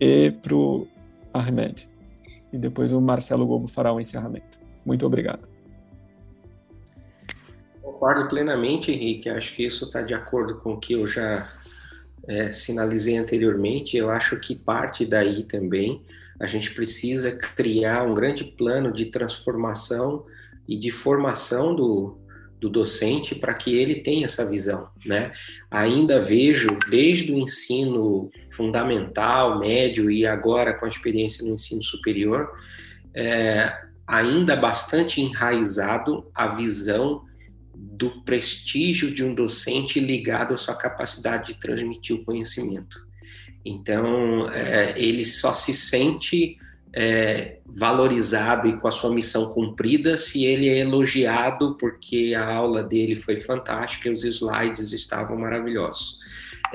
e 0.00 0.30
para 0.30 0.54
o 0.54 0.86
Ahmed. 1.32 1.88
E 2.52 2.58
depois 2.58 2.92
o 2.92 3.00
Marcelo 3.00 3.46
Gobo 3.46 3.66
fará 3.66 3.92
o 3.92 4.00
encerramento. 4.00 4.61
Muito 4.84 5.06
obrigado. 5.06 5.48
Concordo 7.80 8.28
plenamente, 8.28 8.90
Henrique. 8.90 9.28
Acho 9.28 9.54
que 9.54 9.64
isso 9.64 9.84
está 9.84 10.02
de 10.02 10.14
acordo 10.14 10.56
com 10.56 10.74
o 10.74 10.80
que 10.80 10.94
eu 10.94 11.06
já 11.06 11.48
é, 12.26 12.52
sinalizei 12.52 13.16
anteriormente. 13.16 13.96
Eu 13.96 14.10
acho 14.10 14.38
que 14.40 14.54
parte 14.54 15.04
daí 15.04 15.44
também 15.44 16.02
a 16.40 16.46
gente 16.46 16.72
precisa 16.74 17.30
criar 17.32 18.02
um 18.02 18.14
grande 18.14 18.44
plano 18.44 18.92
de 18.92 19.06
transformação 19.06 20.24
e 20.66 20.76
de 20.76 20.90
formação 20.90 21.74
do, 21.74 22.18
do 22.60 22.68
docente 22.68 23.34
para 23.34 23.54
que 23.54 23.76
ele 23.76 23.96
tenha 23.96 24.24
essa 24.24 24.48
visão, 24.48 24.88
né? 25.04 25.32
Ainda 25.70 26.20
vejo 26.20 26.78
desde 26.88 27.32
o 27.32 27.38
ensino 27.38 28.30
fundamental, 28.50 29.58
médio 29.58 30.10
e 30.10 30.26
agora 30.26 30.72
com 30.74 30.84
a 30.84 30.88
experiência 30.88 31.44
no 31.44 31.54
ensino 31.54 31.82
superior, 31.82 32.50
é, 33.14 33.72
ainda 34.06 34.56
bastante 34.56 35.20
enraizado 35.20 36.30
a 36.34 36.48
visão 36.48 37.24
do 37.74 38.22
prestígio 38.22 39.12
de 39.12 39.24
um 39.24 39.34
docente 39.34 40.00
ligado 40.00 40.54
à 40.54 40.56
sua 40.56 40.74
capacidade 40.74 41.52
de 41.52 41.60
transmitir 41.60 42.16
o 42.16 42.24
conhecimento. 42.24 43.00
Então, 43.64 44.48
é, 44.50 44.94
ele 44.96 45.24
só 45.24 45.52
se 45.52 45.72
sente 45.72 46.58
é, 46.94 47.58
valorizado 47.64 48.68
e 48.68 48.76
com 48.78 48.86
a 48.86 48.90
sua 48.90 49.10
missão 49.10 49.52
cumprida 49.54 50.18
se 50.18 50.44
ele 50.44 50.68
é 50.68 50.78
elogiado 50.78 51.76
porque 51.78 52.34
a 52.36 52.44
aula 52.44 52.82
dele 52.82 53.16
foi 53.16 53.38
fantástica 53.38 54.08
e 54.08 54.12
os 54.12 54.24
slides 54.24 54.92
estavam 54.92 55.38
maravilhosos. 55.38 56.18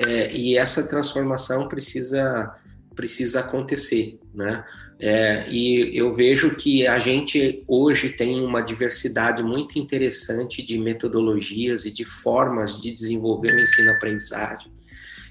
É, 0.06 0.34
e 0.34 0.56
essa 0.56 0.88
transformação 0.88 1.68
precisa 1.68 2.52
precisa 2.94 3.40
acontecer, 3.40 4.18
né? 4.36 4.64
É, 5.00 5.48
e 5.48 5.96
eu 5.96 6.12
vejo 6.12 6.56
que 6.56 6.86
a 6.86 6.98
gente 6.98 7.62
hoje 7.68 8.08
tem 8.10 8.40
uma 8.40 8.60
diversidade 8.60 9.42
muito 9.44 9.78
interessante 9.78 10.60
de 10.60 10.76
metodologias 10.76 11.84
e 11.84 11.92
de 11.92 12.04
formas 12.04 12.80
de 12.80 12.90
desenvolver 12.90 13.54
o 13.54 13.60
ensino-aprendizagem 13.60 14.72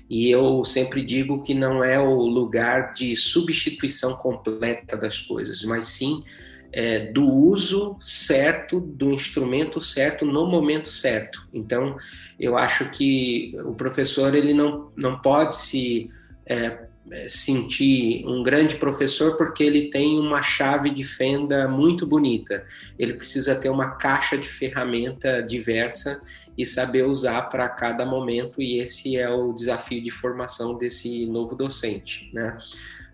e 0.10 0.32
eu 0.32 0.64
sempre 0.64 1.04
digo 1.04 1.42
que 1.44 1.54
não 1.54 1.84
é 1.84 2.00
o 2.00 2.14
lugar 2.14 2.94
de 2.94 3.16
substituição 3.16 4.14
completa 4.16 4.96
das 4.96 5.18
coisas, 5.18 5.64
mas 5.66 5.88
sim 5.88 6.24
é, 6.72 7.12
do 7.12 7.26
uso 7.26 7.98
certo 8.00 8.80
do 8.80 9.12
instrumento 9.12 9.82
certo 9.82 10.26
no 10.26 10.46
momento 10.46 10.90
certo. 10.90 11.48
Então, 11.54 11.98
eu 12.40 12.58
acho 12.58 12.90
que 12.92 13.54
o 13.66 13.74
professor 13.74 14.34
ele 14.34 14.54
não, 14.54 14.92
não 14.96 15.20
pode 15.20 15.58
se 15.58 16.10
é, 16.46 16.87
sentir 17.28 18.26
um 18.26 18.44
grande 18.44 18.76
professor 18.76 19.38
porque 19.38 19.64
ele 19.64 19.90
tem 19.90 20.20
uma 20.20 20.42
chave 20.42 20.90
de 20.90 21.04
fenda 21.04 21.68
muito 21.68 22.06
bonita. 22.06 22.66
Ele 22.98 23.14
precisa 23.14 23.56
ter 23.56 23.70
uma 23.70 23.96
caixa 23.96 24.38
de 24.38 24.48
ferramenta 24.48 25.42
diversa 25.42 26.22
e 26.58 26.66
saber 26.66 27.04
usar 27.04 27.44
para 27.44 27.70
cada 27.70 28.06
momento, 28.06 28.62
e 28.62 28.80
esse 28.80 29.16
é 29.16 29.30
o 29.30 29.54
desafio 29.54 30.04
de 30.04 30.10
formação 30.10 30.78
desse 30.78 31.26
novo 31.28 31.56
docente. 31.56 32.32
Né? 32.34 32.58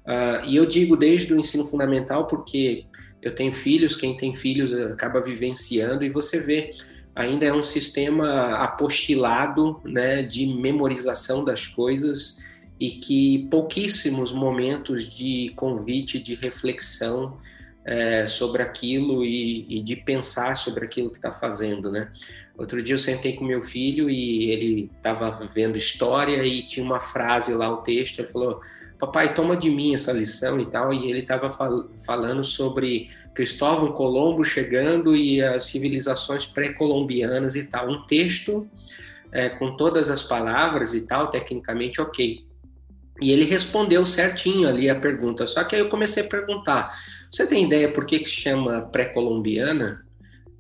Uh, 0.06 0.48
e 0.48 0.56
eu 0.56 0.66
digo 0.66 0.96
desde 0.96 1.34
o 1.34 1.39
ensino 1.39 1.66
fundamental, 1.66 2.26
porque 2.26 2.86
eu 3.22 3.36
tenho 3.36 3.52
filhos, 3.52 3.96
quem 3.96 4.16
tem 4.16 4.34
filhos 4.34 4.74
acaba 4.74 5.22
vivenciando, 5.22 6.06
e 6.06 6.10
você 6.10 6.39
vê, 6.39 6.72
ainda 7.14 7.46
é 7.46 7.54
um 7.54 7.64
sistema 7.64 8.56
apostilado 8.56 9.82
né, 9.84 10.24
de 10.24 10.48
memorização 10.48 11.44
das 11.44 11.68
coisas 11.68 12.41
e 12.80 12.92
que 12.92 13.48
pouquíssimos 13.50 14.32
momentos 14.32 15.10
de 15.12 15.52
convite, 15.56 16.20
de 16.20 16.36
reflexão 16.36 17.38
é, 17.86 18.28
sobre 18.28 18.62
aquilo 18.62 19.24
e, 19.24 19.66
e, 19.70 19.82
de 19.82 19.96
pensar 19.96 20.56
sobre 20.56 20.86
aquilo 20.86 21.10
que 21.10 21.18
está 21.18 21.32
fazendo, 21.32 21.92
né? 21.92 22.12
Outro 22.58 22.82
dia 22.82 22.96
eu 22.96 23.00
sentei 23.00 23.34
com 23.34 23.44
meu 23.44 23.62
filho 23.62 24.10
e 24.10 24.52
ele 24.52 24.92
estava 24.96 25.32
vendo 25.48 25.78
história 25.78 26.46
e 26.46 26.66
tinha 26.66 26.86
uma 26.86 27.00
frase 27.00 27.54
lá, 27.54 27.70
o 27.70 27.78
texto, 27.78 28.20
ele 28.20 28.28
falou, 28.28 28.62
papai, 29.00 29.34
toma 29.34 29.58
de 29.58 29.70
mim 29.70 29.94
essa 29.94 30.14
lição 30.14 30.60
e 30.60 30.66
tal, 30.68 30.94
e 30.94 31.10
ele 31.10 31.20
estava 31.20 31.50
fal 31.50 31.90
falando 32.06 32.44
sobre 32.44 33.10
Cristóvão 33.34 33.92
Colombo 33.92 34.44
chegando 34.44 35.16
e 35.16 35.42
as 35.42 35.66
civilizações 35.66 36.46
pré-colombianas 36.46 37.56
e 37.56 37.66
tal, 37.66 37.90
um 37.90 38.06
texto 38.06 38.68
é, 39.32 39.50
com 39.50 39.76
todas 39.76 40.10
as 40.10 40.24
palavras 40.24 40.94
e 40.94 41.02
tal, 41.02 41.30
tecnicamente 41.30 42.00
ok. 42.00 42.46
E 43.22 43.32
ele 43.32 43.45
respondeu 43.45 44.05
certinho 44.05 44.68
ali 44.68 44.89
a 44.89 44.99
pergunta, 44.99 45.45
só 45.45 45.64
que 45.64 45.76
aí 45.76 45.82
eu 45.82 45.89
comecei 45.89 46.24
a 46.24 46.28
perguntar, 46.28 46.93
você 47.32 47.45
tem 47.45 47.66
ideia 47.66 47.91
por 47.91 48.05
que, 48.05 48.20
que 48.20 48.30
chama 48.30 48.82
pré-colombiana? 48.82 50.05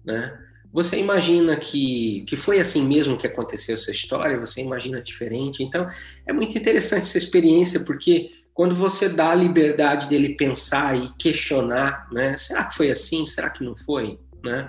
Né? 0.05 0.37
Você 0.71 0.97
imagina 0.97 1.55
que, 1.55 2.23
que 2.27 2.35
foi 2.35 2.59
assim 2.59 2.87
mesmo 2.87 3.17
que 3.17 3.27
aconteceu 3.27 3.75
essa 3.75 3.91
história? 3.91 4.39
Você 4.39 4.61
imagina 4.61 5.01
diferente? 5.01 5.61
Então, 5.61 5.87
é 6.25 6.33
muito 6.33 6.57
interessante 6.57 7.03
essa 7.03 7.17
experiência, 7.17 7.81
porque 7.81 8.31
quando 8.53 8.75
você 8.75 9.07
dá 9.07 9.31
a 9.31 9.35
liberdade 9.35 10.07
dele 10.07 10.35
pensar 10.35 10.97
e 10.97 11.09
questionar, 11.17 12.07
né? 12.11 12.37
Será 12.37 12.63
que 12.63 12.75
foi 12.75 12.89
assim? 12.91 13.25
Será 13.25 13.49
que 13.49 13.63
não 13.63 13.75
foi? 13.75 14.19
Né? 14.43 14.67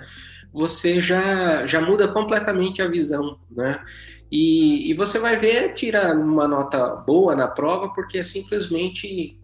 Você 0.53 1.01
já, 1.01 1.65
já 1.65 1.81
muda 1.81 2.07
completamente 2.07 2.81
a 2.81 2.87
visão, 2.87 3.39
né? 3.49 3.79
E, 4.35 4.91
e 4.91 4.93
você 4.93 5.17
vai 5.17 5.37
ver, 5.37 5.73
tira 5.75 6.13
uma 6.13 6.45
nota 6.45 6.97
boa 6.97 7.33
na 7.33 7.47
prova, 7.47 7.93
porque 7.93 8.17
é 8.17 8.23
simplesmente 8.23 9.39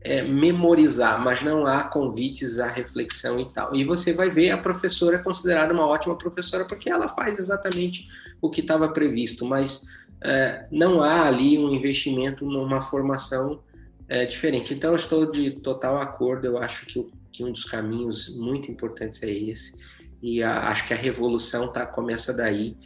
é, 0.00 0.22
memorizar, 0.22 1.22
mas 1.22 1.40
não 1.40 1.64
há 1.64 1.84
convites 1.84 2.58
à 2.58 2.66
reflexão 2.66 3.38
e 3.38 3.44
tal. 3.52 3.76
E 3.76 3.84
você 3.84 4.12
vai 4.12 4.28
ver 4.28 4.50
a 4.50 4.58
professora 4.58 5.14
é 5.14 5.22
considerada 5.22 5.72
uma 5.72 5.86
ótima 5.86 6.18
professora 6.18 6.64
porque 6.64 6.90
ela 6.90 7.06
faz 7.06 7.38
exatamente 7.38 8.08
o 8.42 8.50
que 8.50 8.60
estava 8.60 8.88
previsto, 8.88 9.46
mas 9.46 9.84
é, 10.24 10.66
não 10.72 11.00
há 11.00 11.28
ali 11.28 11.56
um 11.56 11.72
investimento 11.72 12.44
numa 12.44 12.80
formação 12.80 13.62
é, 14.08 14.26
diferente. 14.26 14.74
Então, 14.74 14.90
eu 14.90 14.96
estou 14.96 15.30
de 15.30 15.52
total 15.52 15.96
acordo, 15.96 16.44
eu 16.44 16.58
acho 16.58 16.86
que, 16.86 17.06
que 17.30 17.44
um 17.44 17.52
dos 17.52 17.62
caminhos 17.62 18.36
muito 18.36 18.68
importantes 18.68 19.22
é 19.22 19.30
esse, 19.30 19.78
e 20.20 20.42
a, 20.42 20.70
acho 20.70 20.88
que 20.88 20.92
a 20.92 20.96
revolução 20.96 21.72
tá, 21.72 21.86
começa 21.86 22.32
daí, 22.32 22.76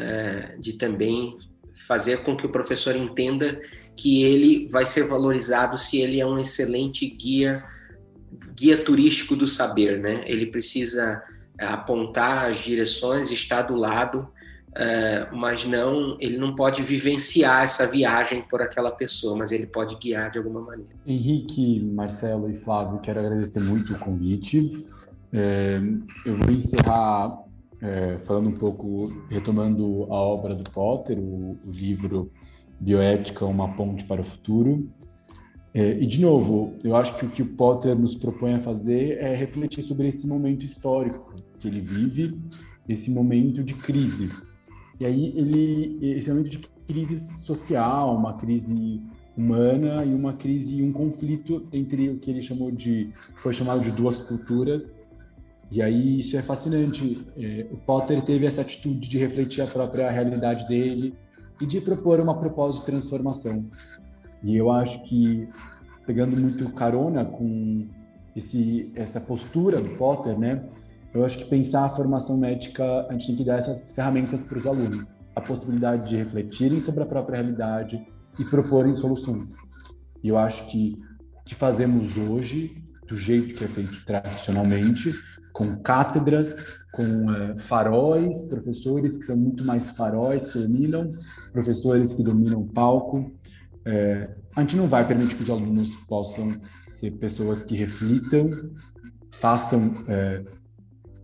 é, 0.00 0.56
de 0.58 0.74
também 0.74 1.36
fazer 1.86 2.22
com 2.22 2.36
que 2.36 2.46
o 2.46 2.50
professor 2.50 2.96
entenda 2.96 3.60
que 3.96 4.22
ele 4.24 4.68
vai 4.68 4.86
ser 4.86 5.04
valorizado 5.04 5.76
se 5.76 5.98
ele 5.98 6.20
é 6.20 6.26
um 6.26 6.38
excelente 6.38 7.06
guia 7.08 7.64
guia 8.54 8.82
turístico 8.82 9.36
do 9.36 9.46
saber, 9.46 10.00
né? 10.00 10.22
Ele 10.26 10.46
precisa 10.46 11.22
é, 11.58 11.66
apontar 11.66 12.50
as 12.50 12.58
direções, 12.58 13.30
estar 13.30 13.62
do 13.62 13.74
lado, 13.74 14.28
é, 14.74 15.28
mas 15.32 15.66
não, 15.66 16.16
ele 16.18 16.38
não 16.38 16.54
pode 16.54 16.82
vivenciar 16.82 17.64
essa 17.64 17.86
viagem 17.86 18.42
por 18.48 18.62
aquela 18.62 18.90
pessoa, 18.90 19.36
mas 19.36 19.52
ele 19.52 19.66
pode 19.66 19.96
guiar 19.96 20.30
de 20.30 20.38
alguma 20.38 20.60
maneira. 20.60 20.90
Henrique, 21.06 21.80
Marcelo 21.80 22.50
e 22.50 22.54
Flávio, 22.54 22.98
quero 23.00 23.20
agradecer 23.20 23.60
muito 23.60 23.92
o 23.92 23.98
convite. 23.98 24.70
Eu 26.24 26.34
vou 26.34 26.50
encerrar 26.50 27.45
é, 27.80 28.18
falando 28.24 28.48
um 28.48 28.58
pouco, 28.58 29.12
retomando 29.28 30.04
a 30.04 30.14
obra 30.14 30.54
do 30.54 30.68
Potter, 30.70 31.18
o, 31.18 31.58
o 31.64 31.70
livro 31.70 32.30
Bioética, 32.80 33.44
uma 33.44 33.74
ponte 33.74 34.04
para 34.04 34.20
o 34.20 34.24
futuro. 34.24 34.88
É, 35.74 35.98
e, 36.00 36.06
de 36.06 36.20
novo, 36.20 36.74
eu 36.82 36.96
acho 36.96 37.16
que 37.16 37.26
o 37.26 37.28
que 37.28 37.42
o 37.42 37.54
Potter 37.54 37.94
nos 37.94 38.14
propõe 38.14 38.54
a 38.54 38.60
fazer 38.60 39.18
é 39.18 39.34
refletir 39.34 39.82
sobre 39.82 40.08
esse 40.08 40.26
momento 40.26 40.64
histórico 40.64 41.34
que 41.58 41.68
ele 41.68 41.80
vive, 41.80 42.38
esse 42.88 43.10
momento 43.10 43.62
de 43.62 43.74
crise. 43.74 44.30
E 44.98 45.04
aí, 45.04 45.32
ele, 45.36 45.98
esse 46.00 46.30
momento 46.30 46.48
de 46.48 46.58
crise 46.86 47.18
social, 47.44 48.16
uma 48.16 48.34
crise 48.34 49.02
humana 49.36 50.02
e 50.02 50.14
uma 50.14 50.32
crise 50.32 50.82
um 50.82 50.92
conflito 50.92 51.62
entre 51.70 52.08
o 52.08 52.16
que 52.16 52.30
ele 52.30 52.42
chamou 52.42 52.70
de 52.70 53.10
foi 53.42 53.52
chamado 53.52 53.82
de 53.82 53.90
duas 53.90 54.16
culturas 54.16 54.94
e 55.70 55.82
aí 55.82 56.20
isso 56.20 56.36
é 56.36 56.42
fascinante. 56.42 57.26
É, 57.36 57.66
o 57.72 57.76
Potter 57.78 58.22
teve 58.22 58.46
essa 58.46 58.60
atitude 58.60 59.08
de 59.08 59.18
refletir 59.18 59.62
a 59.62 59.66
própria 59.66 60.10
realidade 60.10 60.66
dele 60.68 61.14
e 61.60 61.66
de 61.66 61.80
propor 61.80 62.20
uma 62.20 62.38
proposta 62.38 62.80
de 62.80 62.86
transformação. 62.86 63.68
E 64.42 64.56
eu 64.56 64.70
acho 64.70 65.02
que 65.04 65.46
pegando 66.06 66.36
muito 66.36 66.72
carona 66.72 67.24
com 67.24 67.86
esse 68.34 68.92
essa 68.94 69.20
postura 69.20 69.80
do 69.80 69.96
Potter 69.96 70.38
né 70.38 70.62
eu 71.12 71.24
acho 71.24 71.38
que 71.38 71.44
pensar 71.46 71.84
a 71.84 71.96
formação 71.96 72.36
médica 72.36 73.06
a 73.08 73.12
gente 73.12 73.28
tem 73.28 73.36
que 73.36 73.44
dar 73.44 73.58
essas 73.58 73.90
ferramentas 73.92 74.42
para 74.42 74.58
os 74.58 74.66
alunos. 74.66 75.10
A 75.34 75.40
possibilidade 75.40 76.08
de 76.08 76.16
refletirem 76.16 76.80
sobre 76.80 77.02
a 77.02 77.06
própria 77.06 77.40
realidade 77.40 78.06
e 78.38 78.44
proporem 78.44 78.94
soluções. 78.94 79.56
E 80.22 80.28
eu 80.28 80.38
acho 80.38 80.66
que 80.66 80.94
o 81.40 81.44
que 81.44 81.54
fazemos 81.54 82.16
hoje, 82.16 82.82
do 83.06 83.16
jeito 83.16 83.56
que 83.56 83.64
é 83.64 83.68
feito 83.68 84.04
tradicionalmente, 84.04 85.12
com 85.52 85.76
cátedras, 85.78 86.54
com 86.92 87.30
é, 87.32 87.58
faróis, 87.58 88.40
professores 88.42 89.16
que 89.16 89.24
são 89.24 89.36
muito 89.36 89.64
mais 89.64 89.90
faróis 89.90 90.52
que 90.52 90.58
dominam, 90.58 91.08
professores 91.52 92.14
que 92.14 92.22
dominam 92.22 92.60
o 92.60 92.66
palco. 92.66 93.32
É, 93.84 94.34
a 94.54 94.60
gente 94.60 94.76
não 94.76 94.88
vai 94.88 95.06
permitir 95.06 95.36
que 95.36 95.44
os 95.44 95.50
alunos 95.50 95.94
possam 96.06 96.56
ser 96.98 97.12
pessoas 97.12 97.62
que 97.62 97.76
reflitam, 97.76 98.48
façam 99.32 99.94
é, 100.08 100.44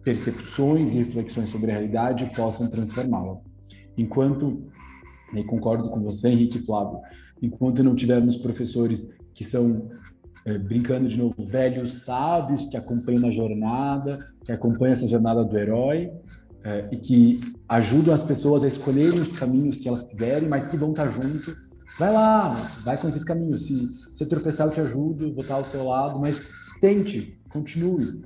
percepções 0.03 0.93
e 0.93 0.99
reflexões 0.99 1.51
sobre 1.51 1.71
a 1.71 1.75
realidade 1.75 2.25
e 2.25 2.35
possam 2.35 2.69
transformá-la. 2.69 3.39
Enquanto 3.97 4.71
e 5.35 5.45
concordo 5.45 5.89
com 5.89 6.03
você, 6.03 6.29
Henrique 6.29 6.59
e 6.59 6.63
Flávio, 6.63 7.01
enquanto 7.41 7.83
não 7.83 7.95
tivermos 7.95 8.37
professores 8.37 9.09
que 9.35 9.45
são, 9.45 9.91
é, 10.45 10.59
brincando 10.59 11.09
de 11.09 11.17
novo, 11.17 11.35
velhos 11.47 12.03
sábios 12.03 12.67
que 12.67 12.77
acompanham 12.77 13.29
a 13.29 13.33
jornada, 13.33 14.19
que 14.45 14.53
acompanham 14.53 14.95
essa 14.95 15.07
jornada 15.07 15.45
do 15.45 15.57
herói, 15.57 16.11
é, 16.65 16.89
e 16.93 16.97
que 16.97 17.41
ajudam 17.69 18.15
as 18.15 18.23
pessoas 18.23 18.63
a 18.63 18.69
escolherem 18.69 19.19
os 19.19 19.33
caminhos 19.39 19.79
que 19.79 19.89
elas 19.89 20.03
quiserem, 20.03 20.49
mas 20.49 20.69
que 20.69 20.77
vão 20.77 20.91
estar 20.91 21.11
junto. 21.11 21.55
Vai 21.99 22.13
lá, 22.13 22.49
vai 22.85 22.97
com 22.97 23.09
esses 23.09 23.25
caminhos. 23.25 23.67
Se 23.67 24.17
você 24.17 24.27
tropeçar, 24.27 24.67
eu 24.67 24.73
te 24.73 24.81
ajudo, 24.81 25.33
vou 25.33 25.43
estar 25.43 25.55
ao 25.55 25.65
seu 25.65 25.85
lado, 25.85 26.19
mas 26.19 26.41
tente, 26.81 27.39
continue 27.51 28.23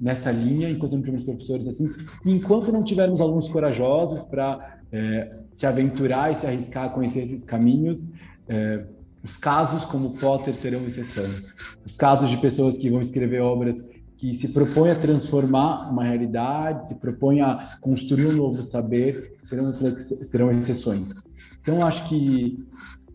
nessa 0.00 0.30
linha, 0.30 0.70
enquanto 0.70 0.92
não 0.92 1.02
tivermos 1.02 1.24
professores 1.24 1.68
assim. 1.68 1.84
E 2.24 2.32
enquanto 2.32 2.72
não 2.72 2.82
tivermos 2.82 3.20
alunos 3.20 3.48
corajosos 3.48 4.20
para 4.20 4.80
é, 4.90 5.28
se 5.52 5.66
aventurar 5.66 6.32
e 6.32 6.36
se 6.36 6.46
arriscar 6.46 6.86
a 6.86 6.88
conhecer 6.88 7.20
esses 7.20 7.44
caminhos, 7.44 8.06
é, 8.48 8.84
os 9.22 9.36
casos 9.36 9.84
como 9.84 10.18
Potter 10.18 10.54
serão 10.54 10.80
exceção. 10.86 11.24
Os 11.84 11.96
casos 11.96 12.30
de 12.30 12.36
pessoas 12.38 12.78
que 12.78 12.90
vão 12.90 13.02
escrever 13.02 13.40
obras 13.40 13.88
que 14.16 14.34
se 14.34 14.48
propõem 14.48 14.90
a 14.90 15.00
transformar 15.00 15.90
uma 15.90 16.04
realidade, 16.04 16.88
se 16.88 16.94
propõem 16.94 17.40
a 17.40 17.76
construir 17.80 18.26
um 18.26 18.32
novo 18.32 18.62
saber, 18.62 19.34
serão, 19.42 19.72
serão 19.74 20.50
exceções. 20.50 21.10
Então, 21.62 21.86
acho 21.86 22.06
que 22.06 22.66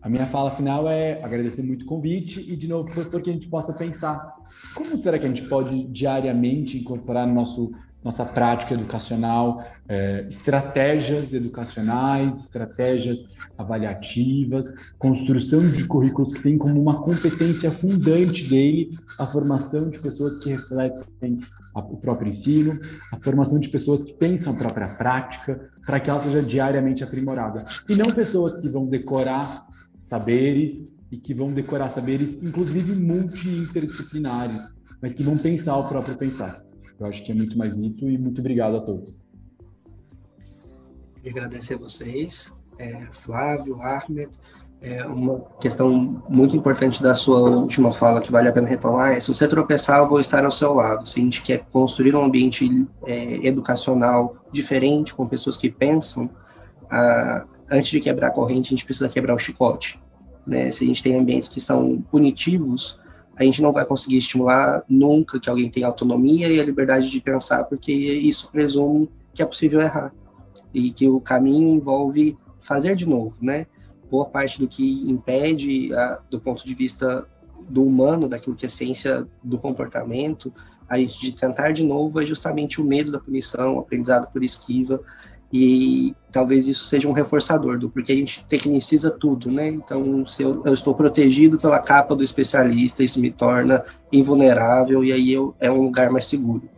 a 0.02 0.08
minha 0.08 0.26
fala 0.26 0.50
final 0.50 0.88
é 0.88 1.22
agradecer 1.22 1.62
muito 1.62 1.82
o 1.82 1.86
convite 1.86 2.40
e, 2.40 2.56
de 2.56 2.66
novo, 2.66 2.88
porque 3.10 3.30
a 3.30 3.32
gente 3.32 3.48
possa 3.48 3.72
pensar 3.72 4.34
como 4.74 4.96
será 4.98 5.18
que 5.18 5.26
a 5.26 5.28
gente 5.28 5.48
pode 5.48 5.84
diariamente 5.84 6.78
incorporar 6.78 7.26
no 7.26 7.34
nosso 7.34 7.72
nossa 8.06 8.24
prática 8.24 8.72
educacional, 8.72 9.64
é, 9.88 10.28
estratégias 10.30 11.34
educacionais, 11.34 12.44
estratégias 12.44 13.24
avaliativas, 13.58 14.72
construção 14.96 15.68
de 15.68 15.84
currículos 15.88 16.32
que 16.34 16.42
tem 16.44 16.56
como 16.56 16.80
uma 16.80 17.02
competência 17.02 17.68
fundante 17.68 18.48
dele 18.48 18.90
a 19.18 19.26
formação 19.26 19.90
de 19.90 19.98
pessoas 19.98 20.44
que 20.44 20.50
refletem 20.50 21.40
o 21.74 21.96
próprio 21.96 22.30
ensino, 22.30 22.78
a 23.12 23.16
formação 23.18 23.58
de 23.58 23.68
pessoas 23.68 24.04
que 24.04 24.12
pensam 24.14 24.52
a 24.52 24.56
própria 24.56 24.94
prática, 24.94 25.68
para 25.84 25.98
que 25.98 26.08
ela 26.08 26.20
seja 26.20 26.42
diariamente 26.42 27.02
aprimorada. 27.02 27.64
E 27.88 27.96
não 27.96 28.12
pessoas 28.12 28.60
que 28.60 28.68
vão 28.68 28.86
decorar 28.86 29.66
saberes 29.98 30.94
e 31.10 31.16
que 31.16 31.34
vão 31.34 31.52
decorar 31.52 31.90
saberes, 31.90 32.40
inclusive 32.40 32.94
multi-interdisciplinares, 32.94 34.62
mas 35.02 35.12
que 35.12 35.24
vão 35.24 35.36
pensar 35.36 35.76
o 35.76 35.88
próprio 35.88 36.16
pensar. 36.16 36.64
Eu 36.98 37.06
acho 37.06 37.24
que 37.24 37.32
é 37.32 37.34
muito 37.34 37.56
mais 37.56 37.76
isso 37.76 38.08
e 38.08 38.18
muito 38.18 38.40
obrigado 38.40 38.76
a 38.76 38.80
todos. 38.80 39.20
E 41.22 41.28
agradecer 41.28 41.74
a 41.74 41.78
vocês, 41.78 42.52
é, 42.78 43.06
Flávio, 43.12 43.80
Ahmed. 43.82 44.30
É 44.80 45.04
uma 45.06 45.40
questão 45.60 46.22
muito 46.28 46.54
importante 46.54 47.02
da 47.02 47.14
sua 47.14 47.40
última 47.40 47.92
fala 47.92 48.20
que 48.20 48.30
vale 48.30 48.48
a 48.48 48.52
pena 48.52 48.68
retomar 48.68 49.12
é 49.12 49.20
se 49.20 49.34
você 49.34 49.48
tropeçar, 49.48 50.00
eu 50.00 50.08
vou 50.08 50.20
estar 50.20 50.44
ao 50.44 50.50
seu 50.50 50.74
lado. 50.74 51.08
Se 51.08 51.18
a 51.18 51.22
gente 51.22 51.42
quer 51.42 51.64
construir 51.72 52.14
um 52.14 52.22
ambiente 52.22 52.86
é, 53.06 53.46
educacional 53.46 54.36
diferente, 54.52 55.14
com 55.14 55.26
pessoas 55.26 55.56
que 55.56 55.70
pensam, 55.70 56.30
antes 57.70 57.90
de 57.90 58.00
quebrar 58.00 58.28
a 58.28 58.30
corrente, 58.30 58.68
a 58.68 58.76
gente 58.76 58.84
precisa 58.84 59.08
quebrar 59.08 59.34
o 59.34 59.38
chicote. 59.38 59.98
Né? 60.46 60.70
Se 60.70 60.84
a 60.84 60.86
gente 60.86 61.02
tem 61.02 61.18
ambientes 61.18 61.48
que 61.48 61.60
são 61.60 62.00
punitivos, 62.02 63.00
a 63.36 63.44
gente 63.44 63.60
não 63.60 63.72
vai 63.72 63.84
conseguir 63.84 64.16
estimular 64.16 64.82
nunca 64.88 65.38
que 65.38 65.48
alguém 65.48 65.70
tenha 65.70 65.86
autonomia 65.86 66.48
e 66.48 66.58
a 66.58 66.64
liberdade 66.64 67.10
de 67.10 67.20
pensar, 67.20 67.64
porque 67.64 67.92
isso 67.92 68.50
presume 68.50 69.10
que 69.34 69.42
é 69.42 69.46
possível 69.46 69.80
errar 69.80 70.12
e 70.72 70.90
que 70.90 71.06
o 71.06 71.20
caminho 71.20 71.74
envolve 71.74 72.36
fazer 72.60 72.96
de 72.96 73.06
novo, 73.06 73.36
né? 73.42 73.66
Boa 74.10 74.24
parte 74.24 74.58
do 74.58 74.66
que 74.66 75.08
impede, 75.08 75.94
a, 75.94 76.20
do 76.30 76.40
ponto 76.40 76.64
de 76.64 76.74
vista 76.74 77.26
do 77.68 77.84
humano, 77.84 78.28
daquilo 78.28 78.56
que 78.56 78.64
é 78.64 78.68
ciência 78.68 79.26
do 79.42 79.58
comportamento, 79.58 80.52
a 80.88 80.98
gente 80.98 81.20
de 81.20 81.32
tentar 81.32 81.72
de 81.72 81.84
novo 81.84 82.20
é 82.20 82.26
justamente 82.26 82.80
o 82.80 82.84
medo 82.84 83.10
da 83.10 83.18
punição, 83.18 83.76
o 83.76 83.80
aprendizado 83.80 84.30
por 84.30 84.42
esquiva, 84.42 85.00
e 85.52 86.14
talvez 86.32 86.66
isso 86.66 86.84
seja 86.84 87.08
um 87.08 87.12
reforçador 87.12 87.78
do 87.78 87.88
porque 87.88 88.12
a 88.12 88.16
gente 88.16 88.44
tecniciza 88.46 89.10
tudo, 89.10 89.50
né? 89.50 89.68
Então, 89.68 90.26
se 90.26 90.42
eu, 90.42 90.62
eu, 90.64 90.72
estou 90.72 90.94
protegido 90.94 91.58
pela 91.58 91.78
capa 91.78 92.16
do 92.16 92.24
especialista, 92.24 93.04
isso 93.04 93.20
me 93.20 93.30
torna 93.30 93.84
invulnerável 94.12 95.04
e 95.04 95.12
aí 95.12 95.32
eu, 95.32 95.54
é 95.60 95.70
um 95.70 95.82
lugar 95.82 96.10
mais 96.10 96.26
seguro. 96.26 96.68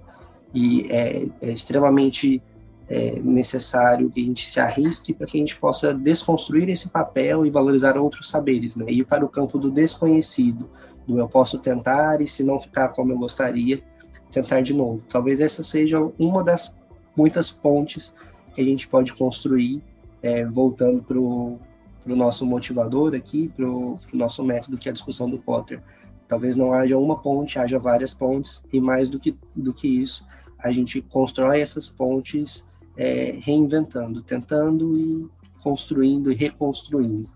E 0.55 0.87
é, 0.91 1.27
é 1.41 1.51
extremamente 1.51 2.43
é, 2.89 3.19
necessário 3.23 4.11
que 4.11 4.21
a 4.21 4.25
gente 4.25 4.49
se 4.49 4.61
arrisque 4.61 5.15
para 5.15 5.27
que 5.27 5.37
a 5.37 5.41
gente 5.41 5.57
possa 5.57 5.95
desconstruir 5.95 6.69
esse 6.69 6.91
papel 6.91 7.45
e 7.47 7.51
valorizar 7.51 7.97
outros 7.97 8.29
saberes, 8.29 8.77
né? 8.77 8.87
Ir 8.89 9.05
para 9.05 9.25
o 9.25 9.29
campo 9.29 9.59
do 9.59 9.71
desconhecido, 9.71 10.69
do 11.07 11.19
eu 11.19 11.29
posso 11.29 11.59
tentar 11.59 12.21
e 12.21 12.29
se 12.29 12.45
não 12.45 12.59
ficar 12.59 12.89
como 12.89 13.13
eu 13.13 13.19
gostaria, 13.19 13.83
tentar 14.31 14.61
de 14.61 14.75
novo. 14.75 15.07
Talvez 15.09 15.41
essa 15.41 15.63
seja 15.63 16.01
uma 16.19 16.45
das 16.45 16.75
muitas 17.17 17.51
pontes 17.51 18.15
que 18.55 18.61
a 18.61 18.65
gente 18.65 18.89
pode 18.89 19.13
construir, 19.15 19.83
é, 20.23 20.45
voltando 20.45 21.03
para 21.03 21.19
o 21.19 21.59
nosso 22.07 22.45
motivador 22.47 23.15
aqui, 23.15 23.49
para 23.49 23.67
o 23.67 23.99
nosso 24.13 24.45
método, 24.45 24.79
que 24.79 24.89
é 24.89 24.91
a 24.91 24.95
discussão 24.95 25.29
do 25.29 25.39
Potter. 25.39 25.83
Talvez 26.27 26.57
não 26.57 26.73
haja 26.73 26.99
uma 26.99 27.19
ponte, 27.19 27.59
haja 27.59 27.79
várias 27.79 28.13
pontes, 28.13 28.63
e 28.73 28.81
mais 28.81 29.09
do 29.09 29.19
que, 29.19 29.37
do 29.55 29.73
que 29.73 29.89
isso, 29.89 30.27
a 30.59 30.73
gente 30.73 31.01
constrói 31.01 31.61
essas 31.61 31.89
pontes 31.89 32.69
é, 32.97 33.39
reinventando, 33.41 34.21
tentando 34.23 34.99
e 34.99 35.29
construindo 35.63 36.33
e 36.33 36.35
reconstruindo. 36.35 37.29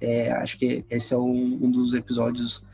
É, 0.00 0.30
acho 0.32 0.58
que 0.58 0.84
esse 0.90 1.14
é 1.14 1.16
um, 1.16 1.58
um, 1.62 1.70
dos 1.70 1.94
episódios 1.94 2.64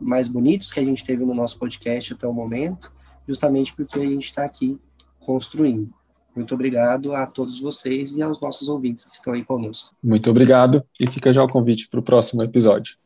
mais 0.00 0.28
bonitos 0.28 0.70
que 0.70 0.80
a 0.80 0.84
gente 0.84 1.04
teve 1.04 1.24
no 1.24 1.34
nosso 1.34 1.58
podcast 1.58 2.12
até 2.12 2.26
o 2.26 2.32
momento, 2.32 2.92
justamente 3.26 3.72
porque 3.72 3.98
a 3.98 4.02
gente 4.02 4.24
está 4.24 4.44
aqui 4.44 4.78
construindo. 5.20 5.92
Muito 6.34 6.54
obrigado 6.54 7.14
a 7.14 7.26
todos 7.26 7.60
vocês 7.60 8.16
e 8.16 8.22
aos 8.22 8.40
nossos 8.40 8.68
ouvintes 8.68 9.04
que 9.04 9.14
estão 9.14 9.32
aí 9.32 9.44
conosco. 9.44 9.94
Muito 10.02 10.28
obrigado 10.30 10.82
e 10.98 11.06
fica 11.06 11.32
já 11.32 11.42
o 11.42 11.48
convite 11.48 11.88
para 11.88 12.00
o 12.00 12.02
próximo 12.02 12.42
episódio. 12.42 12.96